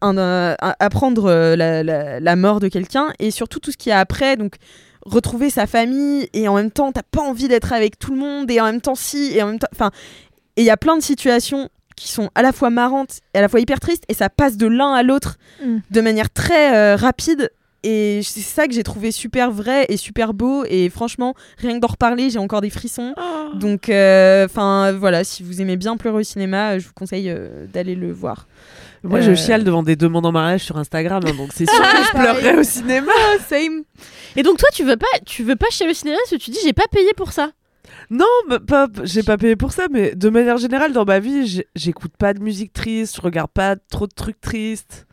[0.00, 4.56] apprendre la mort de quelqu'un et surtout tout ce qu'il y a après donc
[5.06, 8.50] retrouver sa famille et en même temps t'as pas envie d'être avec tout le monde
[8.50, 9.90] et en même temps si et en même temps enfin
[10.56, 13.40] et il y a plein de situations qui sont à la fois marrantes et à
[13.40, 15.78] la fois hyper tristes et ça passe de l'un à l'autre Mm.
[15.90, 17.50] de manière très euh, rapide
[17.84, 21.80] et c'est ça que j'ai trouvé super vrai et super beau et franchement rien que
[21.80, 23.14] d'en reparler j'ai encore des frissons
[23.54, 23.84] donc
[24.44, 27.94] enfin voilà si vous aimez bien pleurer au cinéma euh, je vous conseille euh, d'aller
[27.94, 28.46] le voir
[29.04, 31.80] Moi Euh, je chiale devant des demandes en mariage sur Instagram, hein, donc c'est sûr
[31.82, 33.12] que je pleurerais au cinéma.
[33.48, 33.84] Same.
[34.34, 36.50] Et donc, toi, tu veux pas, tu veux pas chialer au cinéma parce que tu
[36.50, 37.50] dis, j'ai pas payé pour ça?
[38.10, 38.24] Non,
[38.66, 42.32] pas, j'ai pas payé pour ça, mais de manière générale, dans ma vie, j'écoute pas
[42.34, 45.06] de musique triste, je regarde pas trop de trucs tristes.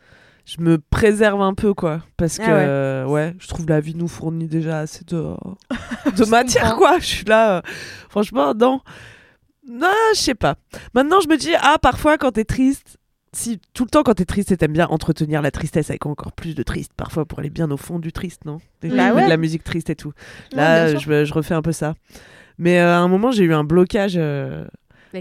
[0.46, 2.02] Je me préserve un peu, quoi.
[2.18, 2.66] Parce que, Ah ouais.
[2.68, 5.34] euh, ouais, je trouve la vie nous fournit déjà assez de,
[6.18, 7.00] de matière, quoi.
[7.00, 7.62] Je suis là, euh,
[8.10, 8.80] franchement, non.
[9.68, 10.56] Non, je sais pas.
[10.94, 12.98] Maintenant, je me dis, ah, parfois, quand t'es triste,
[13.34, 16.54] si tout le temps, quand t'es triste, t'aimes bien entretenir la tristesse avec encore plus
[16.54, 18.60] de triste, parfois, pour aller bien au fond du triste, non?
[18.82, 20.14] Des- Bah de la musique triste et tout.
[20.54, 21.96] Là, je refais un peu ça.
[22.58, 24.66] Mais euh, à un moment, j'ai eu un blocage, euh,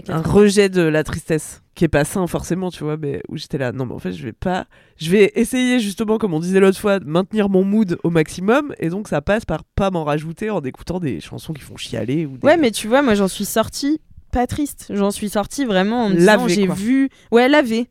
[0.07, 3.57] un rejet de la tristesse, qui est pas sain forcément, tu vois, mais où j'étais
[3.57, 4.65] là, non, mais en fait, je vais pas.
[4.97, 8.73] Je vais essayer, justement, comme on disait l'autre fois, de maintenir mon mood au maximum,
[8.79, 12.25] et donc ça passe par pas m'en rajouter en écoutant des chansons qui font chialer.
[12.25, 12.47] Ou des...
[12.47, 13.99] ouais mais tu vois moi j'en suis sortie
[14.31, 17.89] pas triste j'en suis sortie vraiment en me disant j'ai vu ouais lavé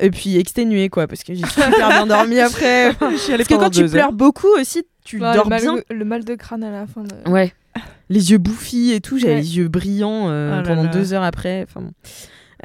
[0.00, 3.82] et puis exténuée quoi parce que j'ai super bien dormi après parce que quand tu
[3.82, 3.90] heures.
[3.90, 6.86] pleures beaucoup aussi tu Ouais, dors le, mal, bien le mal de crâne à la
[6.86, 7.02] fin.
[7.02, 7.30] De...
[7.30, 7.54] Ouais.
[8.10, 9.40] Les yeux bouffis et tout, j'avais Ouais.
[9.40, 10.88] les yeux brillants euh, Oh là pendant là.
[10.88, 11.64] deux heures après.
[11.68, 11.92] Enfin bon.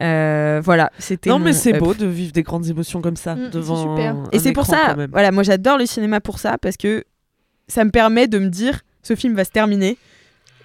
[0.01, 1.30] Euh, voilà, c'était.
[1.30, 3.76] Non, mais c'est beau de vivre des grandes émotions comme ça, Mm, c'est devant.
[3.95, 4.16] super.
[4.16, 7.03] un Et c'est pour ça, voilà, moi j'adore le cinéma pour ça parce que
[7.68, 9.97] ça me permet de me dire ce film va se terminer.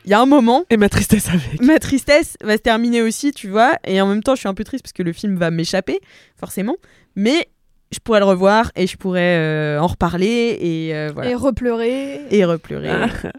[0.05, 1.61] Il y a un moment, Et ma tristesse avec.
[1.62, 4.55] ma tristesse va se terminer aussi, tu vois, et en même temps je suis un
[4.55, 5.99] peu triste parce que le film va m'échapper,
[6.40, 6.76] forcément,
[7.14, 7.49] mais
[7.92, 11.30] je pourrais le revoir et je pourrais euh, en reparler et euh, voilà.
[11.30, 12.20] Et repleurer.
[12.30, 12.88] Et repleurer.
[12.90, 13.09] Ah.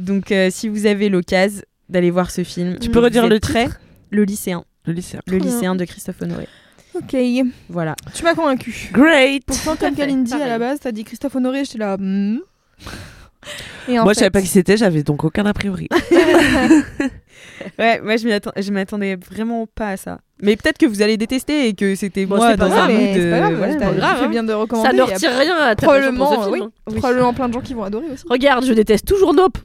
[0.00, 3.78] Donc euh, si vous avez l'occasion d'aller voir ce film, Tu peux redire le titre
[4.10, 4.64] Le lycéen.
[4.86, 5.20] Le lycéen.
[5.26, 6.46] Le lycéen de Christophe Honoré.
[6.94, 7.16] Ok,
[7.68, 7.94] Voilà.
[8.14, 8.90] tu m'as convaincu.
[8.92, 9.44] Great.
[9.46, 11.96] Pourtant, comme fait, Kalindi à la base, t'as dit Christophe Honoré, j'étais là.
[11.98, 12.38] hmm.
[13.88, 15.88] Et en Moi, je savais fait- pas qui c'était, j'avais donc aucun a priori.
[17.78, 20.18] Ouais, moi je m'attendais vraiment pas à ça.
[20.42, 22.90] Mais peut-être que vous allez détester et que c'était Bon, moi c'est pas dans grave,
[22.90, 23.08] un mood.
[23.14, 24.28] c'est pas grave, euh, ouais, tu grave, hein.
[24.28, 24.88] bien de recommander.
[24.88, 26.58] Ça ne y a retire rien à Probablement, oui.
[26.60, 26.70] film.
[26.86, 26.92] hein.
[26.96, 28.24] Probablement plein de gens qui vont adorer aussi.
[28.28, 29.58] Regarde, je déteste toujours Nope.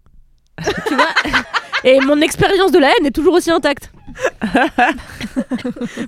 [0.87, 1.13] Tu vois
[1.83, 3.91] Et mon expérience de la haine est toujours aussi intacte.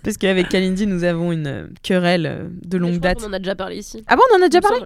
[0.04, 3.20] Parce qu'avec Kalindi, nous avons une euh, querelle euh, de longue date.
[3.20, 4.04] qu'on en a déjà parlé ici.
[4.08, 4.80] Ah bon, on en a déjà parlé.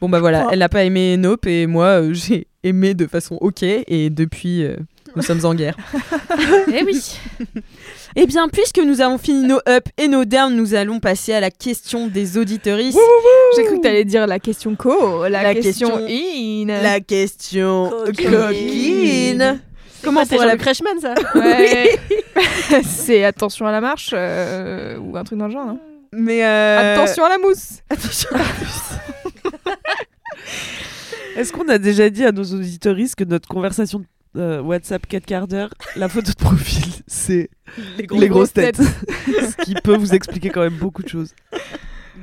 [0.00, 3.38] Bon bah voilà, elle n'a pas aimé Nope et moi euh, j'ai aimé de façon
[3.40, 4.76] ok et depuis euh,
[5.16, 5.76] nous sommes en guerre.
[6.72, 7.18] Eh oui.
[8.16, 11.40] Eh bien, puisque nous avons fini nos up et nos down, nous allons passer à
[11.40, 12.96] la question des auditeuristes.
[13.56, 16.66] J'ai cru que t'allais dire la question co, la, La question, question- in.
[16.80, 18.30] La question Coquine.
[18.30, 19.60] coquine.
[20.04, 21.98] Comment on c'est la Reichmann ça Ouais.
[22.84, 25.66] c'est attention à la marche euh, ou un truc dans le genre.
[25.66, 25.80] non?
[26.12, 27.80] Mais euh, Attention à la mousse.
[27.90, 28.30] attention.
[31.36, 34.04] Est-ce qu'on a déjà dit à nos auditoristes que notre conversation
[34.36, 37.50] euh, WhatsApp 4 quarts d'heure, la photo de profil, c'est
[37.98, 38.76] Les les grosses têtes.
[39.26, 41.34] Ce qui peut vous expliquer quand même beaucoup de choses.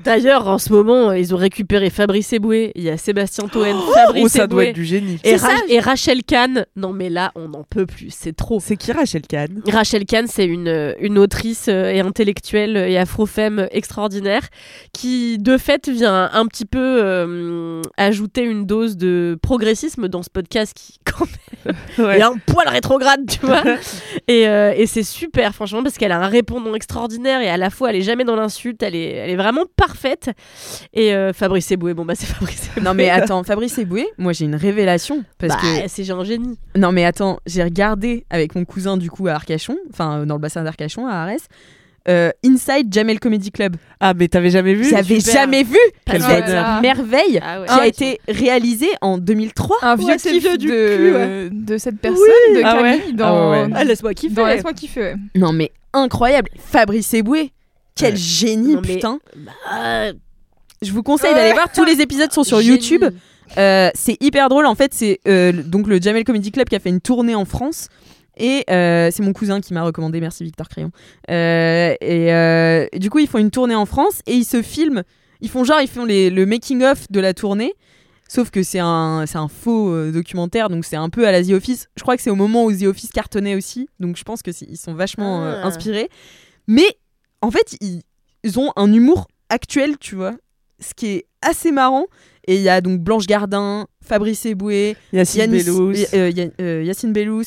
[0.04, 2.72] D'ailleurs, en ce moment, ils ont récupéré Fabrice Eboué.
[2.76, 5.20] Il y a Sébastien Toen, Fabrice Oh, ça doit être du génie.
[5.24, 5.50] et, Ra-
[5.82, 6.66] Rachel Kahn.
[6.76, 8.10] Non, mais là, on n'en peut plus.
[8.12, 8.60] C'est trop.
[8.60, 9.62] C'est qui Rachel Kahn?
[9.68, 14.44] Rachel Kahn, c'est une, une autrice euh, et intellectuelle et afro-femme extraordinaire
[14.94, 20.30] qui, de fait, vient un petit peu euh, ajouter une dose de progressisme dans ce
[20.30, 22.18] podcast qui, quand même, Ouais.
[22.20, 23.62] est un poil rétrograde, tu vois.
[24.28, 27.70] et euh, et c'est super, franchement, parce qu'elle a un répondant extraordinaire et à la
[27.70, 29.91] fois, elle est jamais dans l'insulte, elle est, elle est vraiment parfaite.
[30.94, 32.84] Et euh, Fabrice Eboué, bon, bah, c'est Fabrice Eboué.
[32.84, 36.58] Non mais attends, Fabrice Eboué, moi j'ai une révélation parce Bah, que c'est un génie.
[36.78, 40.36] non mais attends, j'ai regardé avec mon cousin du coup à Arcachon, enfin euh, dans
[40.36, 41.42] le bassin d'Arcachon à Arès,
[42.10, 43.76] euh, Inside Jamel Comedy Club.
[44.00, 44.86] Ah, mais t'avais jamais vu?
[44.90, 46.82] J'avais jamais vu Quel cette bonheur.
[46.82, 47.68] merveille Ah ouais.
[47.68, 49.78] qui a été réalisée en 2003.
[49.84, 51.50] Un vieux Ouais, c'est kiff vieux du de, cul, ouais.
[51.52, 52.26] de cette personne,
[52.56, 53.74] de Ah ouais Camille, dans, Ah ouais, ouais.
[53.76, 54.34] Ah, laisse-moi kiffer.
[54.34, 55.14] dans Laisse-moi kiffer.
[55.36, 57.52] Non mais incroyable, Fabrice Eboué.
[57.96, 58.18] Quel Ouais.
[58.20, 59.20] génie Non, mais- putain.
[59.36, 60.12] Bah,
[60.82, 61.72] Je vous conseille d'aller voir.
[61.72, 62.72] Tous les épisodes sont sur génie.
[62.78, 63.04] YouTube.
[63.58, 64.66] Euh, c'est hyper drôle.
[64.66, 67.46] En fait c'est euh, donc le Jamel Comedy Club qui a fait une tournée en
[67.46, 67.90] France.
[68.38, 70.22] Et euh, c'est mon cousin qui m'a recommandé.
[70.22, 70.90] Merci Victor Crayon.
[71.30, 75.04] Euh, et, euh, du coup ils font une tournée en France et ils se filment.
[75.42, 77.74] Ils font genre ils font les, le making of de la tournée.
[78.30, 81.90] Sauf que c'est un faux euh, documentaire donc c'est un peu à la The Office.
[81.98, 83.90] Je crois que c'est au moment où The Office cartonnait aussi.
[84.00, 85.68] Donc je pense que c'est- ils sont vachement euh, Ah.
[85.68, 86.10] inspirés.
[86.68, 86.88] Mais
[87.42, 88.02] en fait ils,
[88.44, 90.34] ils ont un humour actuel tu vois
[90.80, 92.06] ce qui est assez marrant
[92.48, 97.14] et il y a donc Blanche Gardin, Fabrice Eboué, Yacine Yanis- Bellous, euh, euh, Yacine
[97.14, 97.44] Bellous,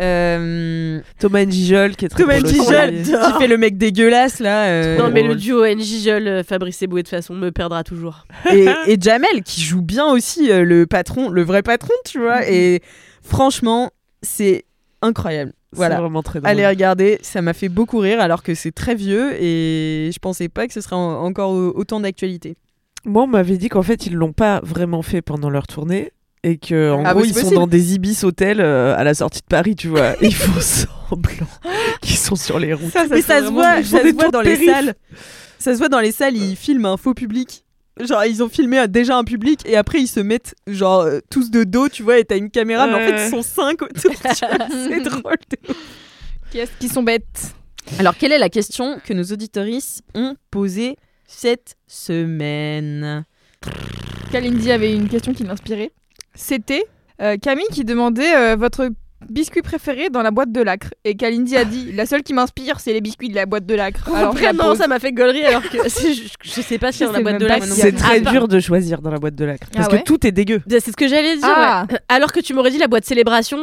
[0.00, 2.40] euh, Thomas Njijol qui est très Thomas.
[2.40, 6.80] Njijol qui fait le mec dégueulasse là, euh, Non, mais le duo NJ euh, Fabrice
[6.82, 8.24] Eboué, de toute façon, me perdra toujours.
[8.50, 12.48] et, et Jamel qui joue bien aussi euh, le patron, le vrai patron, tu vois.
[12.50, 12.80] Et
[13.22, 13.90] franchement,
[14.22, 14.64] c'est
[15.02, 15.52] incroyable.
[15.72, 16.00] Voilà.
[16.00, 16.50] vraiment très drôle.
[16.50, 20.48] Allez regarder, ça m'a fait beaucoup rire alors que c'est très vieux et je pensais
[20.48, 22.56] pas que ce serait en- encore au- autant d'actualité.
[23.04, 26.12] Moi, on m'avait dit qu'en fait, ils l'ont pas vraiment fait pendant leur tournée
[26.42, 29.12] et que en Ah gros, oui, ils sont dans des ibis hôtels euh, à la
[29.14, 30.14] sortie de Paris, tu vois.
[30.22, 31.46] Ils font semblant
[32.00, 32.92] qu'ils sont sur les routes.
[33.10, 34.94] Mais ça se voit, ça se voit dans les salles.
[35.58, 37.64] Ça se voit dans les salles, ils filment un faux public.
[38.00, 41.20] Genre, ils ont filmé un- déjà un public et après ils se mettent genre euh,
[41.30, 43.82] tous de dos, tu vois, et t'as une caméra, mais en fait ils sont cinq
[43.82, 44.12] autour.
[44.24, 45.36] C'est drôle.
[45.50, 45.76] de ouf.
[46.50, 47.54] Qui est-ce qui sont bêtes
[47.98, 50.96] Alors, quelle est la question que nos auditoristes ont posée
[51.26, 53.24] cette semaine?
[54.32, 55.90] Kalindi avait une question qui l'inspirait.
[56.34, 56.84] C'était
[57.20, 58.90] euh, Camille qui demandait euh, votre
[59.28, 60.88] biscuit préféré dans la boîte de lacre.
[61.04, 63.74] Et Kalindi a dit la seule qui m'inspire, c'est les biscuits de la boîte de
[63.74, 64.08] lacre.
[64.14, 66.92] Alors je la Vraiment, ça m'a fait gaulerie alors que c'est- je, je sais pas
[66.92, 68.30] si dans la boîte de pas la si- C'est Ah, très bah.
[68.30, 70.62] dur de choisir dans la boîte de lacre parce Ah ouais que tout est dégueu.
[70.68, 71.46] C'est ce que j'allais dire.
[71.48, 71.86] Ah.
[71.90, 71.98] ouais.
[72.08, 73.58] Alors que tu m'aurais dit la boîte célébration,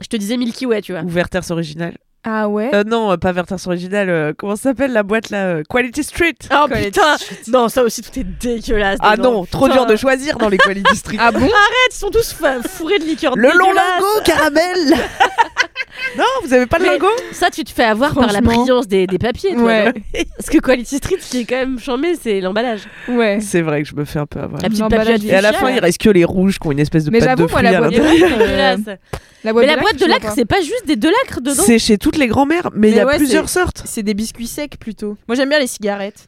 [0.00, 1.02] je te disais Milky Way, tu vois.
[1.02, 1.96] Ou Verters original.
[2.22, 4.10] Ah ouais Euh, non, euh, pas Verters original.
[4.10, 6.34] euh, comment ça s'appelle la boîte là euh, Quality Street.
[6.52, 7.16] Oh Quality putain
[7.48, 8.98] Non, ça aussi, tout est dégueulasse.
[9.00, 9.32] Ah dedans.
[9.32, 9.78] non, trop Putain.
[9.78, 11.16] dur de choisir dans les Quality Street.
[11.18, 11.50] Ah bon Arrête,
[11.92, 12.36] ils sont tous
[12.68, 14.98] fourrés de liqueur Le long lingot caramel.
[16.18, 19.06] non, vous avez pas de lingot Ça, tu te fais avoir par la brillance des,
[19.06, 19.62] des papiers, toi.
[19.64, 19.92] Ouais.
[20.36, 22.82] Parce que Quality Street, ce qui est quand même chambé, c'est l'emballage.
[23.08, 23.38] Ouais.
[23.40, 24.60] C'est vrai que je me fais un peu avoir.
[24.60, 27.04] La petite Et à la fin, il reste que les rouges qui ont une espèce
[27.04, 28.98] de Mais pâte de j'avoue, moi, fruits la à l'intérieur.
[29.44, 29.44] lacre.
[29.44, 31.62] La boîte Mais de la boîte de lacre, c'est pas juste des deux lacres dedans
[31.64, 33.82] C'est chez toutes les grand-mères, mais il y a ouais, plusieurs sortes.
[33.86, 35.16] C'est des biscuits secs plutôt.
[35.28, 36.26] Moi j'aime bien les cigarettes.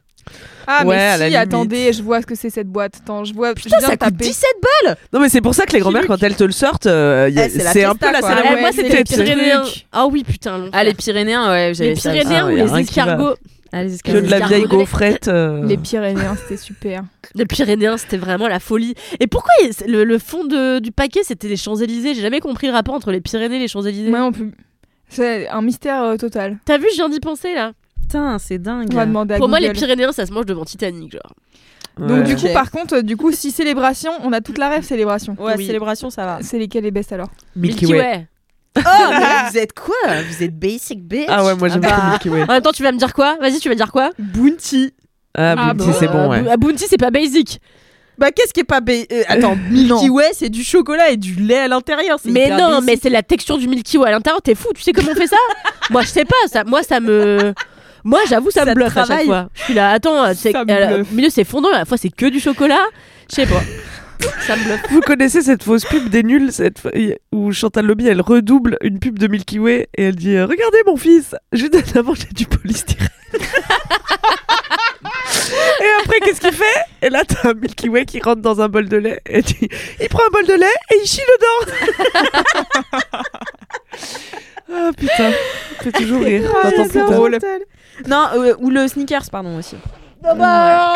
[0.67, 2.93] Ah Ouais, mais si, attendez, je vois ce que c'est cette boîte.
[3.03, 3.53] Attends, je vois.
[3.53, 4.23] Putain, je viens ça de coûte taper.
[4.23, 4.49] 17
[4.85, 7.29] balles Non, mais c'est pour ça que les grand-mères, quand elles te le sortent, euh,
[7.29, 8.29] y a- Eh, c'est un peu la quoi.
[8.31, 8.61] Ah, cérémonie.
[8.61, 9.63] Moi, c'était c'est les Pyrénéens.
[9.91, 10.69] Ah oui, putain.
[10.71, 12.11] Ah les Pyrénéens, ouais, j'avais les ça.
[12.13, 13.35] Pyrénéens Ah, ou les escargots.
[13.75, 15.27] Ah, les Que de la vieille gaufrette.
[15.27, 17.03] euh, Les Pyrénéens, c'était super.
[17.35, 18.93] Les Pyrénéens, c'était vraiment la folie.
[19.19, 19.51] Et pourquoi
[19.87, 22.13] le, le fond de- du paquet, c'était les Champs-Élysées?
[22.13, 24.09] J'ai jamais compris le rapport entre les Pyrénées et les Champs-Élysées.
[24.11, 24.51] Moi non plus.
[25.09, 26.57] C'est un mystère euh, total.
[26.65, 27.73] T'as vu, je viens d'y penser là.
[28.01, 28.87] Putain, c'est dingue.
[28.91, 29.71] On va demander à Pour moi, les.
[29.73, 31.33] Pyrénéens, ça se mange devant Titanic, genre.
[31.97, 32.23] Donc ouais.
[32.23, 35.35] du coup, par contre, du coup, si célébration, on a toute la rêve célébration.
[35.39, 35.65] Ouais, Oui.
[35.65, 36.39] célébration, ça va.
[36.41, 37.29] C'est lesquels les best alors?
[37.55, 38.27] Milky Way.
[38.85, 39.95] Oh, mais vous êtes quoi?
[40.29, 42.43] Vous êtes basic bitch Ah ouais, moi j'aime Ah bah, trop Milky Way.
[42.43, 43.37] En même temps, tu vas me dire quoi?
[43.39, 44.09] Vas-y, tu vas dire quoi?
[44.17, 44.93] Bounty.
[45.35, 46.49] Ah, Ah, Bounty, bah, c'est bon, ouais.
[46.49, 47.59] À Bounty, c'est pas basic.
[48.17, 51.33] Bah qu'est-ce qui est pas ba- euh, Attends, Milky Way, c'est du chocolat et du
[51.35, 52.19] lait à l'intérieur.
[52.21, 52.85] c'est Mais hyper non, basic.
[52.85, 54.41] mais c'est la texture du Milky Way à l'intérieur.
[54.41, 55.37] T'es fou, tu sais comment on fait ça?
[55.89, 56.35] Moi, je sais pas.
[56.51, 57.53] Ça, moi, ça me.
[58.03, 59.25] Moi, j'avoue, ça, Ça me te bluffe à chaque travaille.
[59.25, 59.49] fois.
[59.55, 61.11] Je suis là, attends, c'est, Ça me euh, bluffe.
[61.11, 62.81] au milieu c'est fondant, à la fois c'est que du chocolat.
[63.29, 63.61] Je sais pas.
[64.47, 64.81] Ça me bluffe.
[64.91, 66.81] Vous connaissez cette fausse pub des nuls cette
[67.31, 70.79] où Chantal Lobby elle redouble une pub de Milky Way et elle dit euh, Regardez
[70.85, 73.09] mon fils, je donne à manger du polystyrène.
[75.81, 76.63] et après, qu'est-ce qu'il fait?
[77.01, 79.41] Et là, t'as un Milky Way qui rentre dans un bol de lait et
[80.01, 81.73] il prend un bol de lait et il chie dedans.
[84.73, 85.31] ah putain,
[85.81, 86.49] fait toujours rire.
[86.63, 87.11] Ah, Attends, c'est putain.
[87.11, 87.37] drôle.
[88.07, 89.75] Non, euh, ou le sneakers, pardon aussi.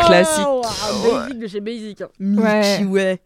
[0.06, 0.46] Classique.
[1.04, 2.00] Basic de chez Basic.
[2.02, 2.08] hein.
[2.18, 3.18] Milky Way.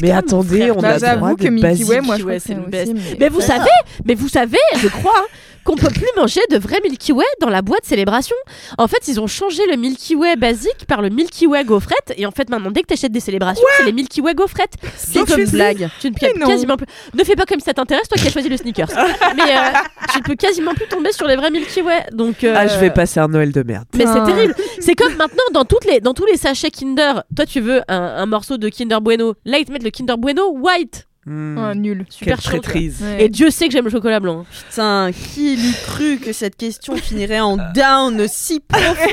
[0.00, 2.06] Mais attendez, frère on a le droit J'avoue que des Milky Way, basiques.
[2.06, 2.92] moi je Milky crois Way, que c'est c'est le aussi, best.
[2.94, 3.70] mais- Mais vous savez,
[4.04, 5.24] mais vous savez, je crois, hein,
[5.66, 8.36] qu'on peut plus manger de vrai Milky Way dans la boîte célébration.
[8.78, 12.14] En fait, ils ont changé le Milky Way basique par le Milky Way gaufrette.
[12.16, 14.74] Et en fait, maintenant, dès que t'achètes des célébrations, c'est les Milky Way gaufrettes.
[14.96, 15.88] C'est une blague.
[16.00, 16.86] Tu ne peux quasiment plus.
[17.14, 18.88] Ne fais pas comme ça t'intéresse, toi qui as choisi le sneakers.
[19.36, 19.78] Mais euh,
[20.12, 22.06] tu ne peux quasiment plus tomber sur les vrais Milky Way.
[22.12, 22.44] Donc.
[22.44, 23.86] euh, Ah, je vais passer un Noël de merde.
[23.94, 24.26] Mais c'est Putain.
[24.26, 24.54] terrible.
[24.80, 27.22] C'est comme maintenant dans toutes les dans tous les sachets Kinder.
[27.34, 29.34] Toi, tu veux un, un morceau de Kinder Bueno.
[29.44, 31.06] Là, ils te mettent le Kinder Bueno white.
[31.28, 32.04] Ah, nul.
[32.08, 33.02] Super Quelle traîtrise.
[33.02, 33.24] Ouais.
[33.24, 34.40] Et Dieu sait que j'aime le chocolat blanc.
[34.40, 34.46] hein.
[34.70, 39.10] Putain, qui l'eût cru que cette question finirait en down si profond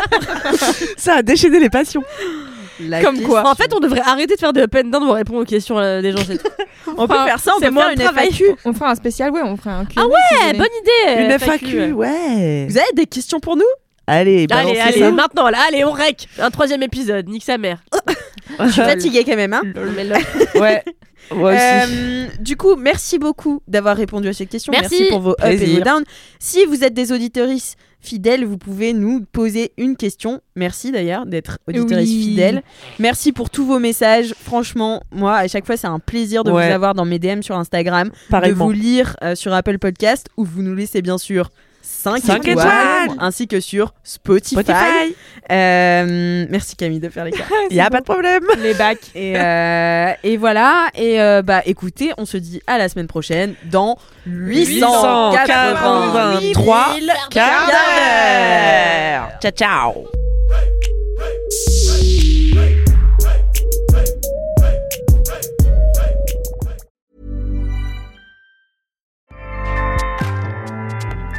[0.96, 2.02] Ça a déchaîné les passions.
[2.80, 3.46] La Comme quoi.
[3.48, 5.78] En fait, on devrait arrêter de faire des up and down pour répondre aux questions
[5.78, 6.18] euh, des gens.
[6.86, 8.30] on peut Enfin, faire ça, on c'est peut faire de une travail.
[8.32, 8.44] FAQ.
[8.64, 11.22] On fera un spécial, ouais, on fera un Q&A, Ah Ouais, bonne idée.
[11.24, 12.66] Une euh, FAQ, ouais.
[12.68, 13.62] Vous avez des questions pour nous?
[14.06, 15.12] Allez, Allez, allez, ça.
[15.12, 16.26] maintenant, là, allez, on rec.
[16.40, 17.78] Un troisième épisode, nique sa mère.
[18.58, 19.52] Je suis fatiguée quand même.
[19.52, 19.62] Hein
[20.56, 20.82] Ouais.
[21.30, 21.60] Moi aussi.
[21.62, 24.70] Euh, du coup, merci beaucoup d'avoir répondu à cette question.
[24.72, 25.06] Merci.
[25.10, 26.02] pour vos up et vos down.
[26.38, 30.40] Si vous êtes des auditorices fidèles, vous pouvez nous poser une question.
[30.56, 32.22] Merci d'ailleurs d'être auditorice Oui.
[32.30, 32.62] fidèle.
[32.98, 34.34] Merci pour tous vos messages.
[34.42, 36.66] Franchement, moi, à chaque fois, c'est un plaisir de Ouais.
[36.68, 40.44] vous avoir dans mes DM sur Instagram, de vous lire euh, sur Apple Podcast où
[40.44, 41.50] vous nous laissez bien sûr
[41.82, 42.68] 5, Cinq étoiles,
[43.04, 43.18] étoiles.
[43.18, 44.54] ainsi que sur Spotify.
[44.54, 45.16] Spotify.
[45.50, 47.50] Euh, merci Camille de faire les cartes.
[47.70, 48.44] Il y a pas de problème.
[48.58, 49.10] les bacs.
[49.14, 50.88] Et, euh, et voilà.
[50.94, 56.94] Et euh, bah écoutez, on se dit à la semaine prochaine dans 883 883
[57.30, 59.28] quarts d'heure.
[59.40, 60.31] Ciao, ciao.